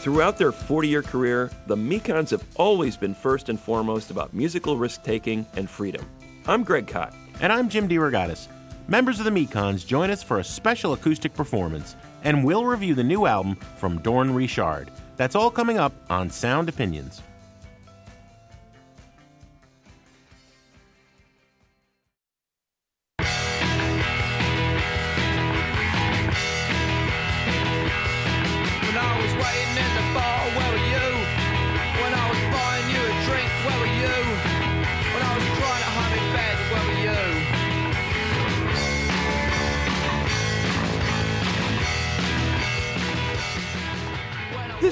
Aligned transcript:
Throughout 0.00 0.38
their 0.38 0.50
40 0.50 0.88
year 0.88 1.02
career, 1.02 1.50
the 1.66 1.76
Mekons 1.76 2.30
have 2.30 2.42
always 2.56 2.96
been 2.96 3.12
first 3.12 3.50
and 3.50 3.60
foremost 3.60 4.10
about 4.10 4.32
musical 4.32 4.78
risk 4.78 5.02
taking 5.02 5.44
and 5.56 5.68
freedom. 5.68 6.08
I'm 6.46 6.64
Greg 6.64 6.86
Kot. 6.86 7.14
And 7.42 7.52
I'm 7.52 7.68
Jim 7.68 7.86
DeRogatis. 7.86 8.48
Members 8.88 9.18
of 9.18 9.26
the 9.26 9.30
Mekons 9.30 9.86
join 9.86 10.08
us 10.08 10.22
for 10.22 10.38
a 10.38 10.44
special 10.44 10.94
acoustic 10.94 11.34
performance, 11.34 11.96
and 12.24 12.42
we'll 12.42 12.64
review 12.64 12.94
the 12.94 13.04
new 13.04 13.26
album 13.26 13.56
from 13.76 14.00
Dawn 14.00 14.32
Richard. 14.32 14.90
That's 15.18 15.34
all 15.34 15.50
coming 15.50 15.76
up 15.76 15.92
on 16.08 16.30
Sound 16.30 16.70
Opinions. 16.70 17.20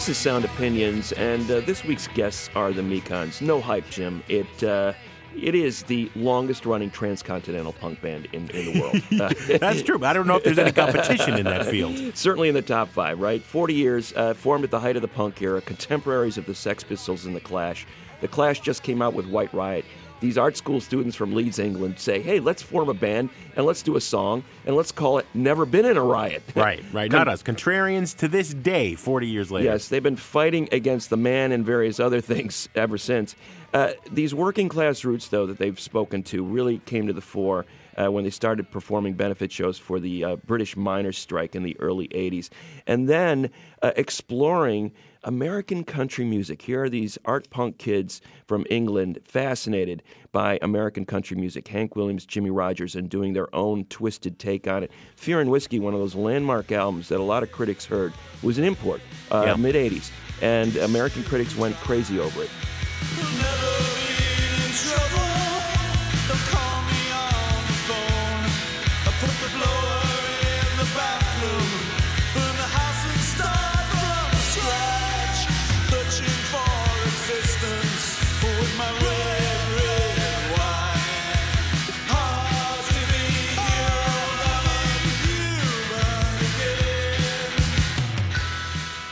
This 0.09 0.17
is 0.17 0.23
Sound 0.23 0.47
Opinions, 0.47 1.13
and 1.13 1.51
uh, 1.51 1.61
this 1.61 1.85
week's 1.85 2.09
guests 2.09 2.49
are 2.55 2.73
the 2.73 2.81
Mekons. 2.81 3.43
No 3.43 3.61
hype, 3.61 3.87
Jim. 3.91 4.23
It 4.27 4.65
uh, 4.65 4.95
it 5.37 5.55
is 5.55 5.83
the 5.83 6.11
longest 6.17 6.65
running 6.65 6.91
transcontinental 6.91 7.75
punk 7.75 8.01
band 8.01 8.27
in, 8.33 8.49
in 8.49 8.73
the 8.73 8.81
world. 8.81 9.03
That's 9.61 9.83
true. 9.83 10.03
I 10.03 10.15
don't 10.15 10.27
know 10.27 10.37
if 10.37 10.45
there's 10.45 10.59
any 10.59 10.73
competition 10.73 11.37
in 11.37 11.45
that 11.45 11.67
field. 11.67 11.99
certainly 12.17 12.49
in 12.49 12.55
the 12.55 12.63
top 12.63 12.89
five, 12.89 13.21
right? 13.21 13.43
40 13.43 13.75
years, 13.75 14.15
uh, 14.17 14.33
formed 14.33 14.65
at 14.65 14.71
the 14.71 14.81
height 14.81 14.97
of 14.97 15.03
the 15.03 15.09
punk 15.09 15.43
era, 15.43 15.61
contemporaries 15.61 16.39
of 16.39 16.47
the 16.47 16.55
Sex 16.55 16.83
Pistols 16.83 17.27
and 17.27 17.37
the 17.37 17.41
Clash. 17.41 17.87
The 18.23 18.29
Clash 18.29 18.61
just 18.61 18.83
came 18.83 19.03
out 19.03 19.13
with 19.13 19.27
White 19.27 19.53
Riot. 19.53 19.85
These 20.21 20.37
art 20.37 20.57
school 20.57 20.81
students 20.81 21.17
from 21.17 21.35
Leeds, 21.35 21.59
England 21.59 21.99
say, 21.99 22.21
hey, 22.21 22.41
let's 22.41 22.63
form 22.63 22.89
a 22.89 22.95
band 22.95 23.31
and 23.57 23.65
let's 23.65 23.83
do 23.83 23.97
a 23.97 24.01
song 24.01 24.43
and 24.67 24.75
let's 24.75 24.93
call 24.93 25.19
it 25.19 25.27
Never 25.35 25.65
Been 25.65 25.85
in 25.85 25.97
a 25.97 26.03
Riot. 26.03 26.43
Right, 26.59 26.85
right. 26.93 27.11
Not 27.11 27.29
us. 27.29 27.43
Contrarians 27.43 28.17
to 28.17 28.27
this 28.27 28.53
day, 28.53 28.97
40 28.97 29.29
years 29.29 29.51
later. 29.53 29.67
Yes, 29.67 29.89
they've 29.89 30.03
been 30.03 30.17
fighting 30.17 30.69
against 30.73 31.09
the 31.09 31.17
man 31.17 31.53
and 31.53 31.65
various 31.65 32.01
other 32.01 32.21
things 32.21 32.69
ever 32.75 32.99
since. 32.99 33.37
Uh, 33.73 33.93
these 34.11 34.35
working 34.35 34.69
class 34.69 35.05
roots, 35.05 35.29
though, 35.29 35.47
that 35.47 35.59
they've 35.59 35.79
spoken 35.79 36.25
to 36.25 36.43
really 36.43 36.79
came 36.79 37.07
to 37.07 37.13
the 37.13 37.21
fore 37.21 37.65
uh, 37.97 38.11
when 38.11 38.25
they 38.25 38.31
started 38.31 38.71
performing 38.71 39.13
benefit 39.15 39.53
shows 39.53 39.79
for 39.79 40.01
the 40.01 40.25
uh, 40.25 40.37
British 40.37 40.77
miners' 40.77 41.19
strike 41.19 41.55
in 41.55 41.63
the 41.63 41.79
early 41.79 42.09
80s. 42.09 42.49
And 42.87 43.09
then 43.09 43.51
uh, 43.83 43.93
exploring 43.97 44.93
American 45.25 45.85
country 45.85 46.25
music. 46.25 46.63
Here 46.63 46.85
are 46.85 46.89
these 46.89 47.19
art 47.25 47.51
punk 47.51 47.79
kids 47.79 48.21
from 48.47 48.65
England 48.71 49.19
fascinated 49.25 50.03
by 50.33 50.59
American 50.63 51.05
country 51.05 51.37
music. 51.37 51.69
Hank 51.69 51.97
Williams, 51.97 52.25
Jimmie 52.25 52.51
Rodgers, 52.51 52.95
and 52.95 53.09
doing 53.09 53.33
their 53.33 53.55
own 53.55 53.85
twisted 53.87 54.39
take 54.39 54.67
on 54.69 54.83
it. 54.85 54.91
Fear 55.17 55.41
and 55.41 55.51
Whiskey, 55.51 55.81
one 55.81 55.95
of 55.95 56.01
those 56.01 56.15
landmark 56.15 56.71
albums 56.73 57.09
that 57.09 57.21
a 57.21 57.23
lot 57.23 57.43
of 57.43 57.51
critics 57.53 57.85
heard, 57.85 58.13
was 58.43 58.59
an 58.59 58.65
import, 58.65 59.01
uh, 59.31 59.45
Yeah. 59.47 59.57
mid 59.57 59.75
80s. 59.75 60.11
And 60.41 60.77
American 60.77 61.25
critics 61.25 61.57
went 61.57 61.75
crazy 61.77 62.21
over 62.21 62.43
it. 62.45 62.51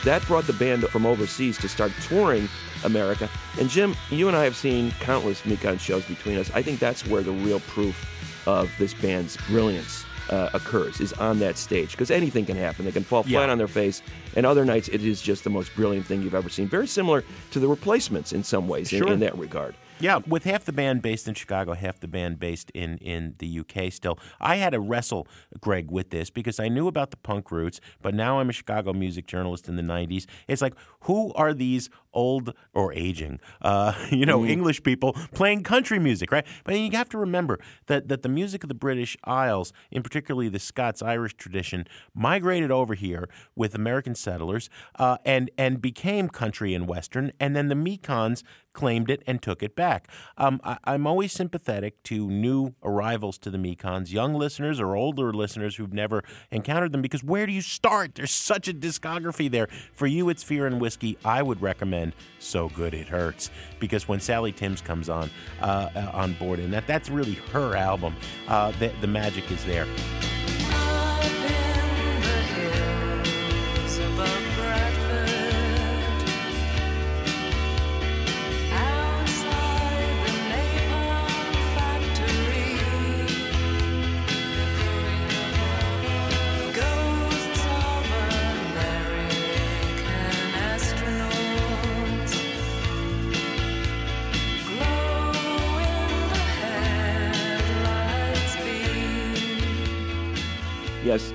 That 0.07 0.25
brought 0.25 0.47
the 0.47 0.53
band 0.53 0.87
from 0.87 1.05
overseas 1.05 1.57
to 1.57 1.67
start 1.67 1.91
touring 2.03 2.47
America. 2.85 3.29
And 3.59 3.69
Jim, 3.69 3.93
you 4.09 4.29
and 4.29 4.37
I 4.37 4.45
have 4.45 4.55
seen 4.55 4.91
countless 5.01 5.41
Mekon 5.41 5.81
shows 5.81 6.05
between 6.05 6.37
us. 6.37 6.49
I 6.53 6.61
think 6.61 6.79
that's 6.79 7.05
where 7.05 7.21
the 7.21 7.33
real 7.33 7.59
proof 7.59 8.07
of 8.47 8.71
this 8.79 8.93
band's 8.93 9.35
brilliance 9.47 10.05
uh, 10.29 10.49
occurs, 10.53 11.01
is 11.01 11.11
on 11.11 11.39
that 11.39 11.57
stage. 11.57 11.91
Because 11.91 12.09
anything 12.09 12.45
can 12.45 12.55
happen. 12.55 12.85
They 12.85 12.93
can 12.93 13.03
fall 13.03 13.23
flat 13.23 13.31
Yeah. 13.47 13.51
on 13.51 13.57
their 13.57 13.67
face. 13.67 14.01
And 14.37 14.45
other 14.45 14.63
nights, 14.63 14.87
it 14.87 15.03
is 15.03 15.21
just 15.21 15.43
the 15.43 15.49
most 15.49 15.75
brilliant 15.75 16.05
thing 16.05 16.21
you've 16.21 16.35
ever 16.35 16.47
seen. 16.47 16.69
Very 16.69 16.87
similar 16.87 17.25
to 17.51 17.59
the 17.59 17.67
replacements 17.67 18.31
in 18.31 18.45
some 18.45 18.69
ways, 18.69 18.93
in, 18.93 19.05
in 19.09 19.19
that 19.19 19.37
regard. 19.37 19.75
Yeah, 19.99 20.19
with 20.27 20.43
half 20.43 20.63
the 20.63 20.71
band 20.71 21.01
based 21.01 21.27
in 21.27 21.33
Chicago, 21.33 21.73
half 21.73 21.99
the 21.99 22.07
band 22.07 22.39
based 22.39 22.69
in, 22.71 22.97
in 22.99 23.33
the 23.39 23.59
UK 23.61 23.91
still. 23.91 24.19
I 24.39 24.57
had 24.57 24.71
to 24.71 24.79
wrestle, 24.79 25.27
Greg, 25.59 25.89
with 25.89 26.11
this 26.11 26.29
because 26.29 26.59
I 26.59 26.67
knew 26.67 26.87
about 26.87 27.09
the 27.09 27.17
punk 27.17 27.51
roots, 27.51 27.81
but 28.03 28.13
now 28.13 28.39
I'm 28.39 28.49
a 28.49 28.53
Chicago 28.53 28.93
music 28.93 29.25
journalist 29.25 29.67
in 29.67 29.75
the 29.75 29.81
90s. 29.81 30.27
It's 30.47 30.61
like, 30.61 30.75
who 31.01 31.33
are 31.33 31.51
these 31.51 31.89
old 32.17 32.53
or 32.73 32.91
aging, 32.93 33.39
uh, 33.61 33.93
you 34.09 34.25
know, 34.25 34.43
English 34.43 34.81
people 34.81 35.13
playing 35.33 35.61
country 35.63 35.99
music, 35.99 36.31
right? 36.31 36.45
But 36.65 36.75
you 36.75 36.89
have 36.91 37.09
to 37.09 37.17
remember 37.17 37.59
that, 37.85 38.09
that 38.09 38.23
the 38.23 38.29
music 38.29 38.63
of 38.63 38.69
the 38.69 38.75
British 38.75 39.15
Isles, 39.23 39.71
in 39.91 40.01
particularly 40.01 40.49
the 40.49 40.59
Scots 40.59 41.01
Irish 41.01 41.35
tradition, 41.35 41.85
migrated 42.15 42.71
over 42.71 42.95
here 42.95 43.29
with 43.55 43.75
American 43.75 44.15
settlers 44.15 44.69
uh, 44.97 45.17
and, 45.23 45.51
and 45.57 45.79
became 45.79 46.27
country 46.27 46.73
and 46.73 46.87
Western, 46.87 47.31
and 47.39 47.55
then 47.55 47.67
the 47.67 47.75
Mekons 47.75 48.41
claimed 48.77 49.09
it 49.09 49.23
and 49.25 49.41
took 49.41 49.63
it 49.63 49.75
back. 49.75 50.07
Um, 50.37 50.61
I, 50.63 50.77
I'm 50.83 51.07
always 51.07 51.33
sympathetic 51.33 52.01
to 52.03 52.29
new 52.29 52.75
arrivals 52.83 53.39
to 53.39 53.49
the 53.49 53.57
Mekons, 53.57 54.11
young 54.11 54.35
listeners 54.35 54.79
or 54.79 54.95
older 54.95 55.33
listeners 55.33 55.75
who've 55.75 55.93
never 55.93 56.23
encountered 56.51 56.91
them, 56.91 57.01
because 57.01 57.23
where 57.23 57.47
do 57.47 57.51
you 57.51 57.61
start? 57.61 58.15
There's 58.15 58.31
such 58.31 58.67
a 58.67 58.73
discography 58.73 59.49
there. 59.49 59.67
For 59.93 60.05
you, 60.05 60.29
it's 60.29 60.43
Fear 60.43 60.67
and 60.67 60.79
Whiskey. 60.79 61.17
I 61.25 61.41
would 61.41 61.61
recommend 61.61 62.06
So 62.39 62.69
Good 62.69 62.93
It 62.93 63.07
Hurts, 63.07 63.51
because 63.79 64.07
when 64.07 64.19
Sally 64.19 64.51
Timms 64.51 64.81
comes 64.81 65.09
on 65.09 65.29
uh, 65.61 65.89
uh, 65.95 66.11
on 66.13 66.33
board, 66.33 66.59
and 66.59 66.71
that 66.73 66.87
that's 66.87 67.09
really 67.09 67.35
her 67.51 67.75
album, 67.75 68.15
uh, 68.47 68.71
the, 68.79 68.91
the 69.01 69.07
magic 69.07 69.49
is 69.51 69.63
there. 69.65 69.87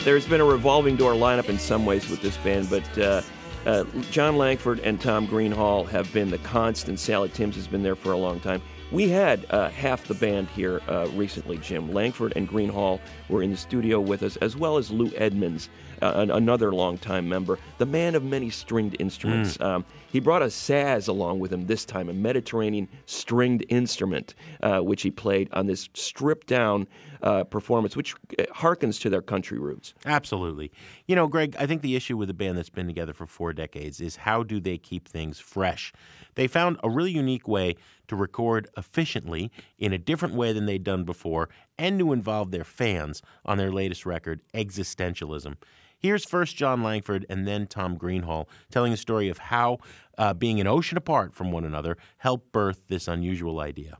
There's 0.05 0.27
been 0.27 0.41
a 0.41 0.45
revolving 0.45 0.97
door 0.97 1.13
lineup 1.13 1.49
in 1.49 1.61
some 1.61 1.87
ways 1.87 2.09
with 2.11 2.21
this 2.23 2.37
band, 2.39 2.69
but 2.69 2.99
uh, 2.99 3.23
uh, 3.65 3.85
Jon 4.11 4.37
Langford 4.37 4.81
and 4.81 5.01
Tom 5.01 5.29
Greenhalgh 5.29 5.89
have 5.91 6.13
been 6.13 6.29
the 6.29 6.39
constant. 6.39 6.99
Sally 6.99 7.29
Timms 7.29 7.55
has 7.55 7.69
been 7.69 7.85
there 7.85 7.95
for 7.95 8.11
a 8.11 8.17
long 8.17 8.41
time. 8.41 8.61
We 8.91 9.09
had 9.09 9.47
uh, 9.51 9.71
half 9.71 10.09
the 10.09 10.15
band 10.15 10.49
here 10.49 10.83
uh, 10.89 11.09
recently, 11.15 11.57
Jim. 11.59 11.93
Langford 11.93 12.33
and 12.35 12.49
Greenhalgh 12.49 13.01
were 13.29 13.45
in 13.45 13.53
the 13.53 13.57
studio 13.57 14.01
with 14.01 14.25
us, 14.25 14.37
as 14.39 14.57
well 14.57 14.77
as 14.77 14.91
Lu 14.91 15.11
Edmonds, 15.17 15.71
uh, 16.03 16.13
an- 16.17 16.33
another 16.33 16.73
longtime 16.73 17.29
member, 17.29 17.59
the 17.79 17.87
man 17.87 18.17
of 18.17 18.25
many 18.25 18.51
stringed 18.51 18.97
instruments. 18.99 19.59
Um, 19.61 19.85
he 20.11 20.19
brought 20.19 20.43
a 20.43 20.47
saz 20.47 21.09
along 21.09 21.39
with 21.39 21.53
him 21.53 21.69
this 21.69 21.85
time, 21.85 22.09
a 22.09 22.13
Mediterranean 22.13 22.89
stringed 23.07 23.65
instrument, 23.69 24.35
uh, 24.63 24.81
which 24.81 25.03
he 25.03 25.13
played 25.13 25.49
on 25.53 25.69
this 25.69 25.89
stripped 25.95 26.49
down 26.49 26.87
uh, 27.23 27.45
performance, 27.45 27.97
which 27.97 28.15
uh, 28.39 28.45
harkens 28.55 29.01
to 29.01 29.11
their 29.11 29.23
country 29.23 29.59
roots. 29.59 29.95
Absolutely. 30.05 30.73
You 31.07 31.17
know, 31.17 31.29
Greg, 31.29 31.57
I 31.59 31.67
think 31.67 31.83
the 31.83 31.97
issue 31.97 32.17
with 32.17 32.29
a 32.31 32.35
band 32.35 32.59
that's 32.59 32.71
been 32.71 32.87
together 32.87 33.13
for 33.13 33.27
four 33.27 33.53
decades 33.53 34.01
is 34.01 34.17
how 34.17 34.43
do 34.43 34.61
they 34.61 34.79
keep 34.79 35.09
things 35.09 35.39
fresh? 35.39 35.93
They 36.35 36.47
found 36.47 36.79
a 36.83 36.91
really 36.91 37.13
unique 37.13 37.47
way 37.47 37.77
to 38.09 38.17
record 38.17 38.69
efficiently 38.77 39.51
in 39.79 39.93
a 39.93 39.99
different 39.99 40.35
way 40.35 40.53
than 40.53 40.67
they'd 40.67 40.85
done 40.85 41.05
before 41.05 41.49
and 41.79 41.99
to 41.99 42.13
involve 42.13 42.51
their 42.51 42.65
fans 42.65 43.23
on 43.45 43.59
their 43.59 43.71
latest 43.71 44.05
record, 44.05 44.43
Existentialism. 44.55 45.57
Here's 45.99 46.25
first 46.25 46.57
Jon 46.57 46.83
Langford 46.83 47.25
and 47.29 47.47
then 47.47 47.69
Tom 47.69 47.97
Greenhalgh 47.97 48.49
telling 48.73 48.91
the 48.91 48.97
story 48.97 49.29
of 49.29 49.39
how 49.39 49.79
uh, 50.19 50.35
being 50.35 50.61
an 50.61 50.67
ocean 50.67 50.99
apart 50.99 51.33
from 51.33 51.53
one 51.53 51.65
another 51.65 51.97
helped 52.19 52.51
birth 52.51 52.89
this 52.89 53.07
unusual 53.07 53.61
idea. 53.61 53.99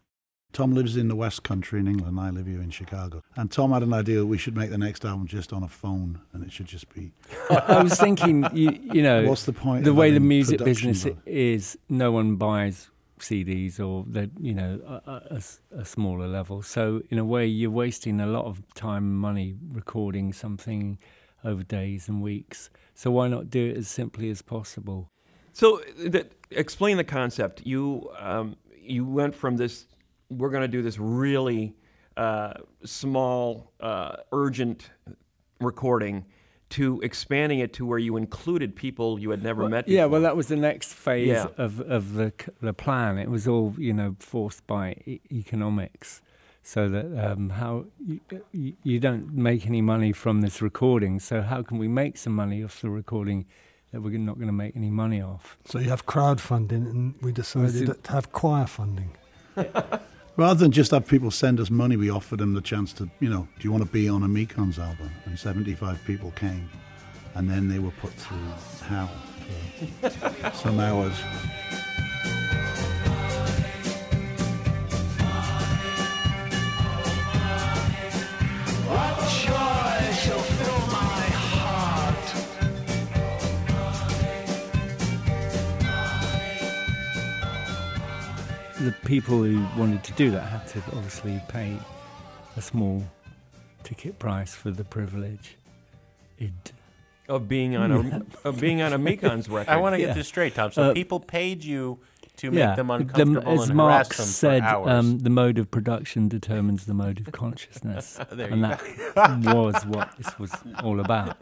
Tom 0.53 0.75
lives 0.75 0.97
in 0.97 1.09
the 1.09 1.17
West 1.17 1.43
Country 1.43 1.81
in 1.81 1.89
England. 1.89 2.21
I 2.21 2.31
live 2.31 2.47
here 2.47 2.61
in 2.61 2.71
Chicago. 2.71 3.23
And 3.37 3.51
Tom 3.51 3.73
had 3.73 3.83
an 3.83 3.93
idea 3.93 4.19
that 4.19 4.27
we 4.27 4.37
should 4.39 4.57
make 4.57 4.71
the 4.71 4.79
next 4.79 5.05
album 5.05 5.27
just 5.27 5.53
on 5.53 5.63
a 5.63 5.69
phone, 5.69 6.21
and 6.33 6.45
it 6.45 6.53
should 6.53 6.67
just 6.67 6.93
be. 6.95 7.13
I 7.51 7.83
was 7.83 7.99
thinking, 7.99 8.47
you, 8.53 8.79
you 8.93 9.03
know, 9.03 9.25
What's 9.29 9.45
the 9.45 9.53
point 9.53 9.85
The 9.85 9.91
of 9.91 9.97
way 9.97 10.11
the 10.11 10.21
music 10.21 10.63
business 10.63 11.05
value? 11.05 11.19
is, 11.27 11.79
no 11.89 12.13
one 12.13 12.37
buys 12.37 12.91
CDs 13.19 13.79
or 13.81 14.05
the 14.09 14.31
you 14.41 14.53
know 14.53 15.01
a 15.71 15.85
smaller 15.85 16.27
level. 16.27 16.61
So 16.63 17.03
in 17.09 17.19
a 17.19 17.25
way, 17.25 17.47
you're 17.47 17.71
wasting 17.71 18.21
a 18.21 18.27
lot 18.27 18.45
of 18.47 18.63
time 18.75 19.05
and 19.05 19.17
money 19.17 19.55
recording 19.71 20.33
something 20.33 20.99
over 21.45 21.63
days 21.63 22.09
and 22.09 22.21
weeks. 22.21 22.69
So 22.95 23.11
why 23.13 23.29
not 23.29 23.49
do 23.49 23.71
it 23.71 23.77
as 23.77 23.89
simply 23.89 24.29
as 24.31 24.43
possible? 24.43 25.09
So, 25.55 25.83
that, 25.99 26.33
explain 26.51 26.97
the 26.97 27.05
concept. 27.05 27.63
You 27.65 28.11
um, 28.19 28.57
you 28.77 29.05
went 29.07 29.35
from 29.35 29.57
this. 29.57 29.87
We're 30.39 30.51
going 30.51 30.63
to 30.63 30.69
do 30.69 30.83
this 30.83 30.99
really 30.99 31.75
uh, 32.17 32.55
small, 32.85 33.73
uh, 33.81 34.17
urgent 34.33 34.91
recording 35.61 36.25
to 36.71 37.01
expanding 37.03 37.59
it 37.59 37.73
to 37.75 37.85
where 37.85 37.99
you 37.99 38.17
included 38.17 38.75
people 38.75 39.19
you 39.19 39.31
had 39.31 39.43
never 39.43 39.69
met. 39.69 39.85
Before. 39.85 39.97
Yeah, 39.97 40.05
well, 40.07 40.23
that 40.23 40.37
was 40.37 40.49
the 40.49 40.57
next 40.57 40.95
phase 40.95 41.29
Yeah. 41.29 41.47
of, 41.59 41.81
of 41.81 42.15
the 42.15 42.33
the 42.63 42.73
plan. 42.73 43.19
It 43.19 43.29
was 43.31 43.47
all 43.47 43.75
you 43.79 43.93
know 43.93 44.17
forced 44.19 44.67
by 44.67 44.97
e- 45.07 45.21
economics, 45.31 46.23
so 46.63 46.89
that 46.89 47.07
um, 47.33 47.51
how 47.51 47.85
you, 47.99 48.21
you, 48.53 48.73
you 48.83 48.99
don't 49.01 49.35
make 49.35 49.67
any 49.67 49.83
money 49.83 50.13
from 50.13 50.41
this 50.41 50.63
recording. 50.63 51.21
So 51.21 51.43
how 51.43 51.63
can 51.63 51.77
we 51.79 51.89
make 51.89 52.17
some 52.17 52.35
money 52.35 52.65
off 52.65 52.81
the 52.81 52.89
recording 52.91 53.45
that 53.93 54.01
we're 54.01 54.17
not 54.19 54.37
going 54.37 54.47
to 54.47 54.53
make 54.55 54.75
any 54.75 54.91
money 54.91 55.21
off? 55.21 55.59
So 55.67 55.79
you 55.79 55.91
have 55.91 56.07
crowdfunding, 56.07 56.91
and 56.91 57.15
we 57.21 57.33
decided 57.33 58.03
to 58.05 58.13
have 58.13 58.33
choir 58.33 58.67
funding. 58.67 59.11
Rather 60.37 60.61
than 60.61 60.73
just 60.73 60.93
have 60.93 61.07
people 61.07 61.31
send 61.31 61.61
us 61.61 61.69
money, 61.69 61.95
we 61.95 62.09
offered 62.09 62.39
them 62.39 62.55
the 62.55 62.63
chance 62.63 62.95
to, 62.95 63.09
you 63.21 63.29
know, 63.29 63.47
do 63.59 63.65
you 63.65 63.71
want 63.71 63.85
to 63.85 63.91
be 63.91 64.09
on 64.09 64.23
a 64.23 64.27
Mekons 64.27 64.79
album? 64.79 65.11
And 65.27 65.39
75 65.39 66.03
people 66.07 66.31
came. 66.31 66.71
And 67.35 67.51
then 67.51 67.69
they 67.69 67.79
were 67.79 67.91
put 67.91 68.13
through 68.13 68.39
hell 68.87 69.11
for 70.01 70.51
some 70.55 70.81
hours. 70.81 71.15
The 88.83 88.93
people 89.05 89.43
who 89.43 89.65
wanted 89.79 90.03
to 90.05 90.13
do 90.15 90.31
that 90.33 90.41
had 90.43 90.67
to 90.69 90.79
obviously 90.97 91.41
pay 91.49 91.77
a 92.57 92.63
small 92.63 93.03
ticket 93.85 94.19
price 94.19 94.55
for 94.55 94.71
the 94.71 94.85
privilege. 94.85 95.57
It 96.39 96.73
of 97.29 97.49
being 97.49 97.77
on 97.77 97.93
a 97.93 98.23
of 98.49 98.61
being 98.61 98.83
on 98.83 98.93
a 98.93 98.99
Mekon's 98.99 99.49
record. 99.57 99.71
I 99.71 99.77
want 99.77 99.95
to 99.95 99.99
get 99.99 100.09
Yeah. 100.09 100.15
this 100.15 100.27
straight, 100.29 100.55
Tom. 100.57 100.73
So 100.73 100.91
Uh, 100.91 100.95
people 100.95 101.21
paid 101.21 101.63
you 101.63 102.01
to 102.39 102.51
make 102.51 102.59
yeah, 102.59 102.75
them 102.75 102.89
the- 102.89 102.95
uncomfortable 102.95 103.53
as 103.53 103.69
and 103.71 103.79
harass 103.79 104.07
Marx 104.09 104.17
them 104.17 104.27
said, 104.27 104.61
for 104.63 104.67
hours. 104.69 104.89
um, 104.91 105.19
the 105.21 105.31
mode 105.31 105.59
of 105.59 105.71
production 105.71 106.29
determines 106.29 106.87
the 106.87 106.95
mode 106.95 107.21
of 107.21 107.31
consciousness, 107.31 108.19
There 108.33 108.49
and 108.49 108.63
you 108.63 109.13
that 109.15 109.55
was 109.55 109.87
what 109.87 110.17
this 110.19 110.37
was 110.39 110.53
all 110.83 110.99
about. 110.99 111.37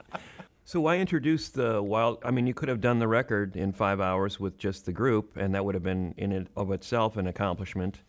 So 0.71 0.81
why 0.81 0.99
introduce 0.99 1.49
the 1.49 1.83
wild? 1.83 2.19
I 2.25 2.31
mean, 2.31 2.47
you 2.47 2.55
could 2.55 2.69
have 2.69 2.81
done 2.81 3.01
the 3.01 3.09
record 3.09 3.57
in 3.57 3.73
five 3.73 4.01
hours 4.01 4.39
with 4.39 4.57
just 4.57 4.87
the 4.87 4.93
group, 4.93 5.37
and 5.37 5.53
that 5.57 5.65
would 5.65 5.75
have 5.75 5.83
been 5.83 6.15
in 6.17 6.31
it 6.31 6.47
of 6.57 6.71
itself 6.71 7.17
an 7.17 7.27
accomplishment. 7.27 8.03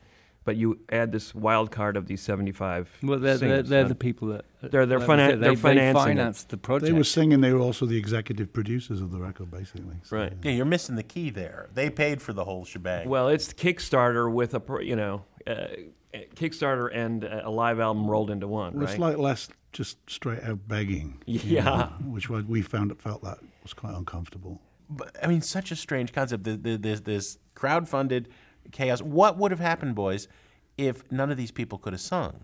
But 0.44 0.58
you 0.58 0.78
add 0.92 1.12
this 1.12 1.34
wild 1.34 1.72
card 1.72 1.98
of 1.98 2.06
these 2.06 2.22
seventy-five. 2.22 2.88
Well, 3.02 3.18
they're, 3.18 3.38
they're, 3.40 3.64
they're 3.64 3.88
the 3.88 3.96
people 3.96 4.28
that 4.28 4.46
They're- 4.62 4.86
they're 4.86 5.00
like 5.00 5.10
I 5.10 5.14
finan- 5.14 5.30
said, 5.32 5.40
they're 5.42 5.50
they, 5.50 5.56
financing 5.56 5.94
they 6.04 6.10
financed 6.12 6.50
the 6.50 6.58
project. 6.58 6.86
They 6.86 6.96
were 6.96 7.04
singing, 7.04 7.42
they 7.42 7.52
were 7.52 7.60
also 7.62 7.88
the 7.88 7.98
executive 7.98 8.54
producers 8.54 9.02
of 9.02 9.12
the 9.12 9.18
record, 9.18 9.50
basically. 9.50 9.96
So, 10.04 10.18
Right. 10.18 10.34
yeah, 10.44 10.52
you're 10.52 10.66
missing 10.66 10.96
the 10.96 11.04
key 11.04 11.32
there. 11.32 11.68
They 11.74 11.90
paid 11.90 12.22
for 12.22 12.32
the 12.32 12.46
whole 12.46 12.64
shebang. 12.66 13.10
Well, 13.10 13.28
it's 13.30 13.54
Kickstarter 13.54 14.32
with 14.32 14.54
a 14.54 14.62
you 14.84 14.96
know 14.96 15.26
uh, 15.48 15.66
Kickstarter 16.14 16.90
and 16.94 17.24
a 17.24 17.50
live 17.50 17.80
album 17.80 18.10
rolled 18.10 18.30
into 18.30 18.48
one, 18.48 18.74
Well, 18.74 18.84
right? 18.86 18.90
It's 18.92 19.00
like 19.00 19.18
less 19.18 19.50
just 19.72 19.98
straight 20.10 20.44
out 20.44 20.68
begging. 20.68 21.22
you 21.26 21.40
Yeah. 21.44 21.64
know, 21.64 21.84
which 22.12 22.30
we 22.30 22.62
found 22.62 22.92
it 22.92 23.02
felt 23.02 23.24
that 23.24 23.40
was 23.64 23.74
quite 23.74 23.94
uncomfortable. 23.96 24.62
But, 24.90 25.16
I 25.24 25.28
mean, 25.28 25.42
such 25.42 25.72
a 25.72 25.76
strange 25.76 26.12
concept. 26.12 26.44
The- 26.44 26.58
the- 26.58 26.78
This 26.78 27.00
this 27.02 27.38
crowd-funded 27.56 28.28
chaos. 28.72 29.02
What 29.02 29.38
would 29.38 29.52
have 29.52 29.60
happened, 29.62 29.96
boys, 29.96 30.28
if 30.78 31.10
none 31.12 31.32
of 31.32 31.38
these 31.38 31.52
people 31.52 31.78
could 31.78 31.94
have 31.94 32.02
sung? 32.02 32.44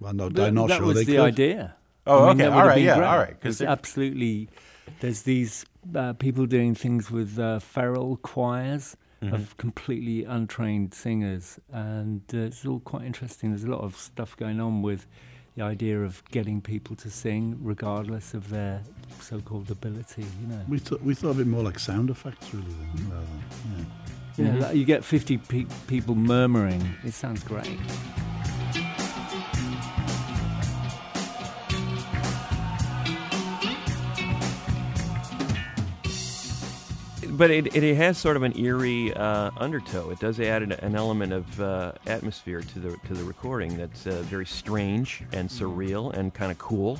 Well, 0.00 0.12
no, 0.14 0.28
That, 0.28 0.48
I'm 0.48 0.54
not 0.54 0.68
that 0.68 0.78
sure 0.78 0.86
was 0.86 0.96
they 0.96 1.04
the 1.04 1.12
could. 1.16 1.20
idea. 1.24 1.76
Oh, 2.06 2.24
I 2.24 2.28
mean, 2.28 2.40
okay, 2.42 2.50
that 2.50 2.52
all 2.52 2.66
right, 2.66 2.74
been 2.76 2.84
yeah, 2.84 2.96
great. 2.96 3.06
all 3.06 3.18
right, 3.18 3.28
'cause 3.34 3.40
There's 3.42 3.58
they're- 3.58 3.68
absolutely, 3.68 4.48
there's 5.00 5.22
these 5.22 5.64
uh, 5.94 6.14
people 6.14 6.46
doing 6.46 6.74
things 6.74 7.10
with 7.10 7.38
uh, 7.38 7.58
feral 7.60 8.16
choirs 8.16 8.96
Mm-hmm. 9.22 9.34
of 9.34 9.56
completely 9.56 10.24
untrained 10.24 10.92
singers, 10.92 11.58
and 11.72 12.20
uh, 12.34 12.38
it's 12.38 12.66
all 12.66 12.80
quite 12.80 13.04
interesting. 13.06 13.50
There's 13.50 13.64
a 13.64 13.70
lot 13.70 13.80
of 13.80 13.96
stuff 13.96 14.36
going 14.36 14.60
on 14.60 14.82
with 14.82 15.06
the 15.56 15.62
idea 15.64 16.02
of 16.02 16.22
getting 16.30 16.60
people 16.60 16.94
to 16.96 17.08
sing 17.10 17.56
regardless 17.62 18.34
of 18.34 18.50
their 18.50 18.82
so-called 19.20 19.70
ability. 19.70 20.26
You 20.42 20.48
know, 20.48 20.60
We, 20.68 20.78
th- 20.80 21.00
we 21.00 21.14
thought 21.14 21.30
of 21.30 21.40
it 21.40 21.46
more 21.46 21.62
like 21.62 21.78
sound 21.78 22.10
effects, 22.10 22.52
really. 22.52 22.66
Than, 22.94 23.10
rather, 23.10 23.26
yeah. 23.78 23.84
you, 24.36 24.44
Mm-hmm. 24.44 24.60
like 24.60 24.76
you 24.76 24.84
get 24.84 25.02
50 25.02 25.38
pe- 25.38 25.66
people 25.86 26.14
murmuring. 26.14 26.86
It 27.02 27.14
sounds 27.14 27.42
great. 27.42 27.78
But 37.36 37.50
it, 37.50 37.74
it 37.76 37.94
has 37.96 38.18
sort 38.18 38.36
of 38.36 38.42
an 38.42 38.58
eerie 38.58 39.12
uh, 39.14 39.50
undertow. 39.56 40.10
It 40.10 40.18
does 40.18 40.40
add 40.40 40.62
an, 40.62 40.72
an 40.72 40.96
element 40.96 41.32
of 41.32 41.60
uh, 41.60 41.92
atmosphere 42.06 42.60
to 42.60 42.78
the 42.78 42.96
to 43.06 43.14
the 43.14 43.24
recording 43.24 43.76
that's 43.76 44.06
uh, 44.06 44.22
very 44.22 44.46
strange 44.46 45.22
and 45.32 45.48
surreal 45.48 46.12
and 46.12 46.32
kind 46.32 46.50
of 46.50 46.58
cool. 46.58 46.98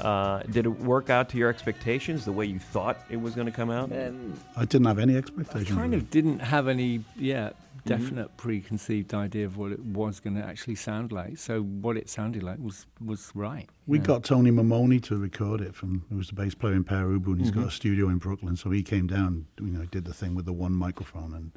Uh, 0.00 0.42
did 0.44 0.64
it 0.64 0.80
work 0.80 1.10
out 1.10 1.28
to 1.28 1.36
your 1.36 1.50
expectations 1.50 2.24
the 2.24 2.32
way 2.32 2.46
you 2.46 2.58
thought 2.58 3.04
it 3.10 3.20
was 3.20 3.34
going 3.34 3.46
to 3.46 3.52
come 3.52 3.70
out? 3.70 3.92
I 3.92 4.64
didn't 4.64 4.86
have 4.86 4.98
any 4.98 5.16
expectations. 5.16 5.54
I 5.54 5.60
expectations. 5.60 5.78
kind 5.78 5.94
of 5.94 6.10
didn't 6.10 6.38
have 6.38 6.66
any, 6.68 7.04
yeah, 7.14 7.50
Mm-hmm. 7.84 8.00
definite 8.02 8.36
preconceived 8.36 9.12
idea 9.12 9.44
of 9.44 9.56
what 9.56 9.72
it 9.72 9.80
was 9.80 10.20
going 10.20 10.36
to 10.36 10.42
actually 10.42 10.76
sound 10.76 11.10
like. 11.12 11.36
So 11.38 11.62
what 11.62 11.96
it 11.96 12.08
sounded 12.08 12.42
like 12.42 12.58
was 12.60 12.86
was 13.04 13.30
right. 13.34 13.68
We 13.86 13.98
yeah. 13.98 14.04
got 14.04 14.24
Tony 14.24 14.50
Maimone 14.52 15.02
to 15.04 15.16
record 15.16 15.60
it 15.60 15.74
from 15.74 16.04
who 16.08 16.16
was 16.16 16.28
the 16.28 16.34
bass 16.34 16.54
player 16.54 16.74
in 16.74 16.84
Pere 16.84 17.06
Ubu, 17.06 17.26
and 17.32 17.40
he's 17.40 17.50
Mm-hmm. 17.50 17.60
got 17.60 17.68
a 17.68 17.72
studio 17.72 18.08
in 18.08 18.18
Brooklyn. 18.18 18.56
So 18.56 18.70
he 18.70 18.82
came 18.82 19.06
down, 19.06 19.46
you 19.60 19.66
know, 19.72 19.84
did 19.86 20.04
the 20.04 20.14
thing 20.14 20.34
with 20.34 20.44
the 20.46 20.52
one 20.52 20.74
microphone, 20.74 21.34
and 21.34 21.50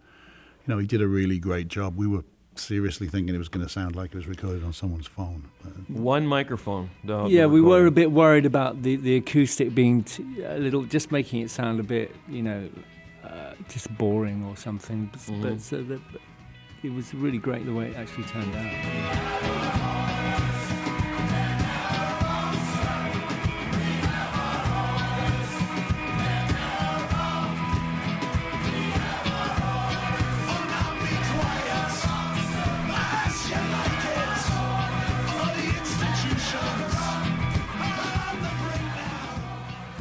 you 0.68 0.74
know, 0.74 0.80
he 0.80 0.88
did 0.88 1.02
a 1.02 1.08
really 1.08 1.38
great 1.40 1.68
job. 1.68 1.96
We 1.96 2.08
were 2.08 2.24
seriously 2.56 3.08
thinking 3.08 3.36
it 3.36 3.38
was 3.38 3.50
going 3.50 3.66
to 3.66 3.72
sound 3.72 3.96
like 3.96 4.12
it 4.14 4.16
was 4.16 4.28
recorded 4.28 4.64
on 4.64 4.72
someone's 4.74 5.08
phone. 5.08 5.50
One 5.90 6.26
microphone. 6.26 6.90
the- 7.04 7.24
the 7.26 7.30
Yeah, 7.30 7.46
we 7.48 7.60
were 7.62 7.86
a 7.86 7.92
bit 7.92 8.12
worried 8.14 8.46
about 8.46 8.82
the, 8.82 8.96
the 8.96 9.18
acoustic 9.18 9.76
being 9.76 10.04
t- 10.06 10.24
a 10.42 10.58
little, 10.58 10.84
just 10.86 11.12
making 11.12 11.42
it 11.42 11.50
sound 11.52 11.80
a 11.82 11.84
bit, 11.84 12.16
you 12.30 12.42
know, 12.42 12.70
uh, 13.36 13.54
just 13.70 13.96
boring 13.98 14.44
or 14.46 14.56
something. 14.56 15.10
But, 15.12 15.42
but 15.42 15.54
mm. 15.54 15.62
so 15.62 15.84
that, 15.84 16.02
it 16.84 16.94
was 16.94 17.14
really 17.14 17.38
great 17.38 17.66
the 17.66 17.74
way 17.74 17.90
it 17.90 17.98
actually 17.98 18.26
turned 18.26 18.56
out. 18.56 19.76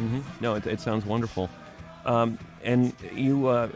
Mm-hmm. 0.05 0.45
No, 0.45 0.55
it, 0.55 0.67
it, 0.67 0.81
sounds 0.81 1.07
wonderful. 1.07 1.49
Um, 2.05 2.39
and 2.63 2.93
you, 3.15 3.47
uh, 3.47 3.69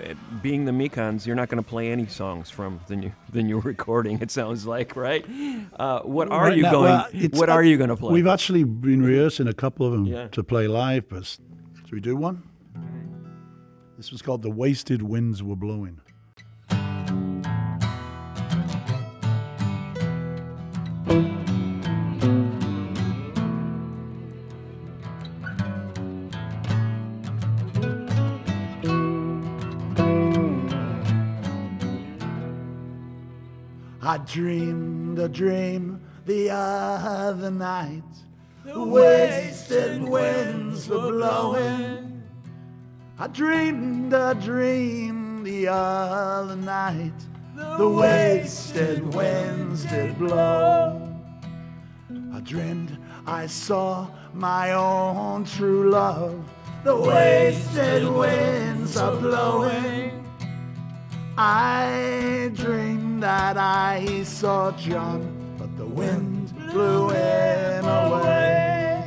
being 0.42 0.64
the 0.64 0.72
Mekons, 0.72 1.26
you're 1.26 1.36
not 1.36 1.48
going 1.48 1.62
to 1.62 1.68
play 1.68 1.90
any 1.92 2.06
songs 2.06 2.50
from 2.50 2.80
the 2.88 2.96
new 2.96 3.12
the 3.32 3.42
new 3.42 3.58
recording. 3.72 4.20
It 4.20 4.30
sounds 4.30 4.66
like, 4.66 4.96
right? 4.96 5.24
Uh, 5.78 6.00
what 6.00 6.30
are 6.30 6.44
Right 6.48 6.56
you 6.56 6.62
now- 6.64 6.72
going? 6.72 6.84
well, 6.84 7.08
what 7.32 7.48
are 7.48 7.62
you 7.62 7.76
going 7.78 7.90
to 7.90 7.96
play? 7.96 8.12
We've 8.12 8.26
actually 8.26 8.64
been 8.64 9.02
rehearsing 9.02 9.48
a 9.48 9.52
couple 9.54 9.86
of 9.86 9.92
them 9.92 10.04
Yeah. 10.06 10.28
to 10.28 10.42
play 10.44 10.68
live, 10.68 11.08
but 11.08 11.24
should 11.24 11.92
we 11.92 12.00
do 12.00 12.16
one? 12.16 12.42
This 13.96 14.12
was 14.12 14.22
called 14.22 14.42
"The 14.42 14.50
Wasted 14.50 15.02
Winds 15.02 15.42
Were 15.42 15.56
Blowing." 15.56 16.00
Dreamed 34.28 35.18
a 35.18 35.28
dream 35.28 36.00
the 36.26 36.50
other 36.50 37.50
night. 37.50 38.02
The 38.62 38.84
wasted 38.84 40.02
winds 40.02 40.86
were 40.86 41.10
blowing. 41.12 42.22
I 43.18 43.26
dreamed 43.28 44.12
a 44.12 44.34
dream 44.34 45.42
the 45.44 45.68
other 45.68 46.56
night. 46.56 47.18
The 47.56 47.88
wasted 47.88 49.14
winds 49.14 49.86
did 49.86 50.18
blow. 50.18 51.10
I 52.34 52.40
dreamed 52.40 52.98
I 53.26 53.46
saw 53.46 54.08
my 54.34 54.72
own 54.72 55.46
true 55.46 55.90
love. 55.90 56.38
The 56.84 56.96
wasted 56.96 58.06
winds 58.06 58.98
are 58.98 59.16
blowing. 59.16 60.26
I 61.38 62.50
dreamed 62.54 63.07
that 63.20 63.56
I 63.56 64.22
saw 64.22 64.70
John, 64.72 65.54
but 65.58 65.76
the 65.76 65.86
wind 65.86 66.54
blew 66.70 67.08
him 67.10 67.84
away. 67.84 69.04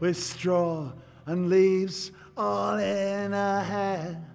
With 0.00 0.16
straw 0.16 0.92
and 1.26 1.48
leaves 1.48 2.12
all 2.36 2.78
in 2.78 3.32
her 3.32 3.62
hair. 3.62 4.27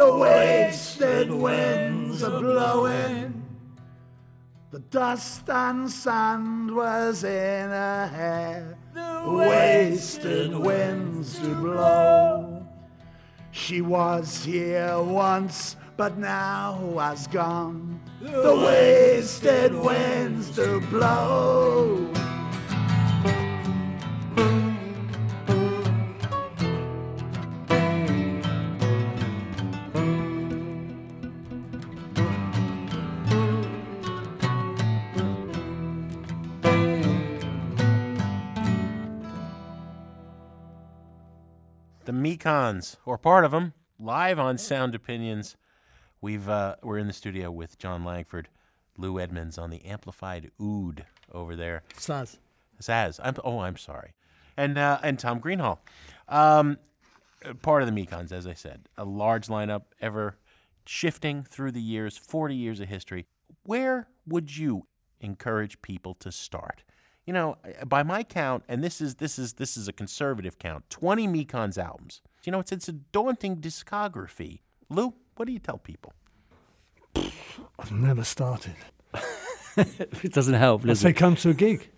The 0.00 0.16
wasted 0.16 1.30
winds 1.30 2.22
are 2.22 2.40
blowing. 2.40 3.44
The 4.70 4.78
dust 4.78 5.50
and 5.50 5.90
sand 5.90 6.74
was 6.74 7.22
in 7.22 7.68
her 7.68 8.06
hair. 8.06 8.78
The 8.94 9.30
wasted 9.30 10.56
winds 10.56 11.38
do 11.38 11.54
blow. 11.54 12.66
She 13.50 13.82
was 13.82 14.42
here 14.42 14.98
once, 15.02 15.76
but 15.98 16.16
now 16.16 16.94
has 16.98 17.26
gone. 17.26 18.00
The 18.22 18.56
wasted 18.56 19.74
winds 19.74 20.48
do 20.56 20.80
blow. 20.88 21.99
Mekons, 42.40 42.96
or 43.04 43.18
part 43.18 43.44
of 43.44 43.50
them, 43.50 43.74
live 43.98 44.38
on 44.38 44.56
Sound 44.56 44.94
Opinions. 44.94 45.56
We've 46.22 46.48
uh, 46.48 46.76
we're 46.82 46.96
in 46.96 47.06
the 47.06 47.12
studio 47.12 47.50
with 47.50 47.78
Jon 47.78 48.02
Langford, 48.02 48.48
Lu 48.96 49.20
Edmonds 49.20 49.58
on 49.58 49.68
the 49.68 49.84
amplified 49.84 50.50
oud 50.60 51.04
over 51.32 51.54
there. 51.54 51.82
Saz. 51.98 52.38
Saz. 52.80 53.20
I'm, 53.22 53.34
oh, 53.44 53.58
I'm 53.58 53.76
sorry, 53.76 54.14
and 54.56 54.78
uh, 54.78 54.98
and 55.02 55.18
Tom 55.18 55.38
Greenhalgh, 55.38 55.80
um, 56.28 56.78
part 57.60 57.82
of 57.82 57.94
the 57.94 58.06
Mekons, 58.06 58.32
as 58.32 58.46
I 58.46 58.54
said, 58.54 58.88
a 58.96 59.04
large 59.04 59.48
lineup, 59.48 59.82
ever 60.00 60.38
shifting 60.86 61.42
through 61.42 61.72
the 61.72 61.82
years, 61.82 62.16
40 62.16 62.54
years 62.54 62.80
of 62.80 62.88
history. 62.88 63.26
Where 63.64 64.08
would 64.26 64.56
you 64.56 64.86
encourage 65.20 65.82
people 65.82 66.14
to 66.14 66.32
start? 66.32 66.84
You 67.26 67.34
know, 67.34 67.58
by 67.86 68.02
my 68.02 68.22
count, 68.22 68.64
and 68.66 68.82
this 68.82 69.02
is 69.02 69.16
this 69.16 69.38
is 69.38 69.54
this 69.54 69.76
is 69.76 69.88
a 69.88 69.92
conservative 69.92 70.58
count, 70.58 70.88
20 70.88 71.28
Mekons 71.28 71.76
albums. 71.76 72.22
You 72.44 72.52
know, 72.52 72.60
it's 72.60 72.72
it's 72.72 72.88
a 72.88 72.92
daunting 72.92 73.56
discography. 73.58 74.60
Lu, 74.88 75.12
what 75.36 75.46
do 75.46 75.52
you 75.52 75.58
tell 75.58 75.78
people? 75.78 76.12
I've 77.78 77.92
never 77.92 78.24
started. 78.24 78.74
it 79.76 80.32
doesn't 80.32 80.54
help, 80.54 80.82
I 80.84 80.88
does 80.88 81.00
say 81.00 81.10
it? 81.10 81.14
come 81.14 81.36
to 81.36 81.50
a 81.50 81.54
gig. 81.54 81.88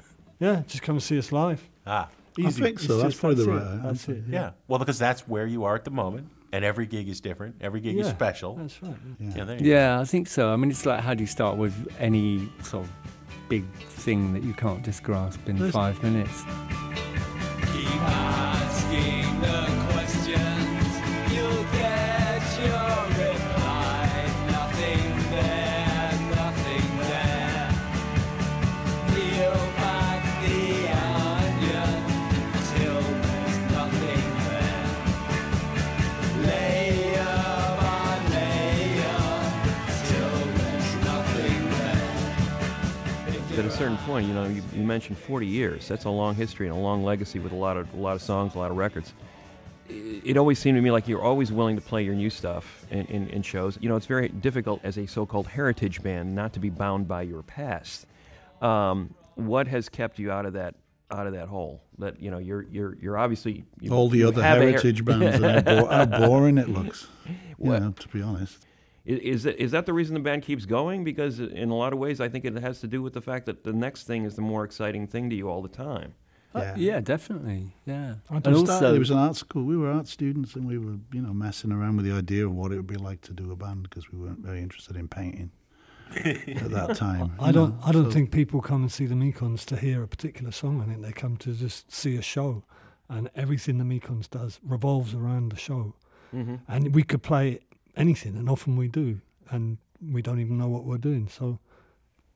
Yeah, 0.40 0.62
just 0.66 0.82
come 0.82 0.96
and 0.96 1.02
see 1.02 1.18
us 1.18 1.30
live. 1.32 1.62
Ah, 1.86 2.08
Easy. 2.38 2.62
I 2.62 2.66
think 2.66 2.78
so. 2.80 2.94
It's 2.94 3.02
That's 3.02 3.12
just- 3.14 3.20
probably 3.20 3.44
the 3.44 3.50
it. 3.50 3.54
right 3.54 3.82
That's 3.82 4.08
it. 4.08 4.24
yeah. 4.28 4.50
Well, 4.68 4.78
because 4.78 4.98
that's 4.98 5.28
where 5.28 5.46
you 5.46 5.64
are 5.64 5.74
at 5.74 5.84
the 5.84 5.90
moment, 5.90 6.28
and 6.52 6.64
every 6.64 6.86
gig 6.86 7.08
is 7.08 7.20
different. 7.20 7.56
Every 7.60 7.80
gig 7.80 7.98
is 7.98 8.08
special. 8.08 8.56
That's 8.56 8.82
right. 8.82 8.94
Yeah, 9.20 9.44
there 9.44 9.56
you 9.56 9.64
go. 9.64 9.66
Yeah, 9.70 10.00
I 10.00 10.04
think 10.04 10.28
so. 10.28 10.52
I 10.52 10.56
mean, 10.56 10.70
it's 10.70 10.86
like 10.86 11.00
how 11.00 11.14
do 11.14 11.22
you 11.22 11.26
start 11.28 11.56
with 11.58 11.74
any 11.98 12.48
sort 12.62 12.84
of 12.84 12.90
big 13.48 13.64
thing 13.74 14.32
that 14.32 14.42
you 14.42 14.54
can't 14.54 14.82
just 14.84 15.02
grasp 15.02 15.48
in 15.48 15.56
There's- 15.58 15.72
five 15.74 16.02
minutes? 16.02 16.42
There. 44.06 44.16
at 44.18 44.22
a 44.22 44.26
certain 44.26 44.26
point, 44.26 44.26
you 44.26 44.34
know, 44.34 44.44
you, 44.44 44.62
you 44.74 44.86
mentioned 44.86 45.18
40 45.18 45.46
years. 45.46 45.88
That's 45.88 46.04
a 46.04 46.10
long 46.10 46.34
history 46.34 46.68
and 46.68 46.76
a 46.76 46.80
long 46.80 47.04
legacy 47.04 47.38
with 47.38 47.52
a 47.52 47.56
lot 47.56 47.76
of 47.76 47.92
a 47.94 47.96
lot 47.96 48.14
of 48.16 48.22
songs, 48.22 48.54
a 48.54 48.58
lot 48.58 48.70
of 48.70 48.76
records. 48.76 49.12
It, 49.88 50.22
it 50.24 50.36
always 50.36 50.58
seemed 50.58 50.76
to 50.76 50.82
me 50.82 50.90
like 50.90 51.08
you're 51.08 51.22
always 51.22 51.52
willing 51.52 51.76
to 51.76 51.82
play 51.82 52.02
your 52.04 52.14
new 52.14 52.30
stuff 52.30 52.84
in, 52.90 53.06
in, 53.06 53.28
in 53.28 53.42
shows. 53.42 53.78
You 53.80 53.88
know, 53.88 53.96
it's 53.96 54.06
very 54.06 54.28
difficult 54.28 54.80
as 54.84 54.98
a 54.98 55.06
so-called 55.06 55.46
heritage 55.48 56.02
band 56.02 56.34
not 56.34 56.52
to 56.54 56.60
be 56.60 56.70
bound 56.70 57.08
by 57.08 57.22
your 57.22 57.42
past. 57.42 58.06
Um, 58.60 59.14
what 59.34 59.66
has 59.68 59.88
kept 59.88 60.18
you 60.18 60.30
out 60.30 60.46
of 60.46 60.52
that 60.54 60.74
out 61.10 61.26
of 61.26 61.32
that 61.34 61.48
hole? 61.48 61.82
That 61.98 62.20
you 62.20 62.30
know, 62.30 62.38
you're 62.38 62.62
you're 62.62 62.96
you're 62.96 63.18
obviously 63.18 63.64
you, 63.80 63.92
All 63.92 64.08
the 64.08 64.24
other 64.24 64.40
a 64.40 64.44
her- 64.44 64.60
heritage 64.60 65.04
bands, 65.04 65.40
and 65.42 65.44
how, 65.44 65.60
bo- 65.62 65.86
how 65.86 66.04
boring 66.06 66.58
it 66.58 66.68
looks. 66.68 67.08
You 67.58 67.78
know, 67.78 67.92
to 67.92 68.08
be 68.08 68.20
honest. 68.20 68.66
I- 69.06 69.10
Is 69.10 69.42
that, 69.44 69.60
is 69.62 69.70
that 69.72 69.86
the 69.86 69.92
reason 69.92 70.14
the 70.14 70.20
band 70.20 70.42
keeps 70.42 70.64
going? 70.66 71.02
Because 71.04 71.40
in 71.40 71.70
a 71.70 71.74
lot 71.74 71.92
of 71.92 71.98
ways, 71.98 72.20
I 72.20 72.28
think 72.28 72.44
it 72.44 72.54
has 72.58 72.80
to 72.80 72.86
do 72.86 73.02
with 73.02 73.12
the 73.14 73.20
fact 73.20 73.46
that 73.46 73.64
the 73.64 73.72
next 73.72 74.04
thing 74.06 74.24
is 74.24 74.34
the 74.36 74.42
more 74.42 74.64
exciting 74.64 75.06
thing 75.06 75.28
to 75.30 75.36
you 75.36 75.48
all 75.48 75.62
the 75.62 75.68
time. 75.68 76.14
Uh, 76.54 76.74
yeah, 76.76 77.00
definitely. 77.00 77.74
Yeah. 77.86 78.16
I 78.30 78.34
And 78.36 78.44
just 78.44 78.68
also, 78.70 78.94
It 78.94 78.98
was 78.98 79.10
an 79.10 79.16
art 79.18 79.36
school. 79.36 79.64
We 79.64 79.76
were 79.76 79.90
art 79.90 80.06
students, 80.06 80.54
and 80.54 80.66
we 80.66 80.76
were, 80.78 80.98
you 81.12 81.22
know, 81.22 81.32
messing 81.32 81.72
around 81.72 81.96
with 81.96 82.04
the 82.04 82.12
idea 82.12 82.44
of 82.46 82.52
what 82.54 82.72
it 82.72 82.76
would 82.76 82.86
be 82.86 82.96
like 82.96 83.22
to 83.22 83.32
do 83.32 83.50
a 83.50 83.56
band 83.56 83.84
because 83.84 84.12
we 84.12 84.18
weren't 84.18 84.40
very 84.40 84.60
interested 84.60 84.94
in 84.96 85.08
painting 85.08 85.50
at 86.14 86.70
that 86.70 86.94
time. 87.06 87.32
I 87.38 87.46
you 87.48 87.52
don't. 87.54 87.70
know, 87.70 87.78
I 87.86 87.92
don't 87.92 88.04
so- 88.04 88.10
think 88.10 88.30
people 88.32 88.60
come 88.60 88.82
and 88.82 88.92
see 88.92 89.06
the 89.06 89.14
Mekons 89.14 89.64
to 89.66 89.76
hear 89.76 90.02
a 90.02 90.08
particular 90.08 90.52
song. 90.52 90.80
I 90.80 90.84
think 90.84 91.00
they 91.02 91.12
come 91.12 91.36
to 91.38 91.52
just 91.54 91.90
see 91.90 92.16
a 92.16 92.22
show, 92.22 92.64
and 93.08 93.30
everything 93.34 93.78
the 93.78 93.84
Mekons 93.84 94.28
does 94.28 94.60
revolves 94.62 95.14
around 95.14 95.52
the 95.52 95.56
show. 95.56 95.94
Mm-hmm. 96.34 96.56
And 96.68 96.94
we 96.94 97.02
could 97.02 97.22
play 97.22 97.60
anything, 97.96 98.36
and 98.36 98.48
often 98.48 98.76
we 98.76 98.88
do, 98.88 99.20
and 99.50 99.78
we 100.10 100.22
don't 100.22 100.40
even 100.40 100.58
know 100.58 100.68
what 100.68 100.84
we're 100.84 100.98
doing. 100.98 101.28
So 101.28 101.58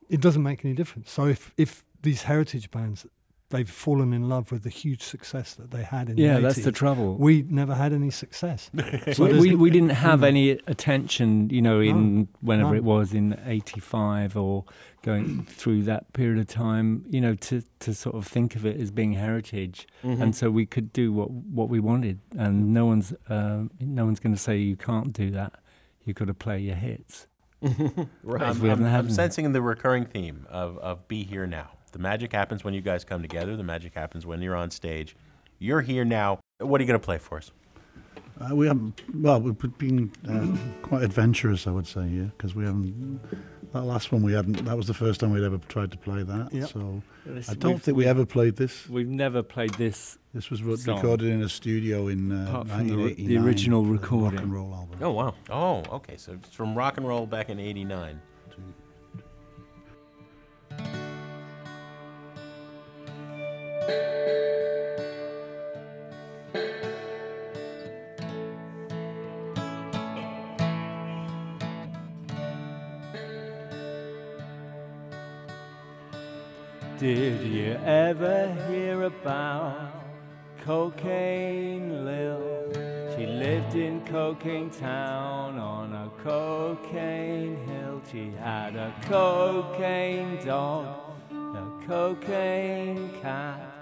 it 0.08 0.20
doesn't 0.20 0.42
make 0.42 0.64
any 0.64 0.75
difference. 0.75 1.10
So 1.10 1.26
if 1.26 1.52
if 1.56 1.84
these 2.02 2.22
heritage 2.22 2.70
bands 2.70 3.06
they've 3.50 3.71
fallen 3.71 4.12
in 4.12 4.29
love 4.29 4.50
with 4.50 4.62
the 4.65 4.71
huge 4.71 5.03
success 5.03 5.55
that 5.55 5.71
they 5.71 5.83
had 5.85 6.11
in 6.11 6.19
Yeah, 6.19 6.35
the 6.37 6.41
that's 6.43 6.65
the 6.65 6.73
80s. 6.73 6.75
trouble. 6.75 7.17
We 7.17 7.43
never 7.49 7.75
had 7.75 7.93
any 7.93 8.11
success. 8.11 8.71
So 9.12 9.26
we, 9.26 9.38
we, 9.50 9.55
we 9.55 9.71
didn't 9.71 9.91
have 9.91 10.21
Mm. 10.21 10.26
any 10.26 10.50
attention, 10.50 11.49
you 11.50 11.62
know, 11.62 11.81
in 11.81 12.29
whenever 12.41 12.71
no. 12.71 12.76
it 12.76 12.85
was 12.85 13.15
in 13.15 13.38
'85 13.47 14.37
or 14.37 14.65
going 15.03 15.45
through 15.45 15.85
that 15.85 16.12
period 16.12 16.38
of 16.41 16.49
time, 16.49 17.05
you 17.09 17.21
know, 17.21 17.35
to, 17.37 17.62
to 17.81 17.95
sort 17.95 18.17
of 18.17 18.26
think 18.26 18.57
of 18.57 18.67
it 18.67 18.81
as 18.81 18.91
being 18.91 19.12
heritage, 19.12 19.87
Mm-hmm. 20.03 20.23
and 20.23 20.35
so 20.35 20.50
we 20.50 20.67
could 20.67 20.93
do 20.93 21.12
what 21.12 21.31
what 21.31 21.69
we 21.69 21.79
wanted, 21.81 22.19
and 22.37 22.73
no 22.75 22.87
one's 22.87 23.12
uh, 23.29 23.62
no 23.81 24.05
one's 24.05 24.19
going 24.21 24.35
to 24.35 24.41
say 24.41 24.57
you 24.59 24.76
can't 24.76 25.12
do 25.12 25.31
that. 25.31 25.53
You've 26.05 26.17
got 26.17 26.26
to 26.26 26.35
play 26.35 26.59
your 26.61 26.76
hits. 26.76 27.26
Right. 28.23 28.43
I'm, 28.43 28.61
I'm- 28.65 28.85
I'm 28.85 29.05
any. 29.07 29.12
sensing 29.12 29.53
the 29.53 29.62
recurring 29.62 30.05
theme 30.07 30.47
of, 30.50 30.79
of 30.79 31.07
Be 31.09 31.23
Here 31.25 31.47
Now. 31.47 31.71
The 31.93 31.99
magic 31.99 32.33
happens 32.33 32.62
when 32.64 32.75
you 32.75 32.81
guys 32.81 33.05
come 33.05 33.23
together. 33.23 33.57
The 33.57 33.62
magic 33.62 33.95
happens 33.95 34.26
when 34.26 34.43
you're 34.43 34.57
on 34.57 34.71
stage. 34.71 35.16
You're 35.59 35.81
here 35.81 36.05
now. 36.05 36.40
What 36.59 36.81
are 36.81 36.85
you 36.85 36.88
going 36.88 37.00
to 37.00 37.05
play 37.05 37.19
for 37.19 37.38
us? 37.38 37.50
Uh, 38.38 38.55
we 38.55 38.66
haven't. 38.66 39.00
Well, 39.14 39.40
we've 39.40 39.78
been 39.78 40.12
uh, 40.28 40.57
quite 40.87 41.02
adventurous, 41.02 41.66
I 41.66 41.71
would 41.71 41.87
say, 41.87 42.07
yeah, 42.07 42.25
because 42.25 42.55
we 42.55 42.64
haven't. 42.66 43.21
That 43.73 43.85
last 43.85 44.12
one 44.12 44.23
we 44.23 44.35
hadn't. 44.35 44.64
That 44.66 44.76
was 44.76 44.87
the 44.87 44.95
first 44.95 45.21
time 45.21 45.33
we'd 45.33 45.43
ever 45.43 45.57
tried 45.69 45.90
to 45.93 45.97
play 45.99 46.23
that. 46.23 46.52
Yep. 46.52 46.69
So 46.69 47.02
This- 47.25 47.49
I 47.49 47.55
don't 47.55 47.83
think 47.83 47.97
we 47.97 48.05
ever 48.07 48.26
played 48.26 48.57
this. 48.57 48.87
We've 48.90 49.09
never 49.09 49.43
played 49.43 49.73
this. 49.75 50.19
This 50.35 50.50
was 50.50 50.62
re- 50.62 50.76
recorded 50.87 51.28
in 51.28 51.43
a 51.43 51.49
studio 51.49 52.09
in 52.09 52.31
uh, 52.31 52.47
Apart 52.50 52.69
from 52.69 52.88
the 52.88 53.14
the 53.14 53.38
original 53.38 53.83
for 53.83 53.87
the 53.88 53.93
recording. 53.95 54.35
rock 54.35 54.43
and 54.43 54.52
roll 54.52 54.75
album. 54.75 54.99
Oh 55.00 55.11
wow. 55.12 55.35
Oh, 55.49 55.83
okay. 55.97 56.19
So 56.19 56.33
it's 56.35 56.55
from 56.55 56.75
rock 56.75 56.99
and 56.99 57.09
roll 57.09 57.25
back 57.26 57.49
in 57.49 57.59
'89. 57.59 58.21
Did 76.99 77.43
you 77.43 77.78
ever 77.85 78.57
hear 78.71 79.02
about 79.02 79.93
Cocaine 80.64 82.07
Lil? 82.07 82.73
She 83.14 83.26
lived 83.26 83.75
in 83.75 84.00
Cocaine 84.07 84.71
Town 84.71 85.59
on 85.59 85.93
a 85.93 86.11
cocaine 86.25 87.59
hill. 87.66 88.00
She 88.11 88.33
had 88.38 88.76
a 88.76 88.95
cocaine 89.02 90.43
dog, 90.45 91.21
a 91.31 91.87
cocaine 91.87 93.11
cat. 93.21 93.75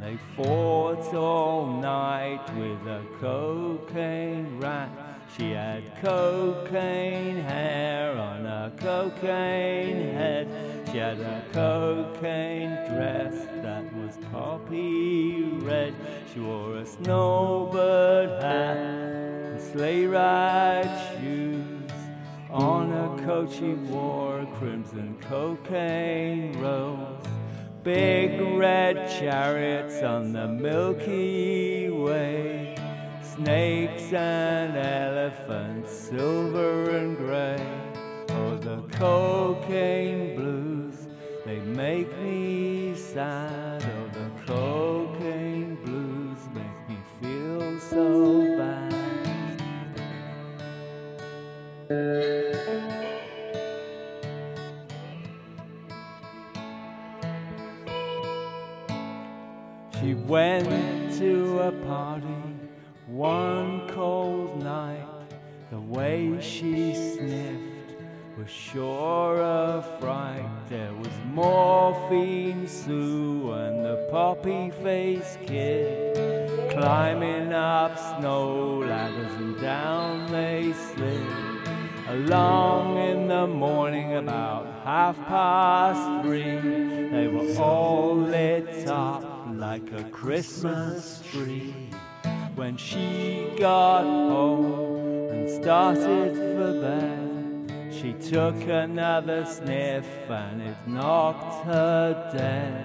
And 0.00 0.16
they 0.16 0.22
fought 0.36 1.12
all 1.12 1.66
night 1.66 2.44
with 2.56 2.86
a 2.86 3.02
cocaine 3.20 4.60
rat. 4.60 4.90
She 5.36 5.50
had 5.50 5.82
cocaine 6.00 7.36
hair 7.36 8.16
on 8.16 8.46
a 8.46 8.72
cocaine 8.76 10.14
head. 10.14 10.88
She 10.90 10.98
had 10.98 11.18
a 11.18 11.42
cocaine 11.52 12.70
dress 12.94 13.46
that 13.62 13.92
was 13.96 14.16
poppy 14.30 15.42
red. 15.62 15.94
She 16.32 16.40
wore 16.40 16.76
a 16.76 16.86
snowbird 16.86 18.40
hat 18.42 18.76
and 18.76 19.60
sleigh 19.60 20.06
ride 20.06 21.18
shoes. 21.20 21.92
On 22.50 22.90
her 22.90 23.24
coat 23.26 23.50
she 23.52 23.74
wore 23.74 24.40
a 24.40 24.46
crimson 24.58 25.16
cocaine 25.28 26.56
rose. 26.60 27.18
Big 27.88 28.38
red 28.58 29.08
chariots 29.08 30.02
on 30.02 30.34
the 30.34 30.46
Milky 30.46 31.88
Way. 31.88 32.76
Snakes 33.22 34.12
and 34.12 34.76
elephants, 34.76 35.90
silver 35.90 36.90
and 36.90 37.16
gray. 37.16 37.66
Oh, 38.28 38.58
the 38.58 38.82
cocaine 38.94 40.36
blues, 40.36 41.08
they 41.46 41.60
make 41.60 42.14
me 42.18 42.94
sad. 42.94 43.67
Went 60.28 61.18
to 61.18 61.58
a 61.60 61.72
party 61.86 62.44
one 63.06 63.88
cold 63.88 64.62
night. 64.62 65.08
The 65.70 65.80
way 65.80 66.38
she 66.38 66.94
sniffed 66.94 67.96
was 68.36 68.50
sure 68.50 69.40
a 69.40 69.82
fright. 69.98 70.46
There 70.68 70.92
was 70.92 71.12
morphine 71.32 72.68
Sue 72.68 73.52
and 73.52 73.82
the 73.82 74.06
poppy 74.10 74.70
faced 74.82 75.40
kid 75.46 76.72
climbing 76.72 77.54
up 77.54 77.98
snow 77.98 78.80
ladders 78.80 79.32
and 79.32 79.58
down 79.58 80.30
they 80.30 80.74
slid. 80.74 81.26
Along 82.06 82.98
in 82.98 83.28
the 83.28 83.46
morning, 83.46 84.16
about 84.16 84.66
half 84.84 85.16
past 85.26 86.22
three, 86.22 87.08
they 87.08 87.28
were 87.28 87.58
all 87.58 88.14
lit 88.14 88.86
up 88.88 89.37
like 89.58 89.90
a 89.90 90.04
Christmas 90.04 91.20
tree. 91.32 91.74
When 92.54 92.76
she 92.76 93.50
got 93.58 94.04
home 94.04 95.30
and 95.30 95.50
started 95.50 96.32
for 96.36 96.80
bed, 96.80 97.92
she 97.92 98.12
took 98.30 98.54
another 98.68 99.44
sniff 99.44 100.06
and 100.30 100.62
it 100.62 100.76
knocked 100.86 101.64
her 101.66 102.30
dead. 102.36 102.84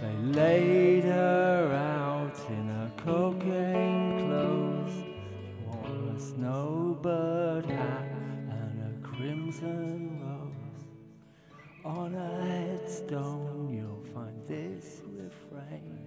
They 0.00 0.16
laid 0.40 1.04
her 1.04 1.70
out 1.74 2.38
in 2.48 2.68
her 2.68 2.90
cocaine 2.96 4.26
clothes, 4.26 4.94
wore 5.66 6.16
a 6.16 6.18
snowbird 6.18 7.66
hat 7.66 8.10
and 8.48 9.04
a 9.04 9.06
crimson. 9.06 9.91
On 11.94 12.14
a 12.14 12.46
headstone, 12.46 13.68
you'll 13.70 14.14
find 14.14 14.48
this 14.48 15.02
refrain. 15.14 15.98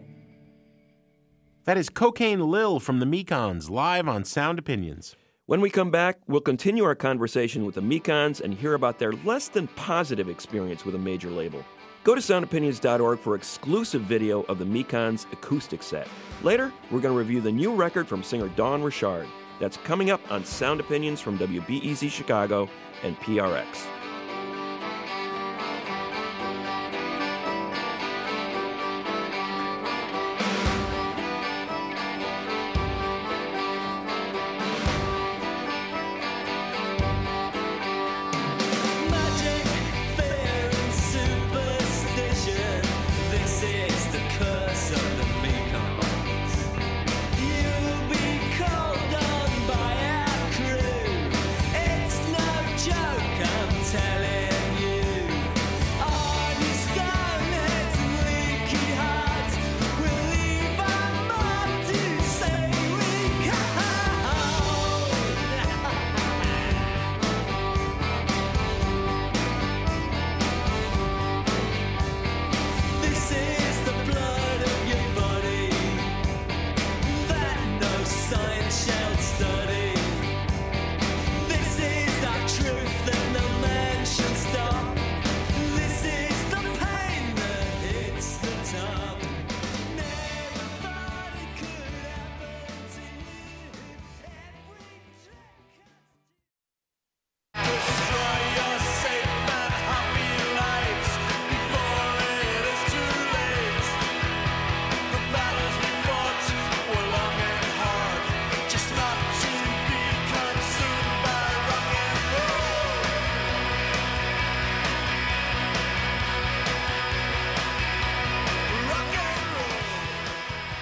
That 1.66 1.78
is 1.78 1.90
Cocaine 1.90 2.50
Lil 2.50 2.80
from 2.80 3.00
the 3.00 3.06
Mekons, 3.06 3.70
live 3.70 4.08
on 4.08 4.24
Sound 4.24 4.58
Opinions. 4.58 5.16
When 5.46 5.62
we 5.62 5.70
come 5.70 5.92
back, 5.92 6.18
we'll 6.28 6.42
continue 6.42 6.84
our 6.86 6.96
conversation 6.96 7.66
with 7.66 7.76
the 7.76 7.82
Mekons 7.82 8.42
and 8.42 8.56
hear 8.56 8.74
about 8.74 8.98
their 8.98 9.12
less 9.12 9.48
than 9.48 9.68
positive 9.68 10.28
experience 10.28 10.86
with 10.86 10.96
a 10.96 11.00
major 11.00 11.30
label. 11.30 11.64
Go 12.04 12.16
to 12.16 12.22
soundopinions.org 12.22 13.20
for 13.20 13.36
exclusive 13.36 14.02
video 14.02 14.42
of 14.44 14.58
the 14.58 14.66
Mekons 14.66 15.32
acoustic 15.32 15.84
set. 15.84 16.08
Later, 16.42 16.74
we're 16.90 17.00
going 17.00 17.14
to 17.14 17.20
review 17.20 17.42
the 17.42 17.52
new 17.52 17.76
record 17.76 18.08
from 18.08 18.24
singer 18.24 18.50
Dawn 18.50 18.82
Richard. 18.82 19.28
That's 19.60 19.78
coming 19.78 20.10
up 20.10 20.22
on 20.32 20.46
Sound 20.46 20.80
Opinions 20.80 21.22
from 21.22 21.38
WBEZ 21.38 22.10
Chicago 22.10 22.68
and 23.04 23.16
PRX. 23.20 23.86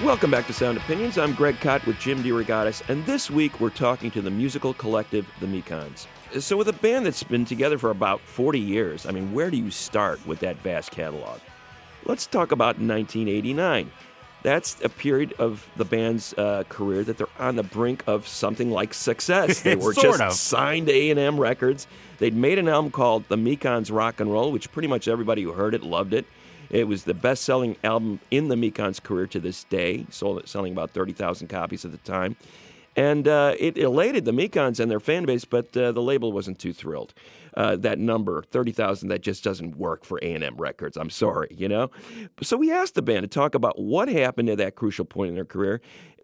Welcome 0.03 0.31
back 0.31 0.47
to 0.47 0.53
Sound 0.53 0.77
Opinions. 0.77 1.17
I'm 1.17 1.33
Greg 1.33 1.61
Kot 1.61 1.85
with 1.85 1.97
Jim 1.97 2.21
DeRogatis, 2.21 2.87
and 2.89 3.05
this 3.05 3.31
week 3.31 3.61
we're 3.61 3.69
talking 3.69 4.11
to 4.11 4.21
the 4.21 4.29
musical 4.29 4.73
collective 4.73 5.25
The 5.39 5.45
Mekons. 5.45 6.07
So, 6.41 6.57
with 6.57 6.67
a 6.67 6.73
band 6.73 7.05
that's 7.05 7.23
been 7.23 7.45
together 7.45 7.77
for 7.77 7.89
about 7.89 8.19
40 8.19 8.59
years, 8.59 9.05
I 9.05 9.11
mean, 9.11 9.31
where 9.31 9.49
do 9.49 9.55
you 9.55 9.71
start 9.71 10.25
with 10.27 10.41
that 10.41 10.57
vast 10.57 10.91
catalog? 10.91 11.39
Let's 12.03 12.25
talk 12.25 12.51
about 12.51 12.79
1989. 12.79 13.89
That's 14.41 14.75
a 14.83 14.89
period 14.89 15.35
of 15.39 15.65
the 15.77 15.85
band's 15.85 16.33
uh, 16.33 16.65
career 16.67 17.05
that 17.05 17.17
they're 17.17 17.27
on 17.39 17.55
the 17.55 17.63
brink 17.63 18.03
of 18.05 18.27
something 18.27 18.71
like 18.71 18.93
success. 18.93 19.61
They 19.61 19.75
were 19.77 19.93
just 19.93 20.19
of. 20.19 20.33
signed 20.33 20.87
to 20.87 20.93
A&M 20.93 21.39
Records. 21.39 21.87
They'd 22.17 22.35
made 22.35 22.59
an 22.59 22.67
album 22.67 22.91
called 22.91 23.23
The 23.29 23.37
Mekons 23.37 23.89
Rock 23.89 24.19
and 24.19 24.29
Roll, 24.29 24.51
which 24.51 24.69
pretty 24.73 24.89
much 24.89 25.07
everybody 25.07 25.43
who 25.43 25.53
heard 25.53 25.73
it 25.73 25.81
loved 25.81 26.13
it. 26.13 26.25
It 26.73 26.87
was 26.87 27.03
the 27.03 27.13
best-selling 27.13 27.77
album 27.83 28.19
in 28.31 28.47
the 28.47 28.55
Mekons' 28.55 29.01
career 29.01 29.27
to 29.27 29.39
this 29.39 29.63
day, 29.65 30.07
sold 30.09 30.47
selling 30.49 30.73
about 30.73 30.89
30,000 30.89 31.47
copies 31.47 31.85
at 31.85 31.91
the 31.91 31.99
time. 31.99 32.35
And 32.95 33.27
uh, 33.27 33.53
it 33.59 33.77
elated 33.77 34.25
the 34.25 34.31
Mekons 34.31 34.79
and 34.79 34.89
their 34.89 34.99
fan 34.99 35.25
base, 35.25 35.45
but 35.45 35.77
uh, 35.77 35.91
the 35.91 36.01
label 36.01 36.31
wasn't 36.31 36.57
too 36.57 36.73
thrilled. 36.73 37.13
Uh, 37.55 37.75
that 37.75 37.99
number, 37.99 38.41
30,000, 38.41 39.09
that 39.09 39.21
just 39.21 39.43
doesn't 39.43 39.77
work 39.77 40.03
for 40.03 40.17
A&M 40.23 40.55
Records. 40.57 40.97
I'm 40.97 41.11
sorry, 41.11 41.49
you 41.55 41.69
know? 41.69 41.91
So 42.41 42.57
we 42.57 42.71
asked 42.71 42.95
the 42.95 43.03
band 43.03 43.21
to 43.21 43.27
talk 43.27 43.53
about 43.53 43.79
what 43.79 44.07
happened 44.07 44.49
at 44.49 44.57
that 44.57 44.73
crucial 44.73 45.05
point 45.05 45.29
in 45.29 45.35
their 45.35 45.45
career. 45.45 45.79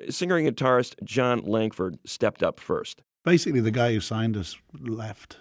Singer 0.10 0.38
and 0.38 0.48
guitarist 0.48 0.96
Jon 1.04 1.44
Langford 1.46 2.00
stepped 2.06 2.42
up 2.42 2.60
first. 2.60 3.04
Basically, 3.24 3.62
the 3.62 3.70
guy 3.70 3.94
who 3.94 4.00
signed 4.00 4.36
us 4.36 4.58
left 4.80 5.38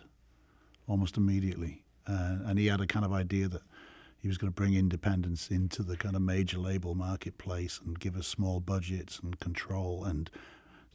almost 0.87 1.17
immediately, 1.17 1.83
uh, 2.07 2.37
and 2.45 2.59
he 2.59 2.67
had 2.67 2.83
a 2.83 2.87
kind 2.87 3.07
of 3.07 3.13
idea 3.15 3.49
that 3.49 3.63
he 4.21 4.29
was 4.29 4.39
going 4.39 4.53
to 4.53 4.55
bring 4.55 4.75
independence 4.75 5.49
into 5.49 5.83
the 5.83 5.97
kind 5.97 6.17
of 6.17 6.23
major 6.23 6.59
label 6.59 6.95
marketplace 6.95 7.81
and 7.85 7.99
give 7.99 8.17
us 8.17 8.27
small 8.27 8.61
budgets 8.61 9.21
and 9.23 9.39
control, 9.39 10.05
and 10.05 10.31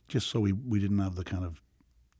just 0.07 0.27
so 0.27 0.39
we, 0.39 0.51
we 0.51 0.79
didn't 0.79 0.99
have 0.99 1.15
the 1.15 1.23
kind 1.23 1.45
of 1.45 1.61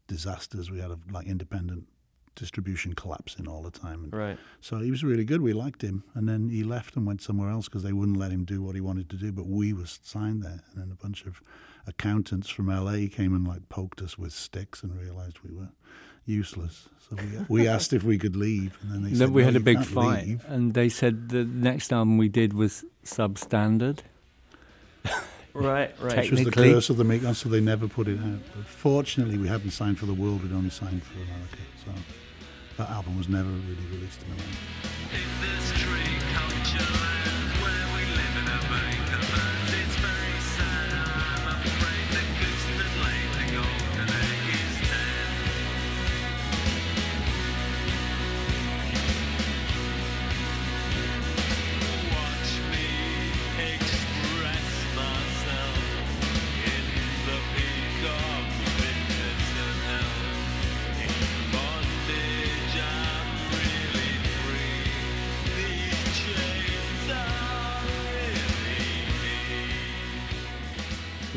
disasters 0.07 0.71
we 0.71 0.79
had 0.79 0.91
of 0.91 1.11
like 1.11 1.27
independent 1.27 1.87
distribution 2.35 2.93
collapsing 2.93 3.47
all 3.47 3.61
the 3.61 3.71
time. 3.71 4.03
And 4.05 4.13
Right. 4.13 4.37
So 4.59 4.79
he 4.79 4.89
was 4.89 5.03
really 5.03 5.25
good. 5.25 5.41
We 5.41 5.53
liked 5.53 5.81
him, 5.81 6.03
and 6.15 6.27
then 6.27 6.49
he 6.49 6.63
left 6.63 6.95
and 6.95 7.05
went 7.05 7.21
somewhere 7.21 7.49
else 7.49 7.65
because 7.65 7.83
they 7.83 7.93
wouldn't 7.93 8.17
let 8.17 8.31
him 8.31 8.45
do 8.45 8.61
what 8.61 8.75
he 8.75 8.81
wanted 8.81 9.09
to 9.11 9.17
do. 9.17 9.31
But 9.31 9.47
we 9.47 9.73
was 9.73 9.99
signed 10.03 10.43
there, 10.43 10.63
and 10.71 10.81
then 10.81 10.91
a 10.91 10.95
bunch 10.95 11.25
of 11.25 11.41
accountants 11.85 12.49
from 12.49 12.67
LA 12.67 13.07
came 13.11 13.35
and 13.35 13.47
like 13.47 13.69
poked 13.69 14.01
us 14.01 14.17
with 14.17 14.33
sticks 14.33 14.83
and 14.83 14.97
realized 14.97 15.39
we 15.43 15.53
were 15.53 15.69
useless. 16.25 16.87
So 17.09 17.17
we, 17.49 17.61
we 17.61 17.67
asked 17.67 17.91
if 17.93 18.03
we 18.03 18.17
could 18.17 18.35
leave, 18.35 18.77
and 18.81 18.91
then 18.91 19.03
they 19.03 19.09
Then 19.09 19.17
said, 19.17 19.29
we 19.31 19.41
"No, 19.41 19.45
had 19.47 19.55
a 19.55 19.59
big 19.59 19.83
fight, 19.83 20.25
leave." 20.25 20.45
and 20.47 20.73
they 20.73 20.89
said 20.89 21.29
the 21.29 21.43
next 21.43 21.91
album 21.91 22.17
we 22.17 22.29
did 22.29 22.53
was 22.53 22.85
substandard. 23.05 23.99
Right, 25.55 25.93
right. 26.01 26.17
Which 26.17 26.31
was 26.31 26.43
the 26.45 26.49
curse 26.51 26.89
of 26.89 26.97
the 26.97 27.03
Mekons, 27.03 27.35
so 27.35 27.47
they 27.47 27.61
never 27.61 27.87
put 27.87 28.07
it 28.07 28.17
out. 28.19 28.39
But 28.55 28.65
fortunately, 28.65 29.37
we 29.37 29.47
hadn't 29.47 29.69
signed 29.69 29.99
for 29.99 30.07
the 30.07 30.13
world; 30.15 30.41
we'd 30.41 30.51
only 30.51 30.71
signed 30.71 31.03
for 31.03 31.13
America. 31.21 31.57
So 31.85 31.91
that 32.77 32.89
album 32.89 33.19
was 33.19 33.29
never 33.29 33.49
really 33.51 33.85
released 33.91 34.19
in 34.23 34.31
America. 34.31 36.12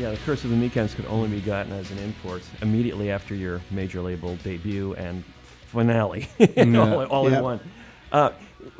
Yeah, 0.07 0.13
the 0.13 0.21
Curse 0.23 0.45
of 0.45 0.51
the 0.51 0.55
Mekons 0.55 0.95
could 0.95 1.05
only 1.07 1.27
be 1.27 1.41
gotten 1.41 1.73
as 1.73 1.91
an 1.91 1.97
import 1.99 2.41
immediately 2.61 3.11
after 3.11 3.35
your 3.35 3.59
major 3.71 4.01
label 4.01 4.37
debut 4.37 4.93
and 4.93 5.21
finale, 5.65 6.29
all, 6.57 7.03
all 7.07 7.29
Yeah. 7.29 7.37
in 7.39 7.43
one. 7.43 7.59
Uh, 8.11 8.29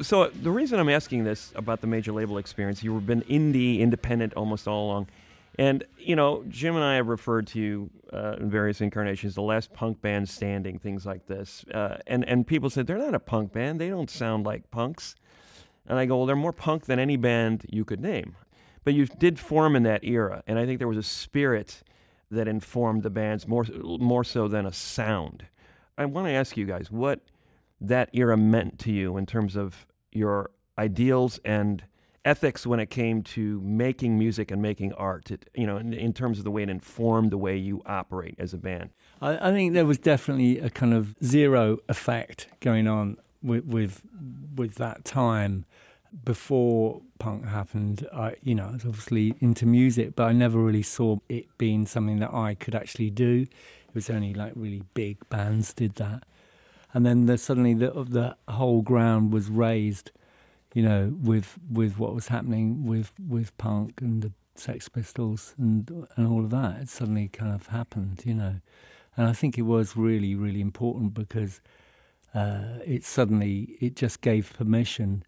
so 0.02 0.28
the 0.28 0.50
reason 0.52 0.80
I'm 0.80 0.88
asking 0.88 1.26
this 1.26 1.52
about 1.56 1.82
the 1.82 1.88
major 1.88 2.13
label 2.13 2.38
experience, 2.38 2.82
you've 2.82 3.06
been 3.06 3.24
indie, 3.24 3.80
independent 3.80 4.36
almost 4.36 4.70
all 4.70 4.86
along, 4.86 5.08
and 5.60 5.84
you 5.98 6.16
know 6.16 6.46
Jim 6.48 6.76
and 6.76 6.84
I 6.86 6.96
have 6.96 7.08
referred 7.08 7.48
to 7.48 7.60
you 7.60 7.90
uh, 8.13 8.38
in 8.40 8.50
various 8.50 8.80
incarnations 8.80 9.36
the 9.36 9.42
last 9.42 9.74
punk 9.74 10.02
band 10.02 10.30
standing, 10.30 10.80
things 10.80 11.06
like 11.06 11.26
this, 11.28 11.66
uh, 11.74 11.98
and 12.08 12.24
and 12.24 12.48
people 12.48 12.70
said 12.70 12.88
they're 12.88 12.98
not 12.98 13.13
a 13.16 13.20
punk 13.20 13.52
band, 13.52 13.82
they 13.82 13.90
don't 13.90 14.10
sound 14.10 14.46
like 14.46 14.72
punks, 14.72 15.16
and 15.88 16.00
I 16.00 16.06
go, 16.06 16.16
well, 16.20 16.26
they're 16.26 16.38
more 16.38 16.54
punk 16.54 16.86
than 16.86 17.00
any 17.00 17.18
band 17.18 17.66
you 17.70 17.84
could 17.84 18.00
name. 18.00 18.38
But 18.88 18.93
you 18.93 19.06
did 19.06 19.38
form 19.38 19.76
in 19.76 19.84
that 19.84 20.06
era, 20.06 20.43
and 20.47 20.58
I 20.58 20.65
think 20.65 20.80
there 20.80 20.88
was 20.88 20.95
a 20.95 21.04
spirit 21.04 21.84
that 22.32 22.47
informed 22.47 23.04
the 23.04 23.10
bands 23.10 23.45
more 23.45 23.65
more 23.84 24.23
so 24.23 24.47
than 24.47 24.65
a 24.65 24.71
sound. 24.71 25.45
I 25.97 26.06
want 26.06 26.28
to 26.28 26.32
ask 26.32 26.56
you 26.56 26.65
guys 26.65 26.89
what 26.89 27.19
that 27.82 28.10
era 28.13 28.38
meant 28.38 28.80
to 28.80 28.93
you 28.93 29.17
in 29.17 29.26
terms 29.26 29.58
of 29.58 29.86
your 30.13 30.52
ideals 30.78 31.38
and 31.43 31.84
ethics 32.23 32.65
when 32.65 32.80
it 32.80 32.89
came 32.89 33.23
to 33.23 33.60
making 33.60 34.17
music 34.17 34.52
and 34.52 34.62
making 34.62 34.93
art. 34.93 35.32
It, 35.32 35.50
you 35.54 35.67
know, 35.67 35.76
in, 35.76 35.91
in 35.91 36.13
terms 36.13 36.38
of 36.38 36.45
the 36.45 36.52
way 36.52 36.63
it 36.63 36.69
informed 36.69 37.32
the 37.32 37.38
way 37.38 37.58
you 37.58 37.82
operate 37.86 38.36
as 38.39 38.54
a 38.54 38.58
band. 38.58 38.91
I, 39.21 39.50
I 39.50 39.52
think 39.52 39.73
there 39.73 39.86
was 39.86 39.97
definitely 39.97 40.60
a 40.60 40.69
kind 40.69 40.93
of 40.93 41.13
zero 41.21 41.80
effect 41.89 42.47
going 42.62 42.88
on 42.88 43.17
with 43.43 43.65
with, 43.65 44.02
with 44.56 44.76
that 44.76 45.04
time 45.04 45.65
before 46.24 47.02
punk 47.20 47.46
happened. 47.46 48.08
I, 48.13 48.36
you 48.41 48.56
know, 48.56 48.67
I 48.70 48.72
was 48.74 48.86
obviously 48.86 49.34
into 49.39 49.65
music, 49.65 50.15
but 50.15 50.26
I 50.26 50.32
never 50.32 50.60
really 50.60 50.84
saw 50.84 51.17
it 51.30 51.46
being 51.58 51.86
something 51.86 52.20
that 52.20 52.34
I 52.34 52.56
could 52.56 52.76
actually 52.76 53.10
do. 53.10 53.46
It 53.88 53.96
was 53.96 54.10
only 54.10 54.34
like 54.34 54.54
really 54.56 54.84
big 54.93 55.17
bands 55.30 55.74
did 55.74 55.96
that, 55.96 56.24
and 56.93 57.06
then 57.06 57.26
the, 57.26 57.38
suddenly 57.38 57.74
the 57.74 57.91
the 57.91 58.36
whole 58.52 58.82
ground 58.82 59.34
was 59.34 59.50
raised. 59.50 60.12
You 60.74 60.84
know, 60.84 61.15
with 61.22 61.58
with 61.72 61.98
what 61.98 62.13
was 62.13 62.28
happening 62.28 62.86
with 62.86 63.12
with 63.28 63.58
punk 63.58 64.02
and 64.02 64.22
the 64.22 64.32
Sex 64.56 64.89
Pistols 64.89 65.56
and 65.58 66.08
and 66.15 66.28
all 66.28 66.43
of 66.43 66.52
that, 66.52 66.82
it 66.82 66.89
suddenly 66.89 67.30
kind 67.30 67.54
of 67.54 67.67
happened. 67.67 68.22
You 68.26 68.34
know. 68.34 68.56
And 69.17 69.28
I 69.28 69.34
think 69.34 69.58
it 69.58 69.63
was 69.63 69.98
really, 69.98 70.36
really 70.36 70.62
important 70.62 71.15
because 71.15 71.60
uh, 72.36 72.78
it 72.86 73.04
suddenly 73.04 73.76
it 73.82 73.96
just 73.96 74.22
gave 74.22 74.54
permission 74.54 75.24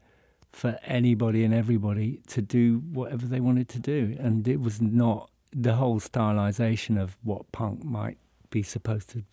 for 0.52 0.78
anybody 0.84 1.44
and 1.44 1.54
everybody 1.54 2.22
to 2.28 2.42
do 2.42 2.82
whatever 2.92 3.26
they 3.26 3.40
wanted 3.40 3.70
to 3.70 3.80
do, 3.80 4.16
and 4.20 4.48
it 4.48 4.60
was 4.60 4.82
not 4.82 5.30
the 5.52 5.76
whole 5.76 6.00
stylization 6.00 7.02
of 7.02 7.18
what 7.24 7.52
punk 7.52 7.84
might 7.84 8.18
be 8.50 8.64
supposed 8.64 9.10
to 9.10 9.24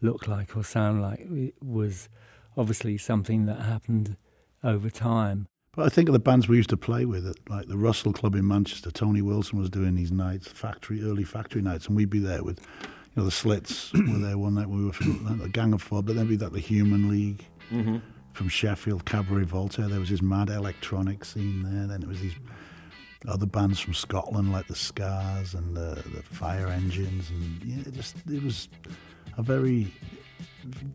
look 0.00 0.26
like 0.28 0.56
or 0.56 0.64
sound 0.64 1.02
like. 1.02 1.20
It 1.20 1.54
was 1.62 2.08
obviously 2.56 2.98
something 2.98 3.46
that 3.46 3.60
happened 3.60 4.16
over 4.62 4.90
time. 4.90 5.46
But 5.72 5.86
I 5.86 5.88
think 5.88 6.08
of 6.08 6.12
the 6.12 6.18
bands 6.18 6.48
we 6.48 6.56
used 6.56 6.70
to 6.70 6.76
play 6.76 7.04
with, 7.04 7.32
like 7.48 7.66
the 7.68 7.76
Russell 7.76 8.12
Club 8.12 8.34
in 8.34 8.46
Manchester. 8.46 8.90
Tony 8.90 9.22
Wilson 9.22 9.58
was 9.58 9.70
doing 9.70 9.94
these 9.94 10.10
nights, 10.10 10.48
factory 10.48 11.02
early 11.02 11.24
factory 11.24 11.62
nights, 11.62 11.86
and 11.86 11.96
we'd 11.96 12.10
be 12.10 12.18
there 12.18 12.42
with, 12.42 12.60
you 12.82 12.88
know, 13.16 13.24
the 13.24 13.30
Slits 13.30 13.92
were 13.92 14.18
there 14.18 14.36
one 14.36 14.54
night. 14.54 14.68
We 14.68 14.84
were 14.84 14.92
from 14.92 15.40
a 15.42 15.48
Gang 15.48 15.72
of 15.72 15.80
Four, 15.80 16.02
but 16.02 16.16
then 16.16 16.28
we'd 16.28 16.40
like 16.40 16.52
the 16.52 16.58
Human 16.58 17.08
League 17.08 17.46
mm-hmm. 17.70 17.98
From 18.40 18.48
Sheffield, 18.48 19.04
Cabaret 19.04 19.44
Voltaire. 19.44 19.86
There 19.86 20.00
was 20.00 20.08
this 20.08 20.22
mad 20.22 20.48
electronic 20.48 21.26
scene 21.26 21.62
there. 21.62 21.86
Then 21.86 22.02
it 22.02 22.08
was 22.08 22.22
these 22.22 22.36
other 23.28 23.44
bands 23.44 23.78
from 23.78 23.92
Scotland, 23.92 24.50
like 24.50 24.66
the 24.66 24.74
Scars 24.74 25.52
and 25.52 25.76
the, 25.76 26.02
the 26.14 26.22
Fire 26.22 26.68
Engines, 26.68 27.28
and 27.28 27.62
yeah, 27.62 27.82
it 27.86 27.92
just 27.92 28.16
it 28.30 28.42
was 28.42 28.70
a 29.36 29.42
very, 29.42 29.92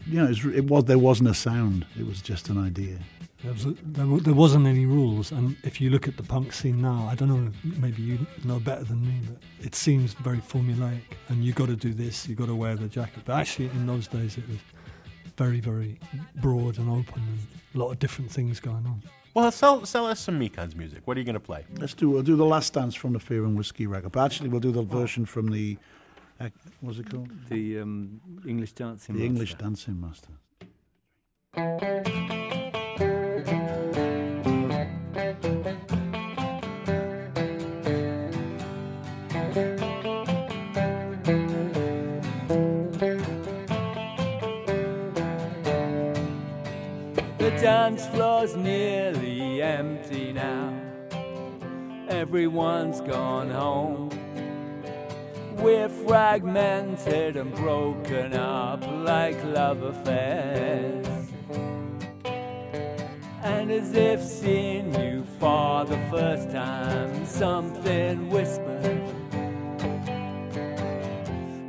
you 0.08 0.20
know, 0.20 0.26
it 0.26 0.30
was, 0.30 0.46
it 0.56 0.66
was 0.66 0.86
there 0.86 0.98
wasn't 0.98 1.30
a 1.30 1.36
sound. 1.36 1.86
It 2.00 2.08
was 2.08 2.20
just 2.20 2.50
an 2.50 2.58
idea. 2.58 2.98
There, 3.44 3.54
was 3.54 3.66
a, 3.68 3.76
there, 3.84 4.08
there, 4.22 4.34
wasn't 4.34 4.66
any 4.66 4.88
rules, 4.88 5.32
and 5.32 5.56
if 5.64 5.80
you 5.80 5.92
look 5.92 6.08
at 6.08 6.18
the 6.18 6.24
punk 6.24 6.52
scene 6.52 6.82
now, 6.82 7.08
I 7.12 7.14
don't 7.14 7.30
know, 7.30 7.52
maybe 7.80 8.02
you 8.02 8.26
know 8.44 8.60
better 8.60 8.86
than 8.86 9.06
me, 9.06 9.22
but 9.24 9.38
it 9.64 9.76
seems 9.76 10.16
very 10.16 10.40
formulaic, 10.40 11.02
and 11.28 11.44
you 11.44 11.54
got 11.54 11.68
to 11.68 11.76
do 11.76 11.94
this, 11.94 12.28
you 12.28 12.34
got 12.34 12.48
to 12.48 12.56
wear 12.56 12.76
the 12.76 12.88
jacket. 12.88 13.22
But 13.24 13.36
actually, 13.36 13.66
in 13.66 13.86
those 13.86 14.08
days, 14.08 14.36
it 14.36 14.50
was 14.50 14.58
very, 15.38 15.60
very 15.60 16.00
broad 16.42 16.78
and 16.78 16.90
open, 16.90 17.22
and 17.22 17.40
a 17.74 17.78
lot 17.78 17.92
of 17.92 18.00
different 18.00 18.32
things 18.32 18.60
going 18.60 18.86
on. 18.86 19.02
Well, 19.34 19.52
sell, 19.52 19.86
sell 19.86 20.08
us 20.08 20.22
some 20.22 20.40
Mekons 20.40 20.76
music. 20.76 21.02
What 21.06 21.18
are 21.18 21.20
you 21.20 21.26
going 21.26 21.34
to 21.34 21.42
play? 21.42 21.66
Let's 21.78 21.94
do. 21.94 22.10
We'll 22.10 22.24
do 22.24 22.38
the 22.38 22.46
last 22.46 22.74
dance 22.74 22.96
from 22.96 23.14
the 23.14 23.20
Fear 23.20 23.44
and 23.44 23.58
Whiskey 23.58 23.86
record. 23.86 24.14
But 24.14 24.24
actually, 24.24 24.50
we'll 24.50 24.62
do 24.62 24.72
the 24.72 24.84
version 24.84 25.26
from 25.26 25.50
the. 25.50 25.78
Uh, 26.40 26.50
what's 26.80 27.00
it 27.00 27.10
called? 27.10 27.30
The 27.50 27.80
um, 27.80 28.22
English 28.48 28.74
dancing. 28.74 29.16
The 29.16 29.26
English 29.26 29.56
Dancing 29.56 30.00
Master. 30.00 30.32
Dance 47.62 48.06
floor's 48.08 48.56
nearly 48.56 49.62
empty 49.62 50.34
now. 50.34 50.74
Everyone's 52.10 53.02
gone 53.02 53.50
home. 53.50 54.10
We're 55.58 55.90
fragmented 55.90 57.38
and 57.38 57.54
broken 57.54 58.34
up 58.34 58.86
like 58.88 59.42
love 59.46 59.84
affairs. 59.84 61.08
And 63.42 63.72
as 63.72 63.94
if 63.94 64.22
seeing 64.22 64.94
you 65.00 65.24
for 65.40 65.86
the 65.86 65.98
first 66.10 66.52
time, 66.52 67.26
something 67.26 68.30
whispered. 68.30 69.02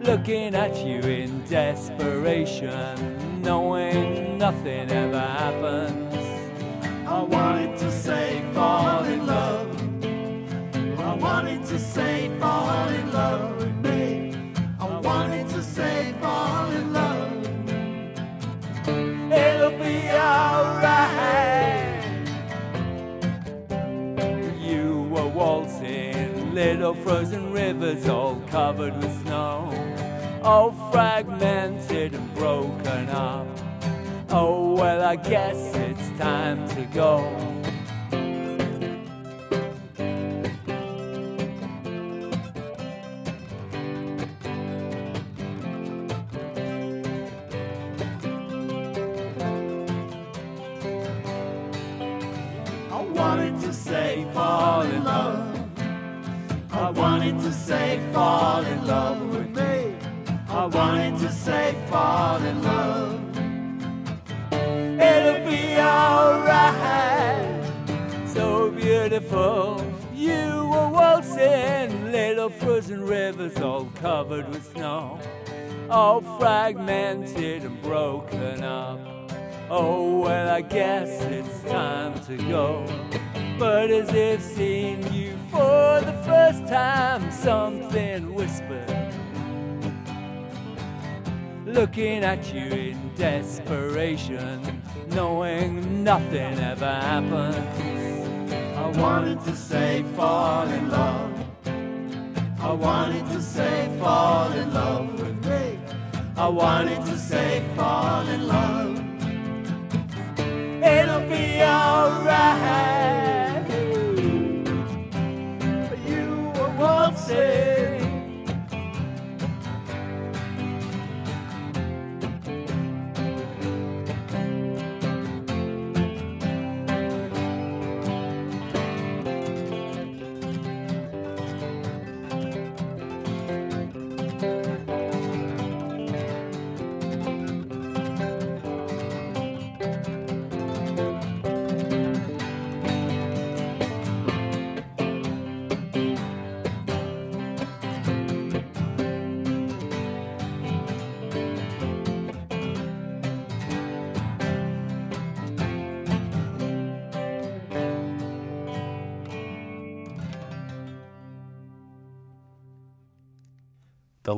Looking 0.00 0.54
at 0.54 0.76
you 0.84 1.00
in 1.00 1.44
desperation, 1.46 3.35
knowing 3.46 4.38
nothing 4.38 4.90
ever 4.90 5.20
happens. 5.20 6.14
I 7.06 7.22
wanted 7.22 7.78
to 7.78 7.92
say 7.92 8.42
fall 8.52 9.04
in 9.04 9.24
love. 9.24 9.68
I 10.98 11.14
wanted 11.14 11.64
to 11.66 11.78
say 11.78 12.28
fall 12.40 12.88
in 12.88 13.12
love 13.12 13.56
with 13.58 13.76
me. 13.86 14.52
I 14.80 14.98
wanted 14.98 15.48
to 15.50 15.62
say 15.62 16.12
fall 16.20 16.68
in 16.72 16.92
love. 16.92 17.32
It'll 19.32 19.78
be 19.78 20.10
alright. 20.10 21.06
You 24.60 25.08
were 25.12 25.28
waltzing 25.28 26.52
little 26.52 26.94
frozen 26.94 27.52
rivers 27.52 28.08
all 28.08 28.42
covered 28.48 28.96
with 28.96 29.22
snow, 29.22 29.65
all 30.46 30.70
fragmented 30.92 32.14
and 32.14 32.34
broken 32.36 33.08
up. 33.08 33.48
Oh, 34.30 34.74
well, 34.74 35.02
I 35.02 35.16
guess 35.16 35.56
it's 35.74 36.08
time 36.20 36.68
to 36.68 36.82
go. 36.94 37.18
I 52.92 53.02
wanted 53.02 53.60
to 53.62 53.72
say 53.72 54.24
fall 54.32 54.82
in 54.82 55.02
love. 55.02 55.60
I 56.70 56.90
wanted 56.90 57.40
to 57.40 57.52
say 57.52 58.00
fall 58.12 58.64
in 58.64 58.86
love. 58.86 59.25
I 60.66 60.68
wanted 60.68 61.20
to 61.20 61.30
say 61.30 61.76
fall 61.88 62.42
in 62.42 62.60
love. 62.60 63.20
It'll 64.50 65.46
be 65.48 65.78
alright. 65.78 67.62
So 68.26 68.72
beautiful. 68.72 69.80
You 70.12 70.66
were 70.68 70.88
waltzing 70.88 72.10
little 72.10 72.50
frozen 72.50 73.06
rivers 73.06 73.56
all 73.60 73.84
covered 74.02 74.48
with 74.48 74.72
snow. 74.72 75.20
All 75.88 76.20
fragmented 76.20 77.62
and 77.62 77.80
broken 77.80 78.64
up. 78.64 78.98
Oh, 79.70 80.18
well, 80.18 80.52
I 80.52 80.62
guess 80.62 81.22
it's 81.26 81.62
time 81.70 82.18
to 82.24 82.36
go. 82.48 82.84
But 83.56 83.92
as 83.92 84.12
if 84.12 84.42
seeing 84.42 85.12
you 85.12 85.38
for 85.48 86.00
the 86.00 86.20
first 86.24 86.66
time, 86.66 87.30
something 87.30 88.34
whispered. 88.34 89.05
Looking 91.76 92.24
at 92.24 92.54
you 92.54 92.62
in 92.62 93.14
desperation, 93.16 94.82
knowing 95.08 96.02
nothing 96.02 96.58
ever 96.58 96.86
happens. 96.86 97.54
I 98.78 98.86
wanted 98.98 99.44
to 99.44 99.54
say 99.54 100.02
fall 100.16 100.66
in 100.68 100.90
love. 100.90 101.32
I 102.60 102.72
wanted 102.72 103.26
to 103.26 103.42
say 103.42 103.94
fall 104.00 104.50
in 104.52 104.72
love 104.72 105.20
with 105.20 105.44
me. 105.44 105.78
I 106.38 106.48
wanted 106.48 107.04
to 107.04 107.18
say 107.18 107.62
fall 107.76 108.26
in 108.26 108.48
love. 108.48 108.98
It'll 110.82 111.28
be 111.28 111.62
alright. 111.62 112.85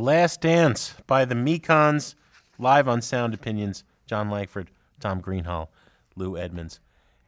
Last 0.09 0.41
Dance 0.41 0.95
by 1.07 1.27
the 1.27 1.35
Mekons, 1.35 2.15
live 2.59 2.89
on 2.89 3.03
Sound 3.03 3.35
Opinions. 3.35 3.85
Jon 4.07 4.31
Langford, 4.31 4.71
Tom 5.01 5.21
Greenhalgh, 5.21 5.69
Lu 6.17 6.39
Edmonds. 6.39 6.81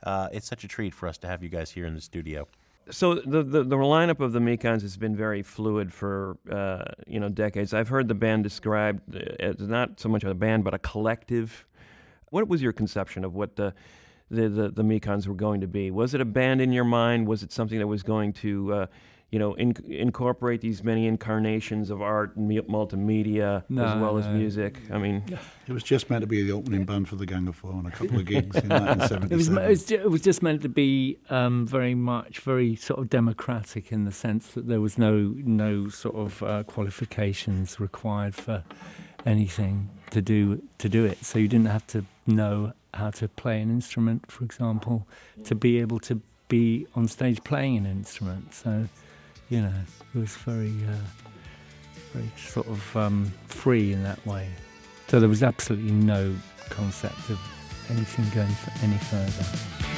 Uh, 0.03 0.31
it's 0.33 0.47
such 0.47 0.65
a 0.65 0.67
treat 0.67 0.95
for 0.95 1.07
us 1.07 1.19
to 1.19 1.27
have 1.27 1.43
you 1.43 1.51
guys 1.51 1.71
here 1.71 1.85
in 1.85 1.95
the 1.95 2.01
studio. 2.01 2.49
So 2.91 3.17
the, 3.17 3.43
the 3.43 3.65
the 3.65 3.77
lineup 3.77 4.21
of 4.21 4.33
the 4.33 4.39
Mekons 4.39 4.81
has 4.81 4.97
been 4.97 5.15
very 5.15 5.43
fluid 5.43 5.93
for 5.93 6.39
uh, 6.51 6.85
you 7.07 7.21
know 7.21 7.29
decades. 7.29 7.75
I've 7.75 7.89
heard 7.89 8.09
the 8.09 8.15
band 8.15 8.45
described 8.45 9.15
as 9.15 9.59
not 9.59 10.01
so 10.01 10.09
much 10.09 10.25
a 10.25 10.33
band 10.33 10.65
but 10.65 10.73
a 10.73 10.79
collective. 10.79 11.67
What 12.31 12.49
was 12.49 12.63
your 12.63 12.73
conception 12.73 13.27
of 13.27 13.35
what 13.35 13.57
the 13.57 13.75
the, 14.31 14.49
the, 14.49 14.71
the 14.71 14.83
Mekons 14.83 15.27
were 15.27 15.35
going 15.35 15.61
to 15.61 15.67
be? 15.67 15.91
Was 15.91 16.15
it 16.15 16.23
a 16.23 16.25
band 16.25 16.63
in 16.63 16.73
your 16.73 16.85
mind? 16.85 17.27
Was 17.27 17.43
it 17.43 17.53
something 17.53 17.79
that 17.79 17.89
was 17.89 18.03
going 18.03 18.33
to 18.35 18.73
uh, 18.73 18.87
you 19.31 19.39
know 19.39 19.55
in, 19.55 19.75
incorporate 19.89 20.61
these 20.61 20.83
many 20.83 21.07
incarnations 21.07 21.89
of 21.91 22.03
art, 22.03 22.35
and 22.37 22.49
mu- 22.49 22.63
multimedia, 22.63 23.59
as 23.59 23.65
No, 23.69 23.99
well 24.03 24.19
as 24.19 24.27
no. 24.27 24.33
music? 24.35 24.79
I 24.91 24.99
mean, 24.99 25.23
It 25.69 25.73
was 25.73 25.83
just 25.85 26.11
meant 26.11 26.23
to 26.23 26.27
be 26.27 26.43
the 26.43 26.53
opening 26.53 26.85
band 26.85 27.09
for 27.09 27.17
the 27.17 27.27
Gang 27.27 27.47
of 27.49 27.55
Four 27.57 27.73
on 27.75 27.87
a 27.87 27.91
couple 27.93 28.19
of 28.19 28.27
gigs 28.27 28.57
in 28.57 28.69
1977. 28.69 29.33
It 29.33 29.37
was, 29.37 29.49
it 29.49 29.69
was, 29.69 29.91
it 29.93 30.11
was 30.11 30.21
just 30.23 30.43
meant 30.43 30.63
to 30.63 30.69
be 30.69 31.19
um, 31.31 31.67
very 31.67 31.95
much, 31.95 32.41
very 32.41 32.75
sort 32.75 32.99
of 33.01 33.09
democratic 33.09 33.93
in 33.93 34.05
the 34.05 34.13
sense 34.13 34.49
that 34.49 34.67
there 34.67 34.81
was 34.81 34.99
no 34.99 35.35
no 35.37 35.89
sort 35.89 36.17
of 36.17 36.43
uh, 36.43 36.63
qualifications 36.65 37.79
required 37.81 38.35
for 38.35 38.65
anything 39.27 39.89
to 40.11 40.21
do 40.21 40.61
to 40.79 40.89
do 40.89 41.05
it. 41.05 41.25
So 41.25 41.39
you 41.39 41.49
didn't 41.49 41.67
have 41.69 41.87
to 41.89 42.05
know 42.27 42.73
how 42.95 43.11
to 43.11 43.29
play 43.29 43.61
an 43.61 43.71
instrument, 43.71 44.31
for 44.31 44.43
example, 44.45 45.07
to 45.45 45.55
be 45.55 45.79
able 45.79 46.01
to 46.01 46.21
be 46.49 46.87
on 46.97 47.07
stage 47.07 47.45
playing 47.45 47.77
an 47.77 47.87
instrument. 47.87 48.53
So 48.55 48.89
you 49.51 49.61
know, 49.61 49.73
it 50.15 50.19
was 50.19 50.37
very 50.37 50.75
uh, 50.89 50.95
very 52.13 52.31
sort 52.37 52.67
of 52.69 52.97
um, 52.97 53.31
free 53.49 53.93
in 53.93 54.03
that 54.05 54.25
way. 54.25 54.49
So 55.09 55.21
there 55.21 55.29
was 55.29 55.43
absolutely 55.43 55.91
no 55.93 56.35
concept 56.71 57.29
of 57.31 57.39
anything 57.91 58.25
going 58.31 58.55
any 58.83 58.99
further. 58.99 59.90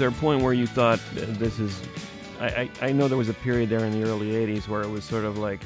There 0.00 0.08
a 0.08 0.12
point 0.12 0.42
where 0.42 0.54
you 0.54 0.66
thought 0.66 0.98
this 1.14 1.58
is 1.58 1.80
I, 2.40 2.46
I, 2.46 2.70
I 2.86 2.92
know 2.92 3.06
there 3.06 3.18
was 3.18 3.28
a 3.28 3.34
period 3.34 3.68
there 3.68 3.84
in 3.84 3.92
the 3.92 4.08
early 4.08 4.28
80s 4.28 4.66
where 4.66 4.80
it 4.80 4.88
was 4.88 5.04
sort 5.04 5.26
of 5.26 5.36
like 5.36 5.60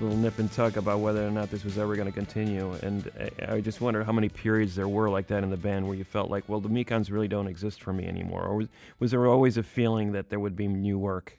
a 0.00 0.02
little 0.02 0.18
nip 0.18 0.40
and 0.40 0.50
tuck 0.50 0.76
about 0.76 0.98
whether 0.98 1.24
or 1.24 1.30
not 1.30 1.48
this 1.48 1.62
was 1.62 1.78
ever 1.78 1.94
going 1.94 2.06
to 2.06 2.12
continue. 2.12 2.72
And 2.82 3.08
I, 3.40 3.54
I 3.54 3.60
just 3.60 3.80
wonder 3.80 4.02
how 4.02 4.10
many 4.10 4.28
periods 4.28 4.74
there 4.74 4.88
were 4.88 5.08
like 5.08 5.28
that 5.28 5.44
in 5.44 5.50
the 5.50 5.56
band 5.56 5.86
where 5.86 5.96
you 5.96 6.02
felt 6.02 6.28
like, 6.28 6.48
well, 6.48 6.60
the 6.60 6.68
Mekons 6.68 7.12
really 7.12 7.28
don't 7.28 7.46
exist 7.46 7.82
for 7.82 7.92
me 7.92 8.06
anymore. 8.06 8.42
Or 8.42 8.56
was, 8.56 8.68
was 8.98 9.12
there 9.12 9.28
always 9.28 9.56
a 9.56 9.62
feeling 9.62 10.10
that 10.10 10.28
there 10.28 10.40
would 10.40 10.56
be 10.56 10.66
new 10.66 10.98
work 10.98 11.38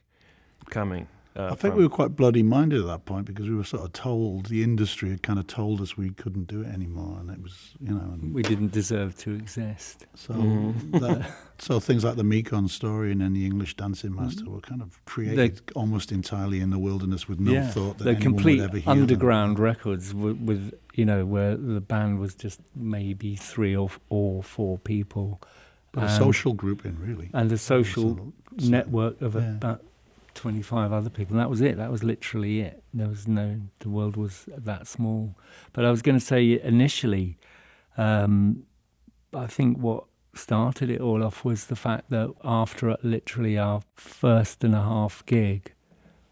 coming? 0.70 1.10
Uh, 1.38 1.45
I 1.45 1.50
think 1.50 1.60
from- 1.73 1.78
we 1.78 1.84
were 1.84 1.89
quite 1.89 2.15
bloody 2.15 2.41
minded 2.41 2.82
at 2.82 2.88
that 2.88 3.06
point 3.06 3.26
because 3.26 3.47
we 3.47 3.56
were 3.56 3.63
sort 3.63 3.84
of 3.84 3.93
told 3.93 4.47
the 4.47 4.63
industry 4.63 5.10
had 5.12 5.21
kind 5.21 5.38
of 5.38 5.45
told 5.45 5.82
us 5.82 5.95
we 5.95 6.10
couldn't 6.10 6.47
do 6.47 6.62
it 6.62 6.67
anymore, 6.67 7.17
and 7.19 7.30
it 7.30 7.41
was 7.41 7.76
you 7.80 7.93
know, 7.93 8.00
and 8.13 8.34
We 8.34 8.41
didn't 8.41 8.71
deserve 8.71 9.15
to 9.19 9.32
exist. 9.34 10.06
so 10.15 10.34
Mm-hmm. 10.34 10.97
that, 11.00 11.32
so 11.60 11.80
things 11.80 12.04
like 12.04 12.15
the 12.15 12.23
Mekon 12.23 12.69
story 12.69 13.12
and 13.12 13.21
then 13.21 13.34
the 13.34 13.45
English 13.45 13.76
Dancing 13.76 14.15
Master 14.15 14.50
were 14.50 14.62
kind 14.62 14.82
of 14.82 15.04
created 15.06 15.62
almost 15.76 16.12
entirely 16.12 16.60
in 16.60 16.69
the 16.71 16.80
wilderness 16.80 17.28
with 17.30 17.39
no 17.39 17.62
thought 17.63 17.97
that 18.00 18.04
the 18.06 18.10
anyone 18.12 18.21
complete 18.34 18.60
would 18.60 18.69
ever 18.69 18.78
hear 18.78 18.93
them. 18.93 19.02
underground 19.04 19.60
records 19.60 20.13
with, 20.13 20.38
with 20.39 20.73
you 20.95 21.06
know 21.06 21.26
where 21.26 21.56
the 21.56 21.82
band 21.82 22.19
was 22.19 22.34
just 22.36 22.60
maybe 22.76 23.36
three 23.36 23.76
or 23.76 23.89
or 24.10 24.41
four 24.41 24.78
people, 24.80 25.39
But 25.91 26.04
a 26.04 26.08
and- 26.08 26.15
social 26.17 26.54
grouping 26.54 26.97
really. 27.00 27.30
and 27.34 27.52
a 27.52 27.58
social 27.58 28.34
So- 28.58 28.69
network 28.69 29.21
of 29.21 29.36
yeah. 29.36 29.52
about 29.56 29.84
twenty 30.38 30.62
five 30.62 30.93
other 30.93 31.10
people. 31.10 31.36
And 31.36 31.41
that 31.41 31.50
was 31.50 31.62
it. 31.62 31.76
That 31.78 31.91
was 31.91 32.04
literally 32.04 32.62
it. 32.62 32.84
There 32.93 33.10
was 33.10 33.28
no. 33.28 33.60
The 33.80 33.89
world 33.89 34.15
was 34.15 34.47
that 34.56 34.88
small. 34.88 35.36
But 35.73 35.84
I 35.84 35.91
was 35.91 36.02
going 36.02 36.17
to 36.17 36.26
say 36.26 36.60
initially, 36.62 37.38
um, 37.97 38.63
I 39.34 39.47
think 39.47 39.78
what 39.80 40.06
started 40.34 40.89
it 40.89 41.02
all 41.02 41.23
off 41.23 41.43
was 41.43 41.65
the 41.65 41.76
fact 41.76 42.10
that 42.12 42.32
after 42.43 42.95
literally 43.02 43.58
our 43.58 43.82
first 43.95 44.63
and 44.63 44.76
a 44.76 44.82
half 44.82 45.26
gig, 45.26 45.73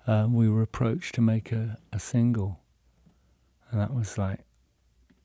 um, 0.08 0.34
we 0.34 0.48
were 0.48 0.62
approached 0.62 1.15
to 1.15 1.22
make 1.22 1.52
a, 1.52 1.78
a 1.91 2.00
single, 2.00 2.60
and 3.72 3.82
that 3.82 3.94
was 3.94 4.18
like 4.18 4.39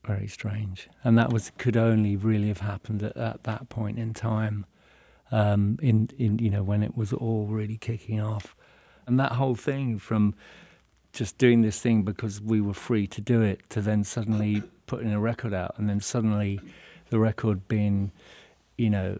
very 0.05 0.27
strange. 0.27 0.89
And 1.03 1.17
that 1.17 1.31
was 1.31 1.51
could 1.57 1.77
only 1.77 2.15
really 2.15 2.47
have 2.47 2.61
happened 2.61 3.03
at, 3.03 3.15
at 3.15 3.43
that 3.43 3.69
point 3.69 3.99
in 3.99 4.13
time, 4.13 4.65
um, 5.31 5.77
in 5.81 6.09
in 6.17 6.39
you 6.39 6.49
know 6.49 6.63
when 6.63 6.83
it 6.83 6.97
was 6.97 7.13
all 7.13 7.45
really 7.45 7.77
kicking 7.77 8.19
off, 8.19 8.55
and 9.11 9.19
that 9.19 9.33
whole 9.33 9.55
thing 9.55 9.99
from 9.99 10.33
just 11.11 11.37
doing 11.37 11.61
this 11.61 11.81
thing 11.81 12.03
because 12.03 12.39
we 12.39 12.61
were 12.61 12.73
free 12.73 13.05
to 13.05 13.19
do 13.19 13.41
it 13.41 13.59
to 13.69 13.81
then 13.81 14.05
suddenly 14.05 14.63
putting 14.87 15.11
a 15.11 15.19
record 15.19 15.53
out 15.53 15.75
and 15.77 15.89
then 15.89 15.99
suddenly 15.99 16.61
the 17.09 17.19
record 17.19 17.67
being 17.67 18.13
you 18.77 18.89
know 18.89 19.19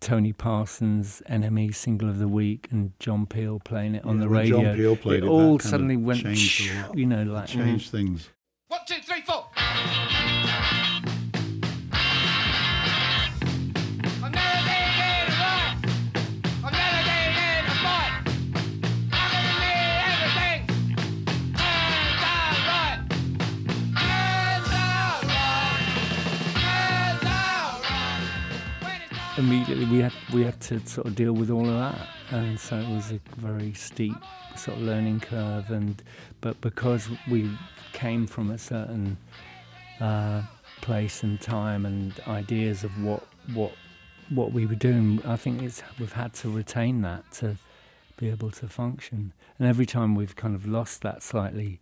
Tony 0.00 0.32
Parsons 0.32 1.22
NME 1.28 1.74
single 1.74 2.08
of 2.08 2.18
the 2.18 2.28
week 2.28 2.68
and 2.70 2.92
John 2.98 3.26
Peel 3.26 3.60
playing 3.60 3.94
it 3.94 4.06
on 4.06 4.16
Yeah, 4.16 4.20
the 4.22 4.28
radio 4.30 4.62
John 4.62 4.76
Peel 4.76 4.96
played 4.96 5.18
it, 5.18 5.26
that 5.26 5.30
all 5.30 5.58
suddenly 5.58 5.98
went 5.98 6.20
changed 6.22 6.70
a 6.70 6.96
you 6.96 7.04
know 7.04 7.22
like 7.22 7.48
Changed 7.48 7.88
mm. 7.88 7.90
things. 7.90 8.30
One, 8.68 8.80
two, 8.86 8.96
immediately 29.38 29.84
we 29.86 30.00
had 30.00 30.12
we 30.32 30.44
had 30.44 30.60
to 30.62 30.84
sort 30.86 31.06
of 31.06 31.14
deal 31.14 31.32
with 31.32 31.50
all 31.50 31.68
of 31.68 31.74
that, 31.74 32.08
and 32.30 32.58
so 32.58 32.76
it 32.76 32.88
was 32.88 33.12
a 33.12 33.20
very 33.36 33.72
steep 33.74 34.16
sort 34.56 34.76
of 34.78 34.82
learning 34.84 35.20
curve. 35.20 35.70
And 35.70 36.02
but 36.40 36.60
because 36.60 37.08
we 37.30 37.50
came 37.92 38.26
from 38.26 38.50
a 38.50 38.58
certain 38.58 39.16
uh, 40.00 40.42
place 40.80 41.22
and 41.22 41.40
time 41.40 41.86
and 41.86 42.18
ideas 42.26 42.84
of 42.84 43.02
what 43.02 43.26
what 43.54 43.72
what 44.30 44.52
we 44.52 44.66
were 44.66 44.74
doing, 44.74 45.20
I 45.24 45.36
think 45.36 45.62
it's 45.62 45.82
we've 45.98 46.12
had 46.12 46.32
to 46.34 46.50
retain 46.50 47.02
that 47.02 47.30
to 47.32 47.56
be 48.16 48.30
able 48.30 48.50
to 48.50 48.68
function. 48.68 49.32
And 49.58 49.68
every 49.68 49.86
time 49.86 50.14
we've 50.14 50.36
kind 50.36 50.54
of 50.54 50.66
lost 50.66 51.02
that 51.02 51.22
slightly, 51.22 51.80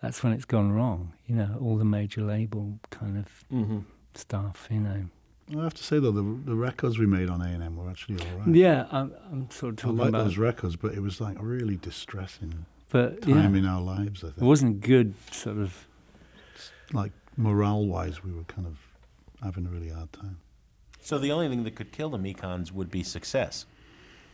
that's 0.00 0.22
when 0.22 0.32
it's 0.32 0.44
gone 0.44 0.72
wrong. 0.72 1.12
You 1.26 1.36
know, 1.36 1.58
all 1.60 1.76
the 1.76 1.84
major 1.84 2.22
label 2.22 2.78
kind 2.90 3.18
of 3.18 3.44
hmm 3.50 3.80
stuff. 4.14 4.68
You 4.70 4.80
know. 4.80 5.04
I 5.50 5.62
have 5.62 5.74
to 5.74 5.84
say 5.84 5.98
though, 5.98 6.10
the 6.10 6.22
the 6.22 6.54
records 6.54 6.98
we 6.98 7.06
made 7.06 7.28
on 7.28 7.42
A 7.42 7.46
and 7.46 7.62
M 7.62 7.76
were 7.76 7.90
actually 7.90 8.18
all 8.20 8.38
right. 8.38 8.54
Yeah, 8.54 8.86
I'm, 8.90 9.12
I'm 9.30 9.50
sort 9.50 9.74
of 9.74 9.78
I 9.78 9.82
talking 9.82 9.96
like 9.98 10.08
about, 10.08 10.24
those 10.24 10.38
records, 10.38 10.76
but 10.76 10.94
it 10.94 11.00
was 11.00 11.20
like 11.20 11.38
a 11.38 11.44
really 11.44 11.76
distressing 11.76 12.66
but 12.90 13.22
time 13.22 13.54
yeah, 13.54 13.60
in 13.60 13.66
our 13.66 13.80
lives. 13.80 14.22
I 14.24 14.28
think 14.28 14.38
it 14.38 14.44
wasn't 14.44 14.80
good. 14.80 15.14
Sort 15.32 15.58
of, 15.58 15.86
like 16.92 17.12
morale 17.36 17.84
wise, 17.86 18.22
we 18.22 18.32
were 18.32 18.44
kind 18.44 18.66
of 18.66 18.78
having 19.42 19.66
a 19.66 19.68
really 19.68 19.90
hard 19.90 20.12
time. 20.12 20.38
So 21.00 21.18
the 21.18 21.32
only 21.32 21.48
thing 21.48 21.64
that 21.64 21.74
could 21.74 21.92
kill 21.92 22.08
the 22.08 22.18
Mekons 22.18 22.72
would 22.72 22.90
be 22.90 23.02
success. 23.02 23.66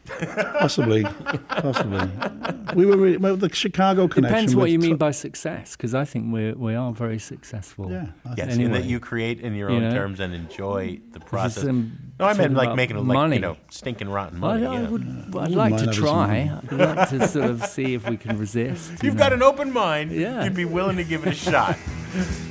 Possibly, 0.06 1.04
possibly. 1.48 2.08
We 2.74 2.84
were 2.86 2.96
really, 2.96 3.16
well, 3.16 3.36
the 3.36 3.52
Chicago 3.54 4.08
connection. 4.08 4.22
depends 4.22 4.56
what 4.56 4.70
you 4.70 4.78
mean 4.78 4.92
tr- 4.92 4.96
by 4.96 5.10
success, 5.12 5.76
because 5.76 5.94
I 5.94 6.04
think 6.04 6.32
we 6.32 6.52
we 6.52 6.74
are 6.74 6.92
very 6.92 7.18
successful. 7.18 7.90
Yeah, 7.90 8.06
Yes, 8.36 8.48
think 8.56 8.64
and 8.66 8.74
that 8.74 8.84
you 8.84 8.98
create 9.00 9.40
in 9.40 9.54
your 9.54 9.70
You 9.70 9.76
own 9.76 9.82
know? 9.84 9.94
terms 9.94 10.20
and 10.20 10.34
enjoy 10.34 11.00
the 11.12 11.20
process. 11.20 11.64
um, 11.64 11.92
no, 12.18 12.26
I 12.26 12.34
meant 12.34 12.54
like 12.54 12.74
making 12.74 12.96
it 12.96 13.00
like 13.00 13.14
money. 13.14 13.36
you 13.36 13.42
know 13.42 13.56
stinking 13.70 14.08
rotten 14.08 14.38
money. 14.40 14.66
I 14.66 14.80
yeah. 14.80 14.88
would, 14.88 15.02
I'd 15.02 15.34
wouldn't 15.34 15.54
like 15.54 15.76
to 15.78 15.92
try. 15.92 16.50
I'd 16.62 16.72
like 16.72 17.08
to 17.10 17.28
sort 17.28 17.50
of 17.50 17.64
see 17.66 17.94
if 17.94 18.08
we 18.08 18.16
can 18.16 18.36
resist. 18.38 18.90
you 19.02 19.08
You've 19.10 19.16
got 19.18 19.32
an 19.32 19.42
open 19.42 19.72
mind. 19.72 20.12
Yeah. 20.12 20.42
You'd 20.44 20.54
be 20.54 20.64
willing 20.64 20.96
to 20.96 21.04
give 21.04 21.26
it 21.26 21.32
a 21.32 21.36
shot. 21.36 21.76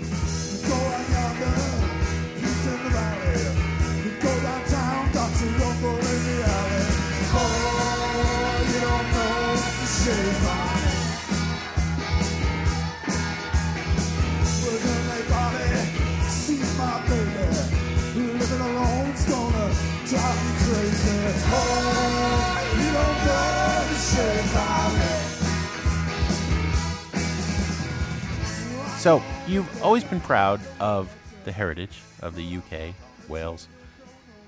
So 29.00 29.24
you've 29.48 29.82
always 29.82 30.04
been 30.04 30.20
proud 30.20 30.60
of 30.82 31.10
the 31.46 31.54
heritage 31.54 32.02
of 32.22 32.36
the 32.36 32.58
UK, 32.58 32.94
Wales, 33.30 33.70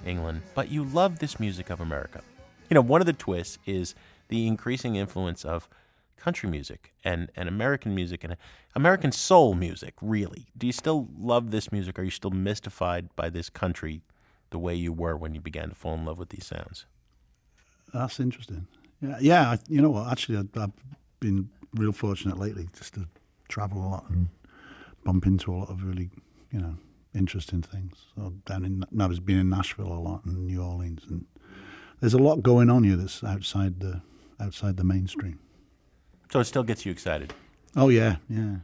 England, 0.05 0.41
but 0.53 0.69
you 0.69 0.83
love 0.83 1.19
this 1.19 1.39
music 1.39 1.69
of 1.69 1.79
America. 1.79 2.21
You 2.69 2.75
know, 2.75 2.81
one 2.81 2.99
of 2.99 3.07
the 3.07 3.13
twists 3.13 3.59
is 3.65 3.95
the 4.27 4.47
increasing 4.47 4.97
influence 4.97 5.45
of 5.45 5.69
country 6.17 6.49
music 6.49 6.91
and, 7.05 7.31
and 7.33 7.47
American 7.47 7.95
music 7.95 8.25
and 8.25 8.35
American 8.75 9.13
soul 9.13 9.53
music, 9.53 9.93
really. 10.01 10.47
Do 10.57 10.67
you 10.67 10.73
still 10.73 11.07
love 11.17 11.51
this 11.51 11.71
music? 11.71 11.97
Are 11.97 12.03
you 12.03 12.11
still 12.11 12.31
mystified 12.31 13.15
by 13.15 13.29
this 13.29 13.49
country 13.49 14.01
the 14.49 14.59
way 14.59 14.75
you 14.75 14.91
were 14.91 15.15
when 15.15 15.33
you 15.33 15.39
began 15.39 15.69
to 15.69 15.75
fall 15.75 15.93
in 15.93 16.03
love 16.03 16.19
with 16.19 16.27
these 16.27 16.45
sounds? 16.45 16.85
That's 17.93 18.19
interesting. 18.19 18.67
Yeah, 19.01 19.17
yeah. 19.21 19.55
You 19.69 19.81
know 19.81 19.91
what? 19.91 20.11
Actually, 20.11 20.39
I, 20.39 20.63
I've 20.63 20.71
been 21.21 21.49
real 21.75 21.93
fortunate 21.93 22.37
lately 22.37 22.67
just 22.77 22.95
to 22.95 23.07
travel 23.47 23.81
a 23.81 23.87
lot 23.87 24.09
and 24.09 24.27
mm. 24.27 24.29
Bump 25.03 25.25
into 25.25 25.53
a 25.53 25.57
lot 25.57 25.69
of 25.69 25.83
really, 25.83 26.09
you 26.51 26.59
know, 26.59 26.77
interesting 27.13 27.61
things. 27.61 28.07
So 28.15 28.33
down 28.45 28.65
in, 28.65 28.85
I 28.99 29.05
was 29.05 29.19
been 29.19 29.39
in 29.39 29.49
Nashville 29.49 29.91
a 29.91 29.99
lot 29.99 30.25
and 30.25 30.47
New 30.47 30.61
Orleans, 30.63 31.03
and 31.09 31.25
there's 31.99 32.13
a 32.13 32.19
lot 32.19 32.41
going 32.41 32.69
on 32.69 32.83
here 32.83 32.95
that's 32.95 33.23
outside 33.23 33.79
the 33.79 34.01
outside 34.39 34.77
the 34.77 34.83
mainstream. 34.83 35.39
So 36.31 36.39
it 36.39 36.45
still 36.45 36.63
gets 36.63 36.85
you 36.85 36.91
excited. 36.91 37.33
Oh 37.75 37.89
yeah, 37.89 38.17
yeah. 38.29 38.57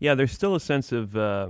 Yeah, 0.00 0.14
there's 0.14 0.32
still 0.32 0.54
a 0.54 0.60
sense 0.60 0.92
of 0.92 1.16
uh, 1.16 1.48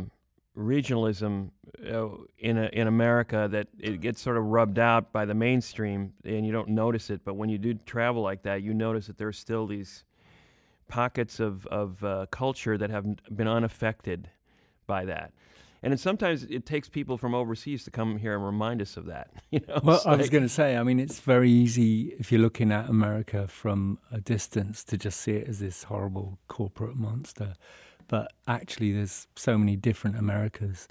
regionalism 0.56 1.50
uh, 1.86 2.08
in 2.38 2.58
a, 2.58 2.70
in 2.72 2.86
America 2.86 3.48
that 3.50 3.68
it 3.78 4.00
gets 4.00 4.20
sort 4.20 4.36
of 4.36 4.44
rubbed 4.44 4.78
out 4.78 5.12
by 5.12 5.24
the 5.24 5.34
mainstream, 5.34 6.12
and 6.24 6.46
you 6.46 6.52
don't 6.52 6.68
notice 6.68 7.10
it. 7.10 7.20
But 7.24 7.34
when 7.34 7.48
you 7.48 7.58
do 7.58 7.74
travel 7.74 8.22
like 8.22 8.42
that, 8.42 8.62
you 8.62 8.74
notice 8.74 9.06
that 9.06 9.18
there's 9.18 9.38
still 9.38 9.66
these 9.66 10.04
pockets 10.89 11.41
of 11.41 11.66
of 11.66 12.03
uh, 12.03 12.26
culture 12.30 12.76
that 12.78 12.91
have 12.91 13.05
been 13.34 13.49
unaffected 13.49 14.30
by 14.86 15.05
that. 15.05 15.32
And 15.82 15.93
then 15.93 15.99
sometimes 15.99 16.43
it 16.45 16.66
takes 16.66 16.89
people 16.89 17.16
from 17.16 17.34
overseas 17.36 17.84
to 17.84 17.91
come 17.93 18.18
here 18.18 18.34
and 18.34 18.45
remind 18.45 18.82
us 18.82 18.97
of 18.97 19.07
that. 19.07 19.30
You 19.51 19.61
know, 19.68 19.80
Well, 19.82 20.03
I 20.05 20.16
was 20.16 20.28
going 20.28 20.43
to 20.43 20.49
say, 20.49 20.76
I 20.76 20.82
mean, 20.82 20.99
it's 20.99 21.20
very 21.20 21.51
easy 21.51 22.14
if 22.18 22.32
you're 22.32 22.41
looking 22.41 22.72
at 22.72 22.89
America 22.89 23.47
from 23.47 23.99
a 24.11 24.20
distance 24.20 24.82
to 24.84 24.99
just 24.99 25.20
see 25.20 25.32
it 25.36 25.49
as 25.49 25.61
this 25.61 25.84
horrible 25.84 26.39
corporate 26.49 26.97
monster. 26.97 27.55
But 28.09 28.32
actually, 28.49 28.93
there's 28.93 29.28
so 29.36 29.57
many 29.57 29.76
different 29.76 30.18
Americas, 30.18 30.89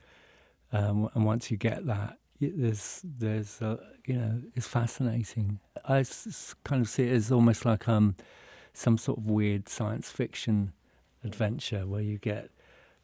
um, 0.71 1.09
and 1.15 1.25
once 1.25 1.51
you 1.51 1.57
get 1.57 1.85
that, 1.87 2.17
there's 2.39 3.01
there's 3.03 3.61
uh, 3.61 3.77
you 4.05 4.13
know 4.15 4.41
it's 4.55 4.67
fascinating. 4.67 5.59
I 5.85 5.99
s- 5.99 6.55
kind 6.63 6.81
of 6.81 6.87
see 6.89 7.03
it 7.07 7.11
as 7.13 7.31
almost 7.31 7.65
like 7.65 7.87
um 7.89 8.15
some 8.77 8.95
sort 8.95 9.17
of 9.17 9.25
weird 9.25 9.67
science 9.67 10.11
fiction 10.11 10.71
adventure 11.23 11.87
where 11.87 12.01
you 12.01 12.19
get, 12.19 12.51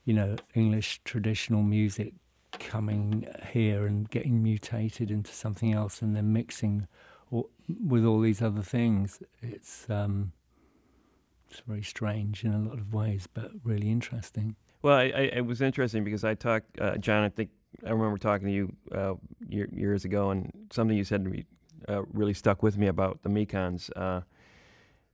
you 0.06 0.14
know, 0.14 0.36
English 0.54 1.02
traditional 1.04 1.64
music 1.64 2.14
coming 2.60 3.28
here 3.52 3.88
and 3.88 4.08
getting 4.12 4.44
mutated 4.44 5.10
into 5.10 5.34
something 5.34 5.74
else 5.74 6.00
and 6.00 6.16
then 6.16 6.32
mixing 6.32 6.88
with 7.84 8.06
all 8.06 8.22
these 8.22 8.40
other 8.40 8.62
things. 8.62 9.24
It's 9.42 9.90
um, 9.90 10.32
it's 11.50 11.62
very 11.66 11.82
strange 11.82 12.44
in 12.44 12.54
a 12.54 12.60
lot 12.60 12.78
of 12.78 12.94
ways, 12.94 13.28
but 13.34 13.50
really 13.64 13.90
interesting. 13.90 14.56
Well, 14.84 14.98
I, 14.98 15.06
I, 15.06 15.22
it 15.38 15.46
was 15.46 15.60
interesting 15.62 16.04
because 16.04 16.24
I 16.24 16.36
talked, 16.36 16.80
uh, 16.80 16.98
John. 16.98 17.24
I 17.24 17.30
think 17.30 17.50
I 17.84 17.90
remember 17.90 18.20
talking 18.20 18.46
to 18.46 18.54
you 18.54 18.76
uh, 18.94 19.14
year, 19.50 19.68
years 19.72 20.06
ago, 20.06 20.30
and 20.30 20.52
something 20.72 20.96
you 20.96 21.04
said 21.04 21.24
to 21.24 21.32
me 21.32 21.46
uh, 21.90 22.04
really 22.14 22.36
stuck 22.36 22.62
with 22.62 22.78
me 22.78 22.88
about 22.88 23.24
the 23.24 23.30
Mekons, 23.30 23.90
uh, 23.96 24.22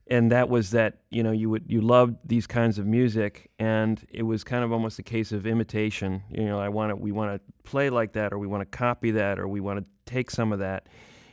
and 0.10 0.32
that 0.32 0.50
was 0.50 0.72
that 0.72 0.98
you 1.12 1.24
know 1.24 1.32
you 1.32 1.50
would 1.50 1.66
you 1.68 1.82
loved 1.82 2.16
these 2.26 2.48
kinds 2.48 2.78
of 2.80 2.86
music, 2.86 3.50
and 3.60 4.06
it 4.10 4.24
was 4.24 4.44
kind 4.44 4.64
of 4.64 4.72
almost 4.72 5.00
a 5.00 5.04
case 5.04 5.32
of 5.32 5.46
imitation. 5.46 6.24
You 6.30 6.46
know, 6.46 6.60
I 6.60 6.70
want 6.70 6.90
to 6.92 6.96
we 6.96 7.12
want 7.12 7.36
to 7.36 7.42
play 7.70 7.90
like 7.90 8.14
that, 8.14 8.34
or 8.34 8.40
we 8.40 8.48
want 8.48 8.62
to 8.62 8.78
copy 8.78 9.12
that, 9.12 9.40
or 9.40 9.48
we 9.48 9.60
want 9.60 9.80
to 9.80 9.86
take 10.12 10.32
some 10.32 10.52
of 10.52 10.60
that, 10.60 10.88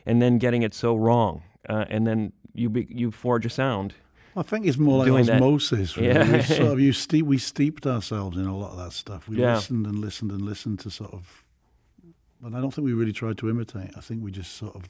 and 0.05 0.21
then 0.21 0.37
getting 0.37 0.61
it 0.63 0.73
so 0.73 0.95
wrong, 0.95 1.43
uh, 1.69 1.85
and 1.89 2.05
then 2.07 2.31
you 2.53 2.69
be, 2.69 2.87
you 2.89 3.11
forge 3.11 3.45
a 3.45 3.49
sound. 3.49 3.93
I 4.35 4.43
think 4.43 4.67
it's 4.67 4.77
more 4.77 4.99
like 4.99 5.07
Doing 5.07 5.25
that. 5.25 5.35
osmosis. 5.37 5.97
Really. 5.97 6.09
Yeah. 6.09 6.31
We 6.31 6.41
sort 6.43 6.71
of 6.73 6.79
you 6.87 6.93
steep, 6.93 7.25
we 7.25 7.39
steeped 7.39 7.87
ourselves 7.87 8.37
in 8.37 8.45
a 8.45 8.55
lot 8.55 8.71
of 8.71 8.77
that 8.77 8.93
stuff. 8.93 9.27
We 9.27 9.37
Yeah. 9.37 9.55
listened 9.55 9.87
and 9.87 9.97
listened 9.97 10.31
and 10.31 10.41
listened 10.43 10.77
to 10.81 10.91
sort 10.91 11.11
of, 11.13 11.43
but 12.39 12.53
I 12.53 12.61
don't 12.61 12.71
think 12.71 12.85
we 12.85 12.93
really 12.93 13.13
tried 13.13 13.39
to 13.39 13.49
imitate. 13.49 13.91
I 13.97 13.99
think 14.01 14.23
we 14.23 14.29
just 14.31 14.53
sort 14.55 14.75
of 14.75 14.83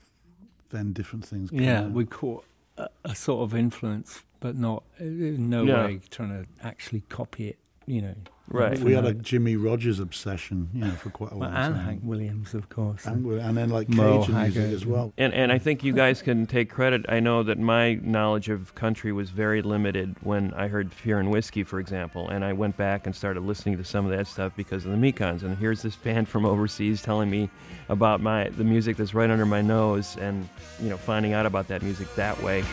then 0.70 0.92
different 0.92 1.26
things. 1.26 1.50
came 1.50 1.62
Yeah, 1.62 1.84
out. 1.84 1.92
we 1.92 2.04
caught 2.06 2.44
a, 2.78 2.88
a 3.06 3.16
sort 3.16 3.44
of 3.44 3.58
influence, 3.58 4.24
but 4.40 4.56
not 4.56 4.84
uh, 5.00 5.04
in 5.06 5.50
no 5.50 5.64
Yeah. 5.64 5.86
way 5.86 6.00
trying 6.10 6.30
to 6.30 6.66
actually 6.66 7.02
copy 7.10 7.50
it. 7.50 7.58
You 7.88 8.02
know, 8.02 8.16
Right. 8.50 8.80
we 8.80 8.94
had 8.94 9.04
a 9.06 9.14
Jimmie 9.14 9.58
Rodgers 9.58 10.00
obsession, 10.00 10.70
you 10.74 10.82
know, 10.86 10.92
for 10.92 11.10
quite 11.10 11.34
a 11.34 11.36
while. 11.36 11.50
and 11.54 11.76
time. 11.76 11.86
Hank 11.86 12.00
Williams, 12.04 12.54
of 12.54 12.70
course. 12.70 13.06
and, 13.06 13.26
and 13.26 13.58
then 13.58 13.70
like 13.70 13.90
Merle 13.90 14.22
Cajun 14.26 14.36
music 14.42 14.56
Haggard 14.62 14.74
as 14.74 14.86
well. 14.86 15.14
And 15.18 15.34
and 15.34 15.52
I 15.52 15.58
think 15.58 15.84
you 15.84 15.92
guys 15.92 16.22
can 16.22 16.46
take 16.46 16.70
credit. 16.70 17.06
I 17.10 17.20
know 17.20 17.44
that 17.44 17.60
my 17.60 17.96
knowledge 17.96 18.48
of 18.48 18.74
country 18.76 19.12
was 19.12 19.32
very 19.32 19.62
limited 19.62 20.16
when 20.22 20.54
I 20.54 20.68
heard 20.70 20.94
Fear 20.94 21.20
and 21.20 21.30
Whiskey, 21.30 21.64
for 21.64 21.80
example, 21.82 22.30
and 22.30 22.46
I 22.46 22.54
went 22.54 22.78
back 22.78 23.06
and 23.06 23.14
started 23.14 23.42
listening 23.44 23.78
to 23.78 23.84
some 23.84 24.06
of 24.06 24.12
that 24.18 24.28
stuff 24.28 24.54
because 24.56 24.86
of 24.86 24.92
the 24.92 24.98
Mekons. 24.98 25.44
And 25.44 25.58
here's 25.58 25.82
this 25.82 25.98
band 25.98 26.30
from 26.30 26.46
overseas 26.46 27.02
telling 27.02 27.30
me 27.30 27.50
about 27.90 28.22
my 28.22 28.48
the 28.50 28.64
music 28.64 28.96
that's 28.96 29.14
right 29.14 29.30
under 29.30 29.46
my 29.46 29.62
nose, 29.62 30.16
and 30.22 30.48
you 30.82 30.90
know, 30.90 30.98
finding 30.98 31.34
out 31.34 31.46
about 31.46 31.68
that 31.68 31.82
music 31.82 32.14
that 32.16 32.42
way. 32.42 32.64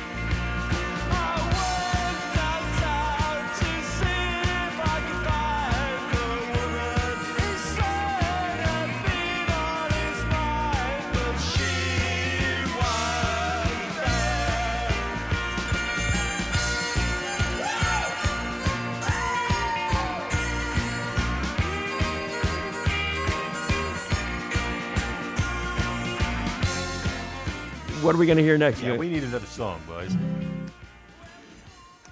What 28.05 28.15
are 28.15 28.19
we 28.19 28.27
going 28.27 28.37
to 28.37 28.45
hear 28.45 28.59
next? 28.59 28.83
Yeah, 28.83 28.93
You- 28.93 28.99
we 28.99 29.09
need 29.09 29.23
another 29.25 29.47
song, 29.47 29.81
boys. 29.89 30.15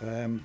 Um, 0.03 0.43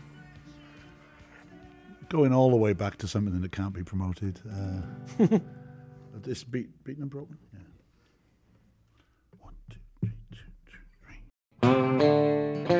going 2.09 2.33
all 2.33 2.49
the 2.49 2.57
way 2.57 2.73
back 2.73 2.97
to 2.97 3.07
something 3.07 3.39
that 3.41 3.51
can't 3.53 3.73
be 3.73 3.81
promoted. 3.81 4.41
Uh, 4.45 5.39
this 6.21 6.43
beat, 6.43 6.83
beaten 6.83 7.03
and 7.03 7.09
broken. 7.09 7.37
Yeah. 7.53 7.59
One, 9.39 9.53
two, 9.69 9.79
three, 10.01 10.11
two, 10.33 10.37
two, 11.61 11.77
three. 12.67 12.76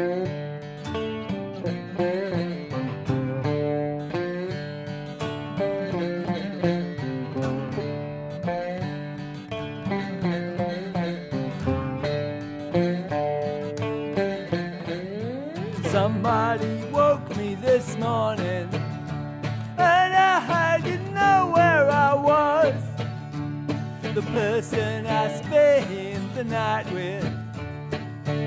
Person 24.38 25.08
I 25.08 25.36
spent 25.42 26.36
the 26.36 26.44
night 26.44 26.86
with 26.92 27.24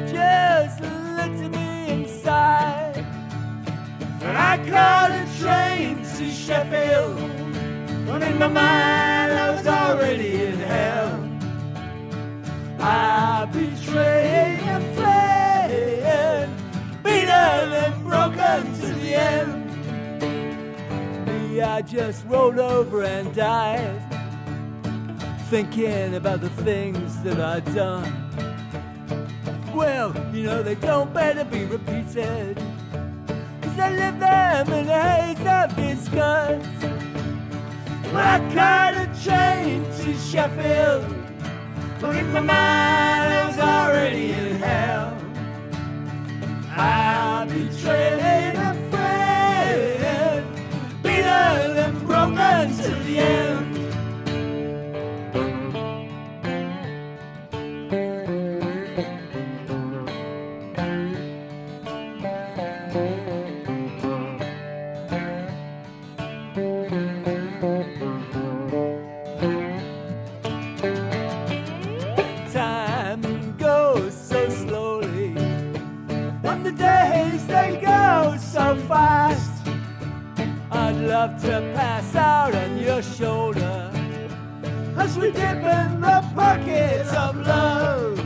just 0.08 0.80
looked 0.80 1.40
at 1.46 1.50
me 1.50 1.90
inside. 1.90 3.04
And 4.22 4.36
I 4.38 4.54
caught 4.70 5.10
a 5.10 5.24
train 5.40 5.96
to 6.16 6.30
Sheffield, 6.30 7.18
but 8.06 8.22
in 8.22 8.38
my 8.38 8.46
mind 8.46 9.32
I 9.32 9.50
was 9.50 9.66
already 9.66 10.44
in 10.44 10.58
hell. 10.60 11.28
I 12.78 13.46
betrayed 13.46 14.62
a 14.76 14.80
friend, 14.94 16.50
beaten 17.02 17.68
and 17.84 18.04
broken 18.04 18.62
to 18.80 18.86
the 19.02 19.14
end. 19.32 19.52
Me, 21.26 21.60
I 21.60 21.82
just 21.82 22.24
rolled 22.26 22.60
over 22.60 23.02
and 23.02 23.34
died, 23.34 24.09
thinking 25.50 26.14
about 26.14 26.40
the 26.40 26.48
things 26.62 27.20
that 27.24 27.40
I'd 27.40 27.64
done. 27.74 28.06
Well, 29.74 30.14
you 30.32 30.44
know 30.44 30.62
they 30.62 30.76
don't 30.76 31.12
better 31.12 31.42
be 31.42 31.64
repeated, 31.64 32.56
cause 33.60 33.76
I 33.76 33.90
live 33.90 34.20
them 34.20 34.72
in 34.72 34.88
a 34.88 35.02
haze 35.02 35.44
of 35.44 35.74
disgust. 35.74 36.68
I 38.14 38.38
caught 38.54 38.94
a 38.94 39.06
train 39.24 39.82
to 39.82 40.14
Sheffield. 40.18 41.12
But 42.00 42.14
in 42.14 42.32
my 42.32 42.38
mind, 42.38 43.34
I 43.34 43.46
was 43.48 43.58
already 43.58 44.30
in 44.30 44.54
hell. 44.54 45.18
I 46.76 47.39
we 85.20 85.30
dip 85.32 85.42
in 85.42 86.00
the 86.00 86.24
pockets 86.34 87.12
of 87.12 87.36
love. 87.46 88.18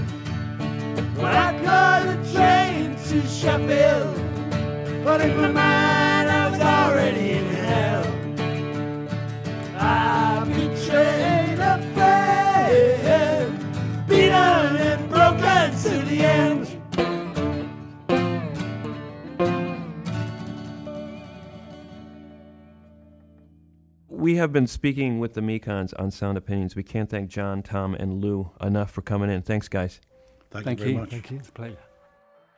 When 1.17 1.35
I 1.35 1.51
caught 1.65 2.07
a 2.07 2.33
train 2.33 2.95
to 3.09 3.27
Sheffield, 3.27 4.15
but 5.05 5.21
in 5.21 5.37
my 5.37 5.49
mind 5.51 5.84
have 24.45 24.53
been 24.53 24.67
speaking 24.67 25.21
with 25.21 25.33
the 25.33 25.41
Mekons 25.41 25.99
on 25.99 26.11
Sound 26.11 26.37
Opinions. 26.37 26.77
We 26.77 26.83
can't 26.83 27.09
thank 27.09 27.31
John, 27.31 27.63
Tom, 27.63 27.95
and 27.95 28.23
Lu 28.23 28.51
enough 28.61 28.91
for 28.91 29.01
coming 29.01 29.31
in. 29.31 29.41
Thanks, 29.41 29.69
guys. 29.69 30.03
Thank, 30.51 30.67
Thank 30.67 30.79
you 30.81 30.85
very 30.85 30.95
you. 30.95 31.01
much. 31.01 31.11
Thank 31.11 31.31
you. 31.31 31.39
It's 31.39 31.49
a 31.49 31.53
pleasure. 31.53 31.79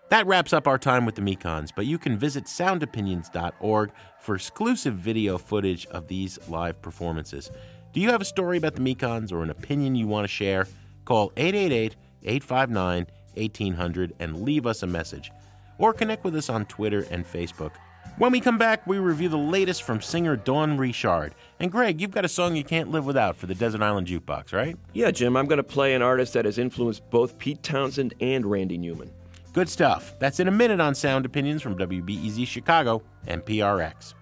That 0.09 0.27
wraps 0.27 0.53
up 0.53 0.67
our 0.67 0.79
time 0.79 1.07
with 1.07 1.15
the 1.15 1.23
Mekons, 1.23 1.71
but 1.75 1.87
you 1.87 1.97
can 1.97 2.19
visit 2.19 2.47
soundopinions.org 2.47 3.93
for 4.21 4.35
exclusive 4.35 4.95
video 4.95 5.39
footage 5.39 5.87
of 5.87 6.09
these 6.09 6.41
live 6.49 6.83
performances. 6.83 7.53
Do 7.93 8.01
you 8.01 8.11
have 8.11 8.21
a 8.21 8.25
story 8.27 8.59
about 8.59 8.75
the 8.75 8.81
Mekons 8.81 9.33
or 9.33 9.45
an 9.45 9.51
opinion 9.51 9.95
you 9.95 10.09
want 10.09 10.25
to 10.25 10.29
share? 10.29 10.67
Call 11.05 11.33
888 11.37 11.95
859 12.25 13.07
1800 13.35 14.13
and 14.19 14.43
leave 14.43 14.67
us 14.67 14.83
a 14.83 14.89
message. 14.89 15.31
Or 15.79 15.93
connect 15.93 16.25
with 16.25 16.35
us 16.35 16.51
on 16.51 16.67
Twitter 16.67 17.07
and 17.13 17.25
Facebook. 17.25 17.73
When 18.19 18.33
we 18.33 18.41
come 18.41 18.57
back, 18.57 18.87
we 18.87 18.99
review 18.99 19.29
the 19.29 19.37
latest 19.37 19.83
from 19.83 20.01
singer 20.01 20.37
Dawn 20.37 20.79
Richard. 20.79 21.35
And 21.61 21.71
Greg, 21.71 22.01
you've 22.01 22.13
got 22.13 22.25
a 22.25 22.29
song 22.29 22.57
you 22.57 22.65
can't 22.65 22.91
live 22.91 23.05
without 23.05 23.37
for 23.37 23.47
the 23.47 23.55
Desert 23.55 23.83
Island 23.83 24.07
Jukebox, 24.07 24.55
right? 24.55 24.77
Yeah, 24.95 25.11
Jim, 25.11 25.37
I'm 25.37 25.47
going 25.47 25.59
to 25.59 25.63
play 25.63 25.95
an 25.95 26.01
artist 26.01 26.33
that 26.33 26.47
has 26.47 26.57
influenced 26.57 27.09
both 27.11 27.39
Pete 27.39 27.63
Townshend 27.63 28.15
and 28.21 28.47
Randy 28.47 28.79
Newman. 28.79 29.11
Good 29.53 29.69
stuff. 29.69 30.15
That's 30.19 30.41
in 30.41 30.49
a 30.49 30.51
minute 30.51 30.81
on 30.81 30.95
Sound 30.95 31.27
Opinions 31.27 31.61
from 31.61 31.77
WBEZ 31.77 32.47
Chicago 32.47 33.03
and 33.27 33.43
PRX. 33.43 34.15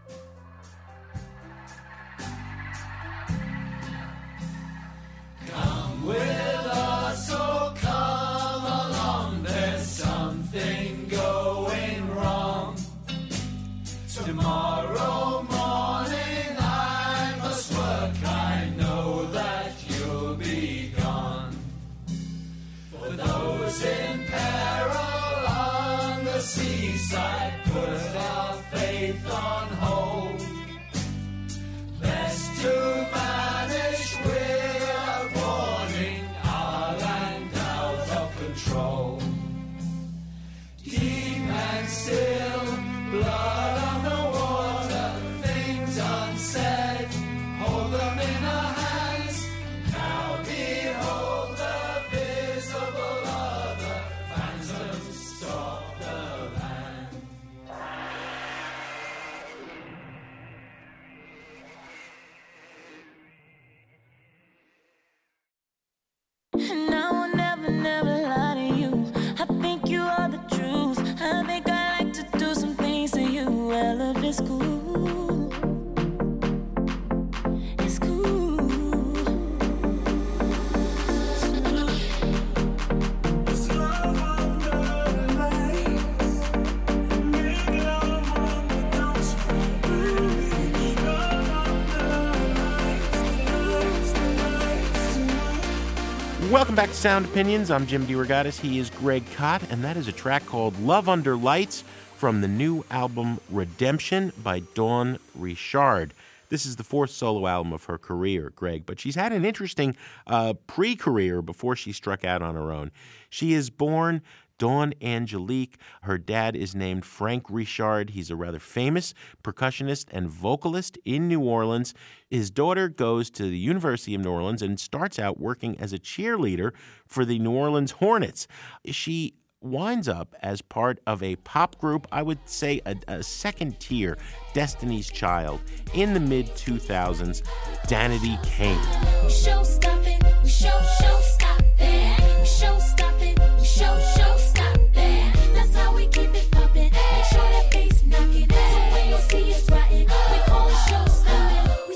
Welcome 96.74 96.88
back 96.88 96.96
to 96.96 97.00
Sound 97.00 97.26
Opinions. 97.26 97.70
I'm 97.70 97.86
Jim 97.86 98.04
DeRogatis. 98.04 98.58
He 98.58 98.80
is 98.80 98.90
Greg 98.90 99.22
Kot, 99.36 99.62
and 99.70 99.84
that 99.84 99.96
is 99.96 100.08
a 100.08 100.12
track 100.12 100.44
called 100.44 100.76
Love 100.80 101.08
Under 101.08 101.36
Lights 101.36 101.84
from 102.16 102.40
the 102.40 102.48
new 102.48 102.84
album 102.90 103.38
Redemption 103.48 104.32
by 104.42 104.58
Dawn 104.58 105.20
Richard. 105.36 106.14
This 106.48 106.66
is 106.66 106.74
the 106.74 106.82
fourth 106.82 107.10
solo 107.10 107.46
album 107.46 107.72
of 107.72 107.84
her 107.84 107.96
career, 107.96 108.52
Greg, 108.56 108.86
but 108.86 108.98
she's 108.98 109.14
had 109.14 109.32
an 109.32 109.44
interesting 109.44 109.94
uh, 110.26 110.54
pre 110.66 110.96
career 110.96 111.42
before 111.42 111.76
she 111.76 111.92
struck 111.92 112.24
out 112.24 112.42
on 112.42 112.56
her 112.56 112.72
own. 112.72 112.90
She 113.30 113.52
is 113.52 113.70
born 113.70 114.20
Dawn 114.58 114.94
Angelique. 115.02 115.76
Her 116.02 116.18
dad 116.18 116.56
is 116.56 116.74
named 116.74 117.04
Frank 117.04 117.44
Richard. 117.48 118.10
He's 118.10 118.30
a 118.30 118.36
rather 118.36 118.58
famous 118.58 119.14
percussionist 119.42 120.06
and 120.10 120.28
vocalist 120.28 120.98
in 121.04 121.28
New 121.28 121.40
Orleans. 121.40 121.94
His 122.30 122.50
daughter 122.50 122.88
goes 122.88 123.30
to 123.30 123.44
the 123.44 123.58
University 123.58 124.14
of 124.14 124.22
New 124.22 124.30
Orleans 124.30 124.62
and 124.62 124.78
starts 124.78 125.18
out 125.18 125.38
working 125.38 125.78
as 125.78 125.92
a 125.92 125.98
cheerleader 125.98 126.72
for 127.06 127.24
the 127.24 127.38
New 127.38 127.52
Orleans 127.52 127.92
Hornets. 127.92 128.46
She 128.86 129.34
winds 129.64 130.08
up 130.08 130.34
as 130.42 130.60
part 130.62 131.00
of 131.06 131.22
a 131.22 131.36
pop 131.36 131.78
group, 131.78 132.06
I 132.12 132.22
would 132.22 132.38
say 132.44 132.80
a, 132.86 132.96
a 133.08 133.22
second 133.22 133.80
tier, 133.80 134.18
Destiny's 134.52 135.10
Child, 135.10 135.60
in 135.94 136.12
the 136.12 136.20
mid 136.20 136.46
2000s, 136.50 137.42
Danity 137.86 138.40
Kane. 138.44 138.78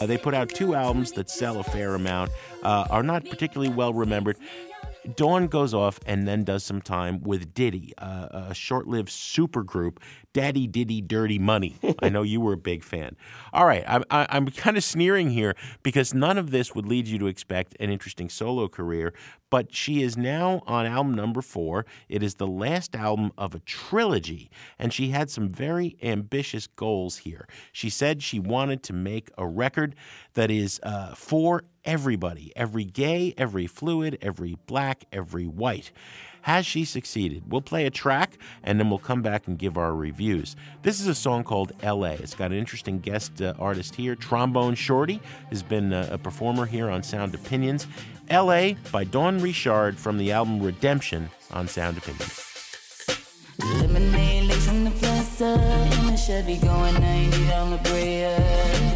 Uh, 0.01 0.07
they 0.07 0.19
put 0.19 0.35
out 0.35 0.49
two 0.49 0.75
albums 0.75 1.13
that 1.13 1.29
sell 1.29 1.59
a 1.59 1.65
fair 1.65 1.95
amount, 1.95 2.31
uh, 2.63 2.87
are 2.91 3.03
not 3.03 3.25
particularly 3.29 3.73
well 3.73 3.93
remembered. 3.93 4.37
Dawn 5.17 5.47
goes 5.47 5.73
off 5.73 5.99
and 6.07 6.29
then 6.29 6.45
does 6.45 6.65
some 6.65 6.83
time 6.83 7.21
with 7.23 7.55
Diddy, 7.55 7.95
uh, 7.99 8.29
a 8.51 8.55
short 8.55 8.87
lived 8.87 9.09
supergroup, 9.09 9.99
Daddy 10.33 10.67
Diddy 10.67 11.01
Dirty 11.01 11.39
Money. 11.39 11.77
I 12.03 12.09
know 12.09 12.23
you 12.23 12.41
were 12.41 12.53
a 12.53 12.59
big 12.59 12.85
fan. 12.85 13.17
All 13.53 13.67
right, 13.67 13.85
I'm, 13.87 14.05
I'm 14.11 14.47
kind 14.49 14.77
of 14.77 14.85
sneering 14.85 15.31
here 15.31 15.55
because 15.83 16.13
none 16.13 16.39
of 16.39 16.51
this 16.51 16.75
would 16.75 16.87
lead 16.87 17.07
you 17.07 17.19
to 17.19 17.27
expect 17.27 17.77
an 17.81 17.91
interesting 17.91 18.29
solo 18.29 18.69
career, 18.69 19.15
but 19.51 19.75
she 19.75 20.03
is 20.03 20.17
now 20.17 20.63
on 20.67 20.87
album 20.87 21.15
number 21.15 21.41
four. 21.41 21.87
It 22.09 22.23
is 22.23 22.35
the 22.35 22.47
last 22.47 22.95
album 22.95 23.33
of 23.39 23.55
a 23.55 23.61
trilogy, 23.61 24.51
and 24.79 24.93
she 24.93 25.09
had 25.11 25.31
some 25.31 25.49
very 25.49 25.97
ambitious 26.03 26.67
goals 26.67 27.19
here. 27.19 27.49
She 27.73 27.89
said 27.89 28.23
she 28.23 28.39
wanted 28.39 28.83
to 28.85 28.93
make 28.93 29.31
a 29.39 29.47
record 29.47 29.95
that 30.35 30.51
is 30.51 30.79
uh, 30.83 31.15
for 31.15 31.65
everybody 31.85 32.53
every 32.55 32.85
gay, 32.85 33.33
every 33.39 33.67
fluid, 33.67 34.19
every 34.21 34.57
black, 34.67 35.05
every 35.11 35.47
white. 35.47 35.91
Has 36.49 36.65
she 36.65 36.87
succeeded? 36.87 37.43
We'll 37.53 37.61
play 37.61 37.85
a 37.85 37.91
track 37.91 38.39
and 38.63 38.81
then 38.81 38.89
we'll 38.89 38.99
come 38.99 39.21
back 39.21 39.49
and 39.49 39.59
give 39.59 39.77
our 39.77 39.95
reviews. 39.95 40.57
This 40.81 40.99
is 40.99 41.07
a 41.07 41.15
song 41.15 41.45
called 41.45 41.73
LA. 41.83 42.13
It's 42.13 42.35
got 42.35 42.53
an 42.53 42.57
interesting 42.57 43.01
guest 43.01 43.43
uh, 43.43 43.53
artist 43.59 43.95
here. 43.97 44.15
Trombone 44.15 44.75
Shorty 44.75 45.21
has 45.51 45.63
been 45.63 45.93
uh, 45.93 46.09
a 46.11 46.17
performer 46.17 46.65
here 46.65 46.89
on 46.89 47.03
Sound 47.03 47.35
Opinions. 47.35 47.87
LA 48.31 48.71
by 48.91 49.05
Dawn 49.05 49.43
Richard 49.43 49.99
from 49.99 50.17
the 50.17 50.33
album 50.33 50.63
Redemption 50.63 51.29
on 51.51 51.69
Sound 51.69 51.99
Opinions. 51.99 52.43
Lemonade 53.83 54.45
lace 54.45 54.69
in 54.69 54.85
the. 54.85 54.91
In 54.91 56.07
the 56.07 56.17
Chevy 56.17 56.57
going 56.57 56.95
90 56.95 57.47
down 57.47 57.71
La 57.73 57.77
Brea. 57.83 58.88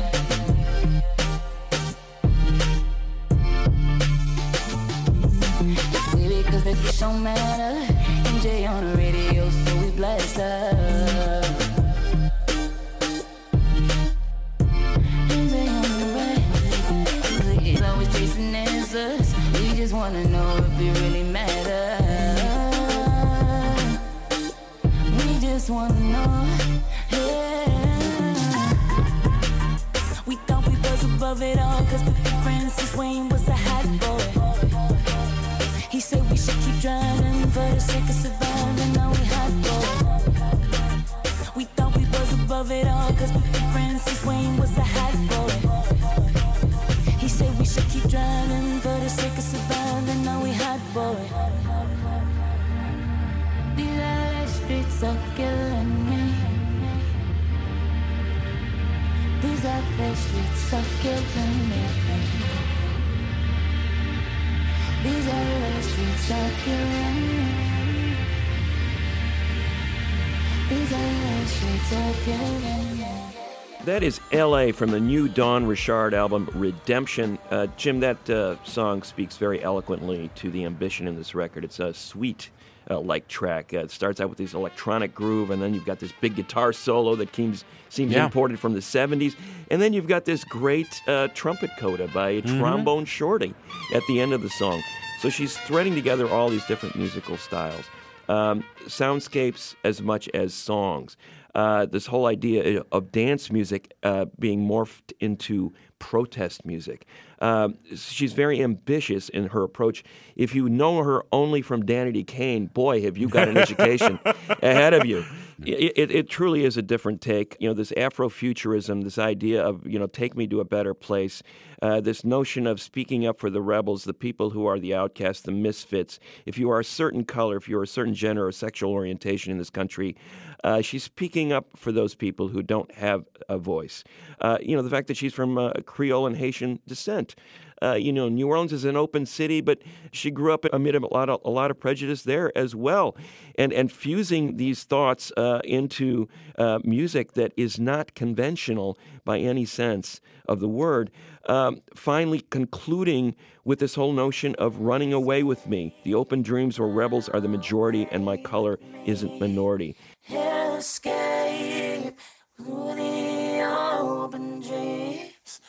That 73.84 74.03
is 74.03 74.20
L.A. 74.32 74.72
from 74.72 74.90
the 74.90 75.00
new 75.00 75.28
Dawn 75.28 75.66
Richard 75.66 76.14
album, 76.14 76.48
Redemption. 76.55 77.38
Uh, 77.50 77.66
Jim, 77.76 78.00
that 78.00 78.30
uh, 78.30 78.57
song 78.64 79.03
speaks 79.03 79.36
very 79.36 79.62
eloquently 79.62 80.30
to 80.36 80.50
the 80.50 80.64
ambition 80.64 81.07
in 81.07 81.16
this 81.16 81.34
record. 81.34 81.64
It's 81.64 81.78
a 81.80 81.94
sweet, 81.94 82.50
like 82.90 83.28
track. 83.28 83.72
Uh, 83.74 83.78
it 83.80 83.90
starts 83.90 84.20
out 84.20 84.28
with 84.28 84.38
this 84.38 84.54
electronic 84.54 85.14
groove, 85.14 85.50
and 85.50 85.62
then 85.62 85.72
you've 85.74 85.84
got 85.86 85.98
this 86.00 86.12
big 86.20 86.34
guitar 86.36 86.72
solo 86.72 87.14
that 87.16 87.34
seems, 87.34 87.64
seems 87.88 88.12
Yeah. 88.12 88.24
imported 88.24 88.58
from 88.58 88.74
the 88.74 88.80
70s. 88.82 89.34
And 89.70 89.80
then 89.80 89.92
you've 89.92 90.08
got 90.08 90.24
this 90.24 90.44
great 90.44 91.00
uh, 91.06 91.28
trumpet 91.34 91.70
coda 91.78 92.08
by 92.08 92.30
a 92.30 92.42
Mhm. 92.42 92.58
trombone 92.58 93.04
shorty 93.04 93.54
at 93.94 94.02
the 94.08 94.20
end 94.20 94.32
of 94.32 94.42
the 94.42 94.50
song. 94.50 94.82
So 95.20 95.28
she's 95.30 95.56
threading 95.56 95.94
together 95.94 96.28
all 96.28 96.48
these 96.48 96.64
different 96.66 96.96
musical 96.96 97.36
styles, 97.36 97.84
um, 98.28 98.64
soundscapes 98.86 99.74
as 99.84 100.02
much 100.02 100.28
as 100.34 100.54
songs. 100.54 101.16
Uh, 101.54 101.84
this 101.84 102.06
whole 102.06 102.26
idea 102.26 102.82
of 102.90 103.12
dance 103.12 103.50
music 103.52 103.92
uh, 104.02 104.24
being 104.38 104.66
morphed 104.66 105.12
into 105.20 105.72
protest 105.98 106.64
music. 106.64 107.06
Um, 107.43 107.76
she's 107.97 108.34
very 108.34 108.62
ambitious 108.62 109.28
in 109.28 109.49
her 109.49 109.64
approach. 109.64 110.05
If 110.36 110.55
you 110.55 110.68
know 110.68 111.03
her 111.03 111.24
only 111.32 111.61
from 111.61 111.84
Danity 111.84 112.24
Kane, 112.24 112.66
boy, 112.66 113.03
have 113.03 113.18
you 113.18 113.28
got 113.28 113.49
an 113.49 113.57
education 113.57 114.20
ahead 114.49 114.95
of 114.95 115.05
you. 115.05 115.24
It, 115.64 115.92
it, 115.96 116.10
it 116.10 116.28
truly 116.28 116.64
is 116.64 116.76
a 116.76 116.82
different 116.82 117.20
take. 117.20 117.56
You 117.60 117.68
know, 117.68 117.74
this 117.74 117.92
Afrofuturism, 117.92 119.04
this 119.04 119.18
idea 119.18 119.62
of, 119.62 119.86
you 119.86 119.98
know, 119.98 120.08
take 120.08 120.36
me 120.36 120.46
to 120.48 120.60
a 120.60 120.64
better 120.64 120.92
place, 120.92 121.42
uh, 121.80 122.00
this 122.00 122.24
notion 122.24 122.66
of 122.66 122.80
speaking 122.80 123.26
up 123.26 123.38
for 123.38 123.48
the 123.48 123.62
rebels, 123.62 124.04
the 124.04 124.14
people 124.14 124.50
who 124.50 124.66
are 124.66 124.78
the 124.78 124.94
outcasts, 124.94 125.42
the 125.42 125.52
misfits. 125.52 126.18
If 126.46 126.58
you 126.58 126.70
are 126.70 126.80
a 126.80 126.84
certain 126.84 127.24
color, 127.24 127.56
if 127.56 127.68
you're 127.68 127.82
a 127.82 127.86
certain 127.88 128.14
gender 128.14 128.46
or 128.46 128.52
sexual 128.52 128.90
orientation 128.90 129.52
in 129.52 129.58
this 129.58 129.70
country, 129.70 130.16
uh, 130.64 130.80
she's 130.80 131.04
speaking 131.04 131.52
up 131.52 131.66
for 131.76 131.92
those 131.92 132.14
people 132.14 132.48
who 132.48 132.62
don't 132.62 132.92
have 132.94 133.24
a 133.48 133.58
voice. 133.58 134.02
Uh, 134.40 134.58
you 134.60 134.74
know, 134.76 134.82
the 134.82 134.90
fact 134.90 135.06
that 135.08 135.16
she's 135.16 135.32
from 135.32 135.58
uh, 135.58 135.72
Creole 135.86 136.26
and 136.26 136.36
Haitian 136.36 136.80
descent. 136.86 137.34
Uh, 137.82 137.94
you 137.94 138.12
know, 138.12 138.28
New 138.28 138.48
Orleans 138.48 138.72
is 138.72 138.84
an 138.84 138.96
open 138.96 139.26
city, 139.26 139.60
but 139.60 139.82
she 140.12 140.30
grew 140.30 140.52
up 140.52 140.64
amid 140.72 140.94
a 140.94 141.06
lot 141.06 141.28
of, 141.28 141.40
a 141.44 141.50
lot 141.50 141.70
of 141.70 141.80
prejudice 141.80 142.22
there 142.22 142.56
as 142.56 142.74
well. 142.74 143.16
And, 143.58 143.72
and 143.72 143.90
fusing 143.90 144.56
these 144.56 144.84
thoughts 144.84 145.32
uh, 145.36 145.60
into 145.64 146.28
uh, 146.56 146.78
music 146.84 147.32
that 147.32 147.52
is 147.56 147.80
not 147.80 148.14
conventional 148.14 148.98
by 149.24 149.38
any 149.38 149.64
sense 149.64 150.20
of 150.46 150.60
the 150.60 150.68
word, 150.68 151.10
um, 151.46 151.80
finally 151.94 152.40
concluding 152.40 153.34
with 153.64 153.78
this 153.78 153.94
whole 153.94 154.12
notion 154.12 154.54
of 154.56 154.78
running 154.78 155.12
away 155.12 155.42
with 155.42 155.66
me. 155.66 155.94
The 156.04 156.14
open 156.14 156.42
dreams 156.42 156.78
where 156.78 156.88
rebels 156.88 157.28
are 157.28 157.40
the 157.40 157.48
majority 157.48 158.06
and 158.10 158.24
my 158.24 158.36
color 158.36 158.78
isn't 159.06 159.40
minority. 159.40 159.96
Escape 160.28 162.18
the 162.58 163.62
open 164.00 164.60
dreams 164.60 165.60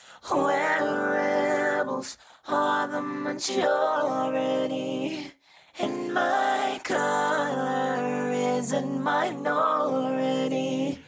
are 2.47 2.87
the 2.87 3.01
majority 3.01 3.63
and 5.79 6.13
my 6.13 6.79
color 6.83 8.31
is 8.31 8.73
minority. 8.73 9.83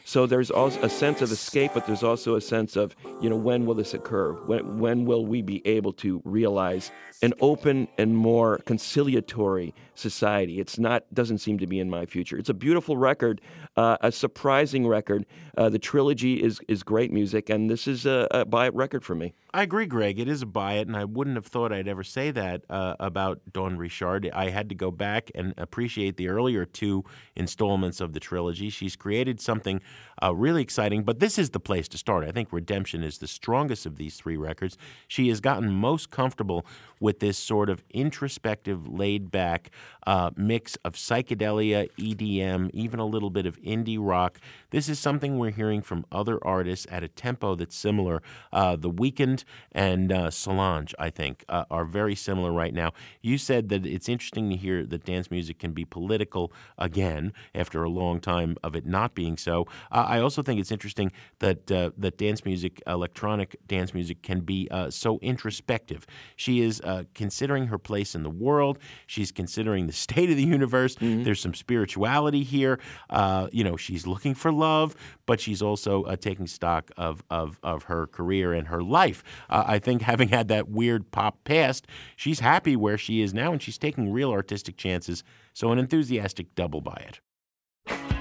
So 0.06 0.26
there's 0.26 0.50
also 0.50 0.82
a 0.82 0.90
sense 0.90 1.22
of 1.22 1.32
escape, 1.32 1.72
but 1.74 1.86
there's 1.86 2.04
also 2.04 2.36
a 2.36 2.42
sense 2.42 2.76
of, 2.76 2.96
you 3.22 3.30
know, 3.30 3.36
when 3.36 3.66
will 3.66 3.76
this 3.76 3.94
occur? 3.94 4.32
When, 4.46 4.80
when 4.80 5.06
will 5.06 5.26
we 5.26 5.42
be 5.42 5.62
able 5.68 5.94
to 5.94 6.22
realize 6.24 6.92
an 7.22 7.34
open 7.42 7.88
and 7.98 8.16
more 8.16 8.60
conciliatory 8.66 9.74
society? 9.96 10.60
It's 10.60 10.78
not, 10.78 11.04
doesn't 11.14 11.40
seem 11.40 11.58
to 11.60 11.68
be 11.68 11.80
in 11.80 11.90
my 11.90 12.06
future. 12.06 12.38
It's 12.38 12.50
a 12.50 12.54
beautiful 12.54 12.98
record, 12.98 13.42
uh, 13.76 13.98
a 14.02 14.12
surprising 14.12 14.88
record. 14.88 15.26
Uh, 15.58 15.70
the 15.70 15.80
trilogy 15.80 16.44
is, 16.44 16.60
is 16.68 16.84
great 16.84 17.12
music, 17.12 17.50
and 17.50 17.70
this 17.70 17.88
is 17.88 18.06
a, 18.06 18.28
a 18.32 18.46
buy 18.46 18.68
it 18.68 18.74
record 18.76 19.04
for 19.04 19.16
me. 19.16 19.34
I 19.54 19.64
agree, 19.64 19.86
Greg. 19.86 20.20
It 20.20 20.28
is 20.28 20.42
a 20.42 20.46
buy 20.46 20.74
it, 20.74 20.88
and 20.88 20.98
I 20.98 21.06
wouldn't 21.06 21.38
have 21.38 21.46
thought 21.46 21.72
I'd 21.72 21.88
ever 21.88 22.04
say 22.04 22.30
that 22.32 22.64
uh, 22.70 22.96
about 23.00 23.40
Dawn 23.54 23.78
Richard. 23.78 24.30
I 24.34 24.50
had 24.50 24.68
to 24.70 24.76
go 24.76 24.92
back 24.92 25.32
and 25.34 25.54
appreciate 25.58 26.18
the 26.18 26.28
earlier 26.28 26.66
two 26.66 27.06
installments 27.38 28.02
of 28.02 28.12
the 28.12 28.20
trilogy. 28.20 28.70
She's 28.70 28.98
created 28.98 29.40
something 29.40 29.80
uh, 30.22 30.34
really 30.34 30.62
exciting, 30.62 31.04
but 31.04 31.20
this 31.20 31.38
is 31.38 31.52
the 31.52 31.60
place 31.60 31.88
to 31.90 31.98
start. 31.98 32.26
I 32.26 32.32
think 32.32 32.52
Redemption 32.52 33.04
is 33.04 33.18
the 33.18 33.28
strongest 33.28 33.86
of 33.86 33.98
these 33.98 34.16
three 34.16 34.38
records. 34.38 34.78
She 35.08 35.30
has 35.30 35.42
gotten 35.42 35.72
most 35.72 36.12
comfortable 36.12 36.66
with 37.00 37.20
this 37.20 37.38
sort 37.38 37.70
of 37.70 37.84
introspective, 37.92 38.88
laid 38.88 39.32
back 39.32 39.70
uh, 40.08 40.32
mix 40.36 40.76
of 40.78 40.94
psychedelia, 40.94 41.90
EDM, 41.98 42.70
even 42.74 43.00
a 43.00 43.06
little 43.06 43.30
bit 43.30 43.46
of 43.46 43.62
indie 43.62 43.98
rock. 44.00 44.40
This 44.70 44.88
is 44.88 45.00
something 45.00 45.38
we're 45.38 45.52
hearing 45.52 45.82
from 45.82 46.06
other 46.12 46.40
artists 46.46 46.88
at 46.90 47.04
a 47.04 47.08
tempo 47.08 47.56
that's 47.56 47.76
similar. 47.76 48.22
Uh, 48.52 48.76
the 48.76 48.92
Weeknd 48.92 49.44
and 49.72 50.12
uh, 50.12 50.30
Solange, 50.32 50.94
I 51.00 51.10
think, 51.10 51.44
uh, 51.50 51.66
are 51.70 51.86
very 51.86 52.16
similar 52.16 52.52
right 52.52 52.74
now. 52.74 52.92
You 53.22 53.38
said 53.38 53.70
that 53.70 53.86
it's 53.86 54.10
interesting 54.10 54.50
to 54.50 54.56
hear 54.56 54.86
that 54.86 55.04
dance 55.06 55.30
music 55.30 55.60
can 55.60 55.74
be 55.74 55.86
political 55.86 56.52
again 56.78 57.34
after 57.54 57.84
a 57.84 57.90
long 57.90 58.20
time 58.20 58.58
of 58.64 58.76
it 58.76 58.86
not 58.86 59.16
being 59.16 59.38
so. 59.38 59.66
Uh, 59.92 60.05
I 60.06 60.20
also 60.20 60.42
think 60.42 60.60
it's 60.60 60.72
interesting 60.72 61.12
that 61.40 61.72
uh, 61.72 61.92
that 61.98 62.18
dance 62.18 62.46
music, 62.46 62.82
electronic 62.88 63.56
dance 63.68 63.94
music, 63.94 64.22
can 64.22 64.42
be 64.42 64.68
uh, 64.72 64.90
so 64.90 65.20
introspective. 65.20 66.06
She 66.36 66.62
is 66.62 66.82
uh, 66.82 67.04
considering 67.14 67.68
her 67.68 67.78
place 67.78 68.16
in 68.16 68.24
the 68.24 68.30
world. 68.30 68.80
She's 69.08 69.32
considering 69.32 69.88
the 69.88 69.94
state 70.06 70.30
of 70.30 70.38
the 70.38 70.44
universe. 70.44 70.96
There's 71.24 71.40
some 71.40 71.54
spirituality 71.54 72.44
here. 72.44 72.80
Uh, 73.10 73.48
you 73.52 73.64
know, 73.64 73.78
she's 73.78 74.08
looking 74.08 74.34
for 74.34 74.52
love, 74.52 74.96
but 75.26 75.40
she's 75.40 75.62
also 75.62 76.04
uh, 76.04 76.16
taking 76.16 76.48
stock 76.48 76.92
of, 76.98 77.24
of 77.30 77.60
of 77.64 77.84
her 77.84 78.08
career 78.08 78.54
and 78.54 78.68
her 78.68 78.82
life. 78.82 79.24
Uh, 79.50 79.64
I 79.66 79.80
think 79.80 80.02
having 80.02 80.30
had 80.30 80.48
that 80.50 80.70
weird 80.70 81.12
pop 81.12 81.44
past, 81.44 81.88
she's 82.16 82.40
happy 82.40 82.76
where 82.76 82.98
she 82.98 83.22
is 83.22 83.34
now, 83.34 83.52
and 83.52 83.62
she's 83.62 83.78
taking 83.78 84.12
real 84.12 84.32
artistic 84.32 84.78
chances. 84.78 85.24
So 85.54 85.72
an 85.72 85.80
enthusiastic 85.80 86.54
double 86.56 86.82
buy 86.82 87.06
it. 87.08 88.15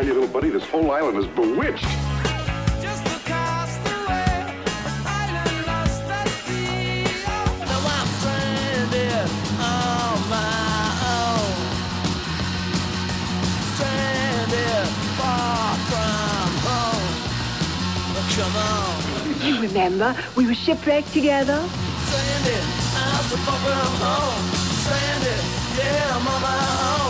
I 0.00 0.02
tell 0.02 0.14
you, 0.14 0.20
little 0.20 0.32
buddy, 0.32 0.48
this 0.48 0.64
whole 0.64 0.90
island 0.92 1.18
is 1.18 1.26
bewitched. 1.26 1.84
Now 1.84 1.90
I'm 7.84 8.08
stranded 8.16 9.28
on 9.60 10.16
my 10.32 10.88
own. 11.04 11.52
Stranded 13.76 14.88
far 15.20 15.76
from 15.90 16.48
home. 16.64 17.04
Oh, 18.16 18.24
come 18.38 18.56
on. 18.56 18.96
You 19.46 19.60
remember, 19.60 20.16
we 20.34 20.46
were 20.46 20.54
shipwrecked 20.54 21.12
together. 21.12 21.62
Stranded, 22.06 22.64
I'm 22.96 23.24
so 23.24 23.36
far 23.36 23.58
from 23.58 23.94
home. 24.00 24.48
Stranded, 24.80 25.44
yeah, 25.76 26.16
I'm 26.16 26.26
on 26.26 26.40
my 26.40 26.56
own. 26.88 27.09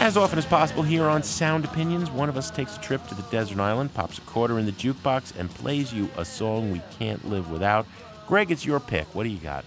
As 0.00 0.16
often 0.16 0.38
as 0.38 0.46
possible 0.46 0.84
here 0.84 1.06
on 1.06 1.24
Sound 1.24 1.64
Opinions, 1.64 2.08
one 2.08 2.28
of 2.28 2.36
us 2.36 2.52
takes 2.52 2.76
a 2.76 2.80
trip 2.80 3.04
to 3.08 3.16
the 3.16 3.22
desert 3.32 3.58
island, 3.58 3.92
pops 3.94 4.18
a 4.18 4.20
quarter 4.20 4.60
in 4.60 4.64
the 4.64 4.70
jukebox, 4.72 5.36
and 5.36 5.50
plays 5.50 5.92
you 5.92 6.08
a 6.16 6.24
song 6.24 6.70
we 6.70 6.80
can't 7.00 7.28
live 7.28 7.50
without. 7.50 7.84
Greg, 8.28 8.52
it's 8.52 8.64
your 8.64 8.78
pick. 8.78 9.12
What 9.12 9.24
do 9.24 9.28
you 9.28 9.40
got? 9.40 9.64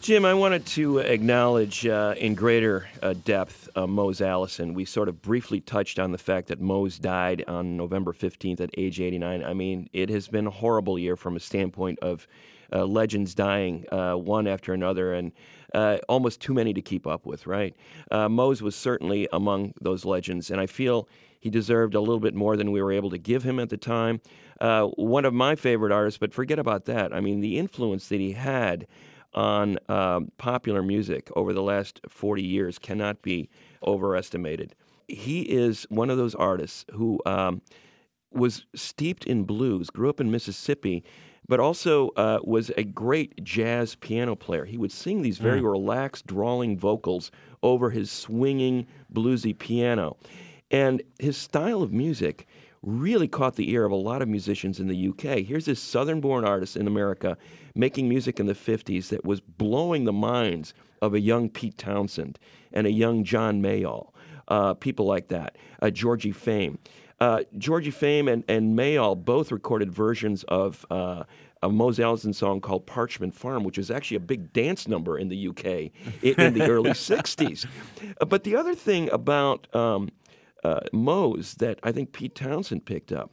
Jim, 0.00 0.24
I 0.24 0.34
wanted 0.34 0.66
to 0.66 0.98
acknowledge 0.98 1.86
uh, 1.86 2.14
in 2.18 2.34
greater 2.34 2.88
uh, 3.00 3.14
depth 3.24 3.68
uh, 3.76 3.86
Mose 3.86 4.20
Allison. 4.20 4.74
We 4.74 4.84
sort 4.84 5.08
of 5.08 5.22
briefly 5.22 5.60
touched 5.60 6.00
on 6.00 6.10
the 6.10 6.18
fact 6.18 6.48
that 6.48 6.60
Mose 6.60 6.98
died 6.98 7.44
on 7.46 7.76
November 7.76 8.12
15th 8.12 8.60
at 8.60 8.70
age 8.76 9.00
89. 9.00 9.44
I 9.44 9.54
mean, 9.54 9.88
it 9.92 10.08
has 10.08 10.26
been 10.26 10.48
a 10.48 10.50
horrible 10.50 10.98
year 10.98 11.14
from 11.14 11.36
a 11.36 11.40
standpoint 11.40 12.00
of 12.00 12.26
uh, 12.72 12.84
legends 12.84 13.32
dying 13.32 13.86
uh, 13.92 14.14
one 14.14 14.48
after 14.48 14.74
another 14.74 15.14
and 15.14 15.30
uh, 15.74 15.98
almost 16.08 16.40
too 16.40 16.54
many 16.54 16.72
to 16.74 16.82
keep 16.82 17.06
up 17.06 17.26
with, 17.26 17.46
right? 17.46 17.74
Uh, 18.10 18.28
Mose 18.28 18.62
was 18.62 18.74
certainly 18.74 19.28
among 19.32 19.74
those 19.80 20.04
legends, 20.04 20.50
and 20.50 20.60
I 20.60 20.66
feel 20.66 21.08
he 21.40 21.50
deserved 21.50 21.94
a 21.94 22.00
little 22.00 22.20
bit 22.20 22.34
more 22.34 22.56
than 22.56 22.72
we 22.72 22.82
were 22.82 22.92
able 22.92 23.10
to 23.10 23.18
give 23.18 23.44
him 23.44 23.60
at 23.60 23.68
the 23.68 23.76
time. 23.76 24.20
Uh, 24.60 24.86
one 24.96 25.24
of 25.24 25.32
my 25.32 25.54
favorite 25.54 25.92
artists, 25.92 26.18
but 26.18 26.32
forget 26.32 26.58
about 26.58 26.86
that. 26.86 27.14
I 27.14 27.20
mean, 27.20 27.40
the 27.40 27.58
influence 27.58 28.08
that 28.08 28.20
he 28.20 28.32
had 28.32 28.86
on 29.34 29.78
um, 29.88 30.32
popular 30.38 30.82
music 30.82 31.30
over 31.36 31.52
the 31.52 31.62
last 31.62 32.00
40 32.08 32.42
years 32.42 32.78
cannot 32.78 33.22
be 33.22 33.48
overestimated. 33.86 34.74
He 35.06 35.42
is 35.42 35.86
one 35.90 36.10
of 36.10 36.16
those 36.16 36.34
artists 36.34 36.84
who 36.92 37.20
um, 37.24 37.62
was 38.32 38.66
steeped 38.74 39.24
in 39.24 39.44
blues, 39.44 39.90
grew 39.90 40.08
up 40.08 40.20
in 40.20 40.30
Mississippi, 40.30 41.04
but 41.48 41.58
also 41.60 42.10
uh, 42.10 42.38
was 42.44 42.70
a 42.76 42.84
great 42.84 43.42
jazz 43.44 43.94
piano 43.96 44.36
player. 44.36 44.64
He 44.66 44.76
would 44.78 44.92
sing 44.92 45.22
these 45.22 45.38
very 45.38 45.60
Mm. 45.60 45.70
relaxed, 45.72 46.26
drawling 46.26 46.76
vocals 46.78 47.30
over 47.62 47.90
his 47.90 48.10
swinging, 48.10 48.86
bluesy 49.12 49.56
piano. 49.58 50.16
And 50.70 51.02
his 51.18 51.36
style 51.36 51.82
of 51.82 51.92
music 51.92 52.46
really 52.82 53.26
caught 53.26 53.56
the 53.56 53.70
ear 53.70 53.84
of 53.84 53.90
a 53.90 53.96
lot 53.96 54.22
of 54.22 54.28
musicians 54.28 54.78
in 54.78 54.86
the 54.86 55.08
UK. 55.08 55.42
Here's 55.42 55.64
this 55.64 55.80
southern 55.80 56.20
born 56.20 56.44
artist 56.44 56.76
in 56.76 56.86
America 56.86 57.36
making 57.74 58.08
music 58.08 58.38
in 58.38 58.46
the 58.46 58.54
50s 58.54 59.08
that 59.08 59.24
was 59.24 59.40
blowing 59.40 60.04
the 60.04 60.12
minds 60.12 60.74
of 61.02 61.14
a 61.14 61.20
young 61.20 61.48
Pete 61.48 61.78
Townshend 61.78 62.38
and 62.72 62.86
a 62.86 62.90
young 62.92 63.24
John 63.24 63.60
Mayall. 63.62 64.10
uh, 64.48 64.72
people 64.74 65.04
like 65.04 65.28
that. 65.28 65.56
Uh, 65.82 65.90
Georgie 65.90 66.32
Fame. 66.32 66.78
Uh, 67.20 67.40
Georgie 67.56 67.90
Fame 67.90 68.28
and, 68.28 68.44
and 68.48 68.78
Mayall 68.78 69.16
both 69.16 69.50
recorded 69.50 69.92
versions 69.92 70.44
of 70.44 70.86
uh, 70.90 71.24
a 71.62 71.68
Mose 71.68 71.98
Allison 71.98 72.32
song 72.32 72.60
called 72.60 72.86
Parchment 72.86 73.34
Farm, 73.34 73.64
which 73.64 73.78
is 73.78 73.90
actually 73.90 74.18
a 74.18 74.20
big 74.20 74.52
dance 74.52 74.86
number 74.86 75.18
in 75.18 75.28
the 75.28 75.48
UK 75.48 75.66
in, 76.22 76.34
in 76.40 76.54
the 76.54 76.68
early 76.68 76.90
60s. 76.92 77.66
Uh, 78.20 78.24
But 78.24 78.44
the 78.44 78.54
other 78.54 78.74
thing 78.74 79.10
about 79.10 79.74
um, 79.74 80.10
uh, 80.62 80.80
Mose 80.92 81.54
that 81.54 81.80
I 81.82 81.90
think 81.92 82.12
Pete 82.12 82.34
Townshend 82.36 82.84
picked 82.86 83.10
up, 83.12 83.32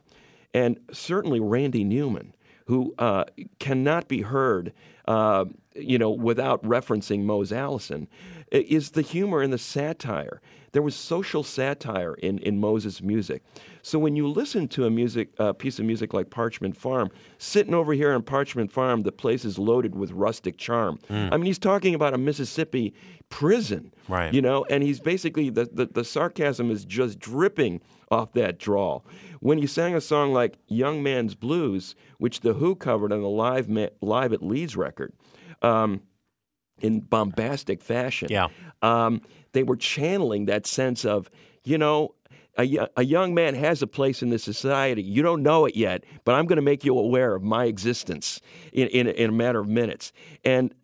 and 0.52 0.78
certainly 0.92 1.38
Randy 1.38 1.84
Newman, 1.84 2.34
who 2.66 2.94
uh, 2.98 3.24
cannot 3.60 4.08
be 4.08 4.22
heard, 4.22 4.72
uh, 5.06 5.44
you 5.76 5.98
know, 5.98 6.10
without 6.10 6.60
referencing 6.64 7.22
Mose 7.22 7.52
Allison, 7.52 8.08
is 8.50 8.90
the 8.92 9.02
humor 9.02 9.40
and 9.42 9.52
the 9.52 9.58
satire. 9.58 10.40
There 10.76 10.82
was 10.82 10.94
social 10.94 11.42
satire 11.42 12.12
in, 12.12 12.36
in 12.40 12.60
Moses' 12.60 13.00
music. 13.00 13.42
So 13.80 13.98
when 13.98 14.14
you 14.14 14.28
listen 14.28 14.68
to 14.68 14.84
a 14.84 14.90
music 14.90 15.30
uh, 15.38 15.54
piece 15.54 15.78
of 15.78 15.86
music 15.86 16.12
like 16.12 16.28
Parchment 16.28 16.76
Farm, 16.76 17.08
sitting 17.38 17.72
over 17.72 17.94
here 17.94 18.12
on 18.12 18.20
Parchment 18.20 18.70
Farm, 18.70 19.02
the 19.02 19.10
place 19.10 19.46
is 19.46 19.58
loaded 19.58 19.94
with 19.94 20.10
rustic 20.10 20.58
charm. 20.58 20.98
Mm. 21.08 21.32
I 21.32 21.36
mean, 21.38 21.46
he's 21.46 21.58
talking 21.58 21.94
about 21.94 22.12
a 22.12 22.18
Mississippi 22.18 22.92
prison, 23.30 23.90
Right. 24.06 24.34
You 24.34 24.42
know, 24.42 24.66
and 24.68 24.82
he's 24.82 25.00
basically 25.00 25.48
the, 25.48 25.64
the, 25.64 25.86
the 25.86 26.04
sarcasm 26.04 26.70
is 26.70 26.84
just 26.84 27.18
dripping 27.18 27.80
off 28.10 28.34
that 28.34 28.58
drawl. 28.58 29.06
When 29.40 29.56
he 29.56 29.66
sang 29.66 29.94
a 29.94 30.00
song 30.02 30.34
like 30.34 30.58
"Young 30.66 31.02
Man's 31.02 31.34
Blues," 31.34 31.94
which 32.18 32.40
the 32.40 32.52
Who 32.52 32.74
covered 32.76 33.14
on 33.14 33.22
the 33.22 33.30
live 33.30 33.66
Ma- 33.66 33.88
live 34.02 34.34
at 34.34 34.42
Leeds 34.42 34.76
record. 34.76 35.14
Um, 35.62 36.02
in 36.80 37.00
bombastic 37.00 37.80
fashion. 37.80 38.28
Yeah. 38.30 38.48
Um, 38.82 39.22
they 39.56 39.62
were 39.62 39.76
channeling 39.76 40.44
that 40.44 40.66
sense 40.66 41.04
of, 41.06 41.30
you 41.64 41.78
know, 41.78 42.14
a, 42.58 42.88
a 42.96 43.04
young 43.04 43.34
man 43.34 43.54
has 43.54 43.80
a 43.80 43.86
place 43.86 44.22
in 44.22 44.28
this 44.28 44.44
society. 44.44 45.02
You 45.02 45.22
don't 45.22 45.42
know 45.42 45.64
it 45.64 45.74
yet, 45.74 46.04
but 46.24 46.34
I'm 46.34 46.46
going 46.46 46.56
to 46.56 46.62
make 46.62 46.84
you 46.84 46.98
aware 46.98 47.34
of 47.34 47.42
my 47.42 47.64
existence 47.64 48.40
in, 48.72 48.88
in, 48.88 49.06
in 49.08 49.30
a 49.30 49.32
matter 49.32 49.58
of 49.58 49.66
minutes. 49.66 50.12
And 50.44 50.74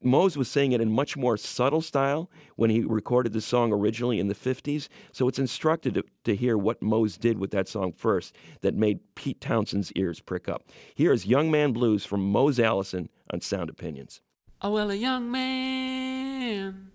Mose 0.00 0.36
was 0.36 0.48
saying 0.48 0.70
it 0.70 0.80
in 0.80 0.90
much 0.92 1.16
more 1.16 1.36
subtle 1.36 1.80
style 1.80 2.30
when 2.54 2.70
he 2.70 2.82
recorded 2.82 3.32
the 3.32 3.40
song 3.40 3.72
originally 3.72 4.20
in 4.20 4.28
the 4.28 4.34
50s. 4.34 4.86
So 5.10 5.26
it's 5.26 5.38
instructive 5.40 5.94
to, 5.94 6.04
to 6.24 6.36
hear 6.36 6.56
what 6.56 6.80
Mose 6.80 7.16
did 7.16 7.38
with 7.38 7.50
that 7.50 7.68
song 7.68 7.92
first 7.92 8.36
that 8.60 8.74
made 8.74 9.00
Pete 9.16 9.40
Townshend's 9.40 9.90
ears 9.92 10.20
prick 10.20 10.48
up. 10.48 10.62
Here 10.94 11.12
is 11.12 11.26
Young 11.26 11.50
Man 11.50 11.72
Blues 11.72 12.04
from 12.04 12.20
Mose 12.30 12.60
Allison 12.60 13.08
on 13.32 13.40
Sound 13.40 13.68
Opinions. 13.68 14.20
Oh, 14.60 14.70
well, 14.70 14.92
a 14.92 14.94
young 14.94 15.28
man 15.30 16.91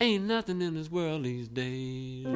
ain't 0.00 0.24
nothing 0.24 0.62
in 0.62 0.74
this 0.74 0.90
world 0.90 1.24
these 1.24 1.48
days. 1.48 2.26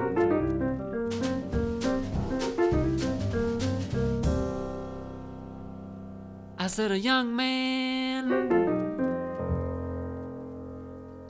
I 6.58 6.66
said, 6.66 6.90
a 6.90 6.98
young 6.98 7.34
man 7.34 8.52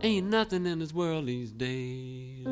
ain't 0.02 0.26
nothing 0.28 0.66
in 0.66 0.78
this 0.78 0.92
world 0.92 1.26
these 1.26 1.52
days. 1.52 2.46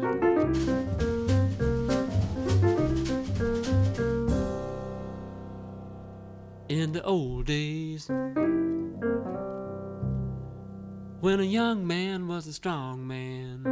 In 6.68 6.92
the 6.92 7.02
old 7.04 7.46
days, 7.46 8.10
when 11.20 11.38
a 11.38 11.44
young 11.44 11.86
man 11.86 12.26
was 12.28 12.46
a 12.46 12.52
strong 12.52 13.06
man. 13.06 13.66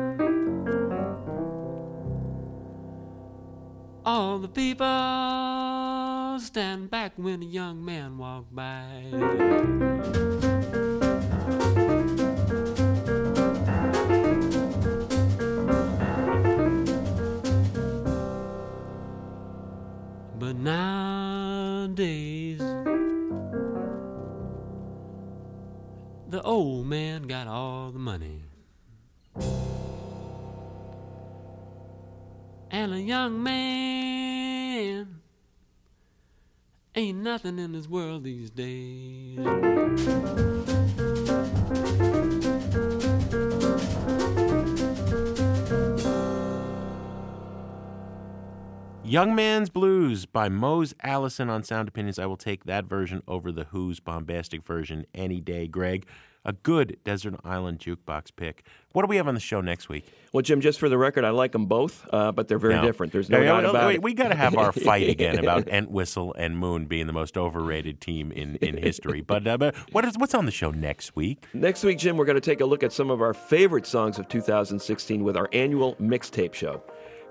All 4.05 4.39
the 4.39 4.49
people 4.49 6.39
stand 6.41 6.91
back 6.91 7.13
when 7.17 7.43
a 7.43 7.47
young 7.47 7.83
man 7.85 8.19
walked 8.19 8.55
by. 8.55 9.07
But 20.39 20.57
nowadays, 20.57 21.49
the 26.29 26.43
old 26.43 26.87
man 26.87 27.23
got 27.23 27.47
all 27.47 27.91
the 27.91 27.99
money. 27.99 28.43
And 32.71 32.93
a 32.93 33.01
young 33.01 33.43
man 33.43 35.21
ain't 36.95 37.19
nothing 37.19 37.59
in 37.59 37.73
this 37.73 37.89
world 37.89 38.25
these 38.25 38.51
days. 38.51 39.39
Young 49.09 49.35
Man's 49.35 49.71
Blues 49.71 50.27
by 50.27 50.51
Mose 50.51 50.93
Allison 51.03 51.49
on 51.49 51.63
Sound 51.63 51.89
Opinions. 51.89 52.19
I 52.19 52.27
will 52.27 52.37
take 52.37 52.65
that 52.65 52.85
version 52.85 53.23
over 53.27 53.51
the 53.51 53.65
Who's 53.65 54.01
bombastic 54.01 54.63
version 54.67 55.07
any 55.15 55.41
day, 55.41 55.67
Greg. 55.67 56.05
A 56.45 56.53
good 56.53 56.99
Desert 57.05 57.35
Island 57.43 57.79
jukebox 57.79 58.37
pick. 58.37 58.65
What 58.93 59.03
do 59.03 59.09
we 59.09 59.17
have 59.17 59.27
on 59.27 59.33
the 59.33 59.41
show 59.41 59.63
next 59.63 59.89
week? 59.89 60.05
Well, 60.33 60.43
Jim, 60.43 60.61
just 60.61 60.79
for 60.79 60.91
the 60.91 60.99
record, 60.99 61.25
I 61.25 61.31
like 61.31 61.53
them 61.53 61.65
both, 61.67 62.07
uh, 62.13 62.33
but 62.33 62.49
they're 62.49 62.59
very 62.59 62.75
No. 62.75 62.83
different. 62.83 63.13
There's 63.15 63.31
no, 63.31 63.39
No, 63.39 63.45
doubt 63.45 63.63
no, 63.63 63.71
about 63.71 63.87
wait, 63.87 63.95
it. 63.97 64.03
We 64.03 64.13
got 64.13 64.29
to 64.29 64.35
have 64.35 64.55
our 64.57 64.73
fight 64.73 65.09
again 65.09 65.39
about 65.39 65.69
Entwistle 65.69 66.35
and 66.35 66.59
Moon 66.59 66.85
being 66.85 67.07
the 67.07 67.13
most 67.15 67.39
overrated 67.39 68.01
team 68.03 68.31
in, 68.31 68.57
in 68.57 68.77
history. 68.77 69.23
But, 69.23 69.47
uh, 69.47 69.57
but 69.57 69.75
what 69.93 70.05
is 70.05 70.17
what's 70.19 70.35
on 70.35 70.45
the 70.45 70.53
show 70.53 70.71
next 70.71 71.17
week? 71.17 71.45
Next 71.55 71.83
week, 71.83 71.99
Jim, 71.99 72.19
we're 72.19 72.27
going 72.27 72.37
to 72.37 72.41
take 72.43 72.61
a 72.61 72.67
look 72.67 72.83
at 72.83 72.93
some 72.93 73.11
of 73.11 73.23
our 73.23 73.33
favorite 73.35 73.87
songs 73.87 74.19
of 74.19 74.29
2016 74.29 75.25
with 75.25 75.37
our 75.37 75.49
annual 75.55 75.95
mixtape 75.97 76.53
show. 76.55 76.83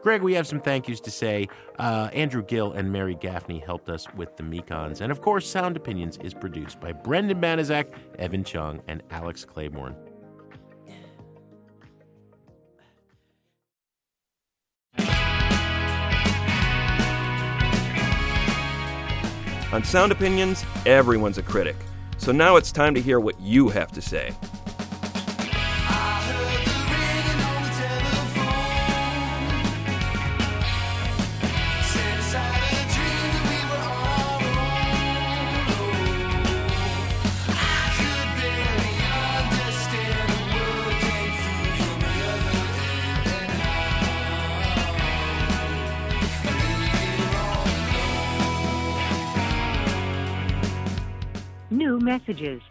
Greg, 0.01 0.21
we 0.21 0.33
have 0.35 0.47
some 0.47 0.61
thank 0.61 0.87
yous 0.87 0.99
to 1.01 1.11
say. 1.11 1.47
Uh, 1.79 2.09
Andrew 2.13 2.43
Gill 2.43 2.71
and 2.73 2.91
Mary 2.91 3.15
Gaffney 3.15 3.59
helped 3.59 3.89
us 3.89 4.07
with 4.15 4.37
the 4.37 4.43
Mekons. 4.43 5.01
And 5.01 5.11
of 5.11 5.21
course, 5.21 5.47
Sound 5.47 5.75
Opinions 5.75 6.17
is 6.17 6.33
produced 6.33 6.79
by 6.79 6.93
Brendan 6.93 7.41
Banaszak, 7.41 7.87
Evan 8.19 8.43
Chung, 8.43 8.81
and 8.87 9.03
Alex 9.11 9.43
Claiborne. 9.43 9.95
On 19.73 19.83
Sound 19.83 20.13
Opinions, 20.13 20.63
everyone's 20.85 21.37
a 21.37 21.43
critic. 21.43 21.75
So 22.17 22.31
now 22.31 22.55
it's 22.55 22.71
time 22.71 22.95
to 22.95 23.01
hear 23.01 23.19
what 23.19 23.39
you 23.41 23.67
have 23.69 23.91
to 23.91 24.01
say. 24.01 24.33
Messages. 52.07 52.61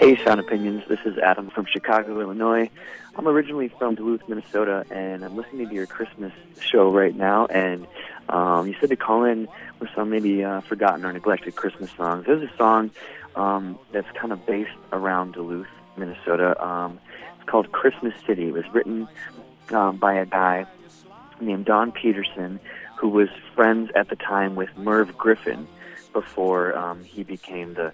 Hey, 0.00 0.16
Sound 0.24 0.40
Opinions. 0.40 0.84
This 0.88 1.00
is 1.04 1.18
Adam 1.18 1.50
from 1.50 1.66
Chicago, 1.66 2.18
Illinois. 2.18 2.70
I'm 3.14 3.28
originally 3.28 3.68
from 3.68 3.94
Duluth, 3.94 4.22
Minnesota, 4.26 4.86
and 4.90 5.22
I'm 5.22 5.36
listening 5.36 5.68
to 5.68 5.74
your 5.74 5.84
Christmas 5.86 6.32
show 6.60 6.90
right 6.90 7.14
now. 7.14 7.44
And 7.46 7.86
um, 8.30 8.66
you 8.66 8.74
said 8.80 8.88
to 8.88 8.96
call 8.96 9.24
in 9.24 9.48
with 9.80 9.90
some 9.94 10.08
maybe 10.08 10.42
uh, 10.42 10.62
forgotten 10.62 11.04
or 11.04 11.12
neglected 11.12 11.54
Christmas 11.54 11.90
songs. 11.90 12.24
There's 12.24 12.42
a 12.42 12.56
song 12.56 12.92
um, 13.34 13.78
that's 13.92 14.10
kind 14.12 14.32
of 14.32 14.46
based 14.46 14.70
around 14.92 15.34
Duluth, 15.34 15.66
Minnesota. 15.98 16.58
Um, 16.66 16.98
it's 17.38 17.50
called 17.50 17.70
Christmas 17.70 18.14
City. 18.26 18.48
It 18.48 18.54
was 18.54 18.64
written 18.72 19.08
um, 19.72 19.98
by 19.98 20.14
a 20.14 20.24
guy 20.24 20.64
named 21.38 21.66
Don 21.66 21.92
Peterson, 21.92 22.60
who 22.96 23.08
was 23.08 23.28
friends 23.54 23.90
at 23.94 24.08
the 24.08 24.16
time 24.16 24.54
with 24.54 24.76
Merv 24.76 25.16
Griffin 25.16 25.66
before 26.12 26.76
um, 26.76 27.04
he 27.04 27.22
became 27.22 27.74
the 27.74 27.92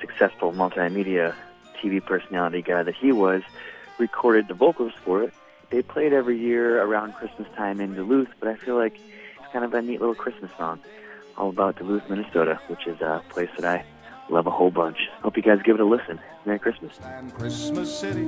successful 0.00 0.52
multimedia 0.52 1.34
TV 1.80 2.04
personality 2.04 2.62
guy 2.62 2.82
that 2.82 2.94
he 2.94 3.12
was, 3.12 3.42
recorded 3.98 4.48
the 4.48 4.54
vocals 4.54 4.92
for 5.04 5.22
it. 5.22 5.32
They 5.70 5.82
play 5.82 6.06
it 6.06 6.12
every 6.12 6.38
year 6.38 6.82
around 6.82 7.14
Christmas 7.14 7.48
time 7.56 7.80
in 7.80 7.94
Duluth, 7.94 8.28
but 8.40 8.48
I 8.48 8.56
feel 8.56 8.76
like 8.76 8.94
it's 8.94 9.52
kind 9.52 9.64
of 9.64 9.74
a 9.74 9.82
neat 9.82 10.00
little 10.00 10.14
Christmas 10.14 10.50
song 10.56 10.80
all 11.36 11.50
about 11.50 11.76
Duluth, 11.76 12.08
Minnesota, 12.08 12.60
which 12.68 12.86
is 12.86 13.00
a 13.00 13.22
place 13.28 13.50
that 13.58 13.64
I 13.64 13.84
Love 14.30 14.46
a 14.46 14.50
whole 14.50 14.70
bunch. 14.70 14.96
Hope 15.22 15.36
you 15.36 15.42
guys 15.42 15.58
give 15.64 15.74
it 15.74 15.80
a 15.80 15.84
listen. 15.84 16.20
Merry 16.46 16.60
Christmas. 16.60 16.92
Christmas 17.36 17.92
City, 17.92 18.24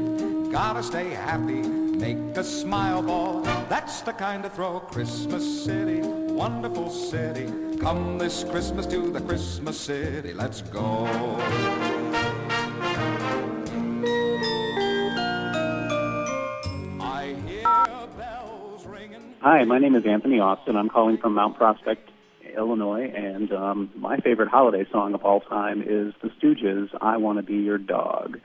gotta 0.51 0.83
stay 0.83 1.11
happy, 1.11 1.63
make 1.63 2.17
a 2.37 2.43
smile 2.43 3.03
ball. 3.03 3.43
That's 3.69 4.01
the 4.03 4.13
kind 4.13 4.45
of 4.45 4.53
throw 4.53 4.81
Christmas 4.81 5.65
City, 5.65 6.01
wonderful 6.03 6.91
city. 6.91 7.47
Come 7.79 8.19
this 8.19 8.43
Christmas 8.43 8.85
to 8.87 9.13
the 9.13 9.21
Christmas 9.21 9.79
City, 9.79 10.35
let's 10.35 10.63
go. 10.63 11.07
I 17.01 17.37
hear 17.47 18.09
bells 18.19 18.85
ringing. 18.87 19.35
Hi, 19.41 19.63
my 19.65 19.79
name 19.79 19.95
is 19.95 20.05
Anthony 20.05 20.41
Austin. 20.41 20.77
I'm 20.77 20.89
calling 20.89 21.17
from 21.19 21.35
Mount 21.35 21.57
Prospect, 21.57 22.11
Illinois, 22.57 23.11
and 23.15 23.53
um, 23.53 23.91
my 23.95 24.19
favorite 24.19 24.49
holiday 24.49 24.87
song 24.91 25.15
of 25.15 25.25
all 25.25 25.41
time 25.41 25.83
is 25.83 26.15
The 26.23 26.29
Stooges' 26.31 26.91
I 27.01 27.17
Want 27.17 27.39
to 27.39 27.43
Be 27.43 27.57
Your 27.57 27.79
Dog. 27.79 28.41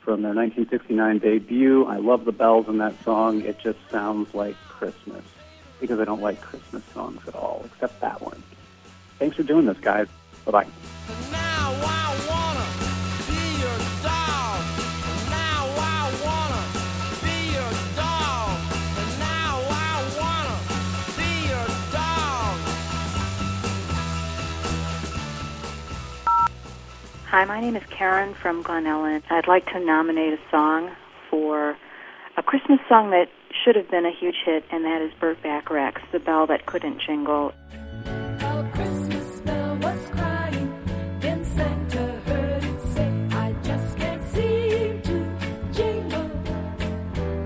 From 0.00 0.22
their 0.22 0.34
1969 0.34 1.18
debut, 1.18 1.84
I 1.84 1.98
love 1.98 2.24
the 2.24 2.32
bells 2.32 2.68
in 2.68 2.78
that 2.78 3.00
song. 3.04 3.42
It 3.42 3.58
just 3.60 3.78
sounds 3.90 4.34
like 4.34 4.56
Christmas 4.68 5.24
because 5.80 6.00
I 6.00 6.04
don't 6.04 6.22
like 6.22 6.40
Christmas 6.40 6.84
songs 6.86 7.20
at 7.28 7.34
all, 7.34 7.62
except 7.64 8.00
that 8.00 8.20
one. 8.20 8.42
Thanks 9.18 9.36
for 9.36 9.42
doing 9.42 9.66
this, 9.66 9.78
guys. 9.78 10.08
Bye 10.44 10.64
bye. 10.64 11.48
Hi, 27.32 27.46
my 27.46 27.60
name 27.62 27.76
is 27.76 27.82
Karen 27.88 28.34
from 28.34 28.60
Glen 28.60 28.84
Ellyn. 28.84 29.22
I'd 29.30 29.48
like 29.48 29.64
to 29.72 29.80
nominate 29.80 30.34
a 30.34 30.38
song 30.50 30.94
for 31.30 31.78
a 32.36 32.42
Christmas 32.42 32.78
song 32.90 33.08
that 33.08 33.30
should 33.64 33.74
have 33.74 33.90
been 33.90 34.04
a 34.04 34.10
huge 34.10 34.36
hit, 34.44 34.64
and 34.70 34.84
that 34.84 35.00
is 35.00 35.14
Burt 35.18 35.42
Bacharach's 35.42 36.02
The 36.12 36.18
Bell 36.18 36.46
That 36.46 36.66
Couldn't 36.66 37.00
Jingle. 37.00 37.54
Christmas 38.74 39.40
bell 39.40 39.78
was 39.78 40.10
crying. 40.10 40.84
Then 41.20 41.42
Santa 41.42 42.20
heard 42.26 42.64
it 42.64 42.80
say, 42.92 43.08
I 43.30 43.54
just 43.62 43.96
can't 43.96 44.22
seem 44.28 45.00
to 45.00 45.24
jingle. 45.72 46.30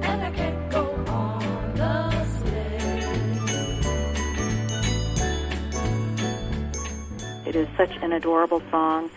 And 0.03 0.21
I 0.21 0.31
can't 0.33 0.69
go 0.73 0.85
on 1.07 1.75
the 1.77 2.25
sleigh. 2.41 2.71
It 7.47 7.55
is 7.55 7.69
such 7.77 7.95
an 8.03 8.13
adorable 8.15 8.61
song. 8.73 9.11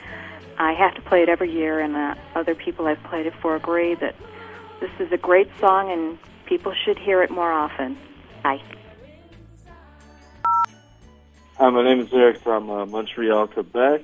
I 0.59 0.73
have 0.73 0.93
to 0.95 1.01
play 1.01 1.23
it 1.23 1.29
every 1.29 1.51
year, 1.51 1.79
and 1.79 1.95
uh, 1.95 2.15
other 2.35 2.53
people 2.53 2.85
I've 2.85 3.01
played 3.03 3.25
it 3.25 3.33
for 3.41 3.55
agree 3.55 3.95
that 3.95 4.13
this 4.81 4.91
is 4.99 5.11
a 5.13 5.17
great 5.17 5.49
song 5.59 5.89
and 5.91 6.17
people 6.45 6.73
should 6.85 6.99
hear 6.99 7.23
it 7.23 7.31
more 7.31 7.51
often. 7.51 7.97
Bye. 8.43 8.61
Hi, 11.55 11.69
my 11.69 11.83
name 11.83 12.01
is 12.01 12.13
Eric 12.13 12.39
from 12.39 12.69
uh, 12.69 12.85
Montreal, 12.85 13.47
Quebec. 13.47 14.01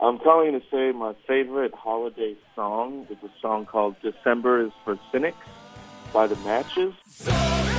I'm 0.00 0.18
calling 0.18 0.52
to 0.52 0.62
say 0.70 0.92
my 0.92 1.14
favorite 1.26 1.74
holiday 1.74 2.34
song 2.54 3.06
is 3.10 3.18
a 3.22 3.30
song 3.42 3.66
called 3.66 3.96
December 4.00 4.66
is 4.66 4.72
for 4.84 4.98
Cynics 5.12 5.36
by 6.12 6.26
the 6.26 6.36
Matches. 6.36 6.94
Holiday 7.26 7.69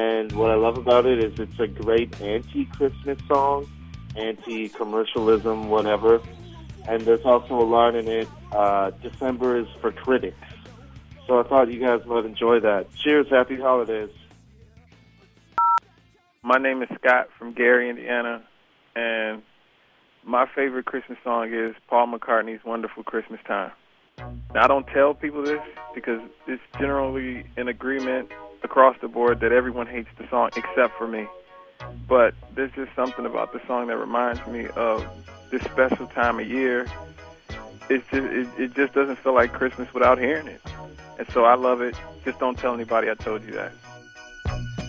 And 0.00 0.32
what 0.32 0.50
I 0.50 0.54
love 0.54 0.78
about 0.78 1.04
it 1.04 1.22
is 1.22 1.38
it's 1.38 1.60
a 1.60 1.66
great 1.66 2.18
anti-Christmas 2.22 3.18
song, 3.28 3.70
anti-commercialism, 4.16 5.68
whatever. 5.68 6.22
And 6.88 7.02
there's 7.02 7.26
also 7.26 7.60
a 7.60 7.68
line 7.76 7.96
in 7.96 8.08
it, 8.08 8.28
uh, 8.50 8.92
December 9.02 9.58
is 9.58 9.66
for 9.82 9.92
critics. 9.92 10.38
So 11.26 11.38
I 11.38 11.42
thought 11.42 11.70
you 11.70 11.80
guys 11.80 12.00
might 12.06 12.24
enjoy 12.24 12.60
that. 12.60 12.86
Cheers, 12.94 13.28
happy 13.28 13.56
holidays. 13.56 14.08
My 16.42 16.56
name 16.56 16.82
is 16.82 16.88
Scott 16.98 17.28
from 17.38 17.52
Gary, 17.52 17.90
Indiana, 17.90 18.42
and 18.96 19.42
my 20.24 20.46
favorite 20.54 20.86
Christmas 20.86 21.18
song 21.22 21.52
is 21.52 21.74
Paul 21.88 22.06
McCartney's 22.06 22.64
Wonderful 22.64 23.02
Christmas 23.02 23.40
Time. 23.46 23.72
Now, 24.54 24.64
I 24.64 24.66
don't 24.66 24.86
tell 24.86 25.12
people 25.12 25.42
this 25.42 25.60
because 25.94 26.22
it's 26.46 26.62
generally 26.78 27.44
an 27.58 27.68
agreement 27.68 28.30
across 28.62 28.96
the 29.00 29.08
board 29.08 29.40
that 29.40 29.52
everyone 29.52 29.86
hates 29.86 30.08
the 30.18 30.28
song 30.28 30.50
except 30.56 30.96
for 30.96 31.06
me. 31.06 31.26
But 32.08 32.34
there's 32.54 32.72
just 32.72 32.94
something 32.94 33.24
about 33.26 33.52
the 33.52 33.60
song 33.66 33.86
that 33.88 33.96
reminds 33.96 34.46
me 34.46 34.66
of 34.68 35.06
this 35.50 35.62
special 35.62 36.06
time 36.08 36.38
of 36.38 36.48
year. 36.48 36.86
It's 37.88 38.06
just, 38.10 38.26
it, 38.32 38.48
it 38.58 38.74
just 38.74 38.92
doesn't 38.92 39.16
feel 39.16 39.34
like 39.34 39.52
Christmas 39.52 39.92
without 39.92 40.18
hearing 40.18 40.46
it. 40.46 40.60
And 41.18 41.28
so 41.30 41.44
I 41.44 41.54
love 41.54 41.80
it. 41.80 41.94
Just 42.24 42.38
don't 42.38 42.58
tell 42.58 42.74
anybody 42.74 43.10
I 43.10 43.14
told 43.14 43.44
you 43.44 43.52
that. 43.52 43.72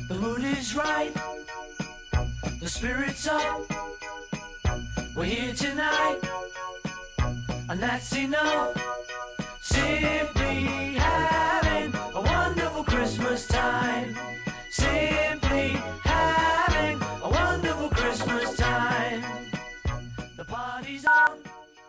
The 0.08 0.18
mood 0.20 0.44
is 0.44 0.76
right. 0.76 1.14
The 2.62 2.70
spirit's 2.70 3.28
up. 3.28 3.62
We're 5.16 5.26
here 5.26 5.54
tonight. 5.54 6.20
And 7.70 7.80
that's 7.80 8.16
enough. 8.16 8.78
Simply 9.62 11.01
time. 13.52 14.18
Simply 14.70 15.70
having 16.04 17.02
a 17.24 17.30
wonderful 17.30 17.90
Christmas 17.90 18.56
time. 18.58 19.24
The 20.38 20.46
party's 20.46 21.06
on. 21.06 21.40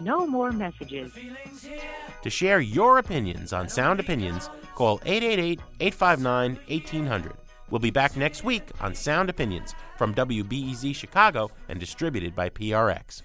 No 0.00 0.26
more 0.26 0.52
messages. 0.52 1.12
To 2.22 2.30
share 2.30 2.60
your 2.60 2.98
opinions 2.98 3.52
on 3.52 3.68
Sound 3.68 4.00
Opinions, 4.00 4.50
call 4.74 5.00
888 5.04 5.60
859 5.80 6.58
1800. 6.68 7.32
We'll 7.70 7.78
be 7.78 7.90
back 7.90 8.16
next 8.16 8.44
week 8.44 8.64
on 8.80 8.94
Sound 8.94 9.30
Opinions 9.30 9.74
from 9.96 10.14
WBEZ 10.14 10.94
Chicago 10.94 11.50
and 11.68 11.80
distributed 11.80 12.34
by 12.34 12.50
PRX. 12.50 13.22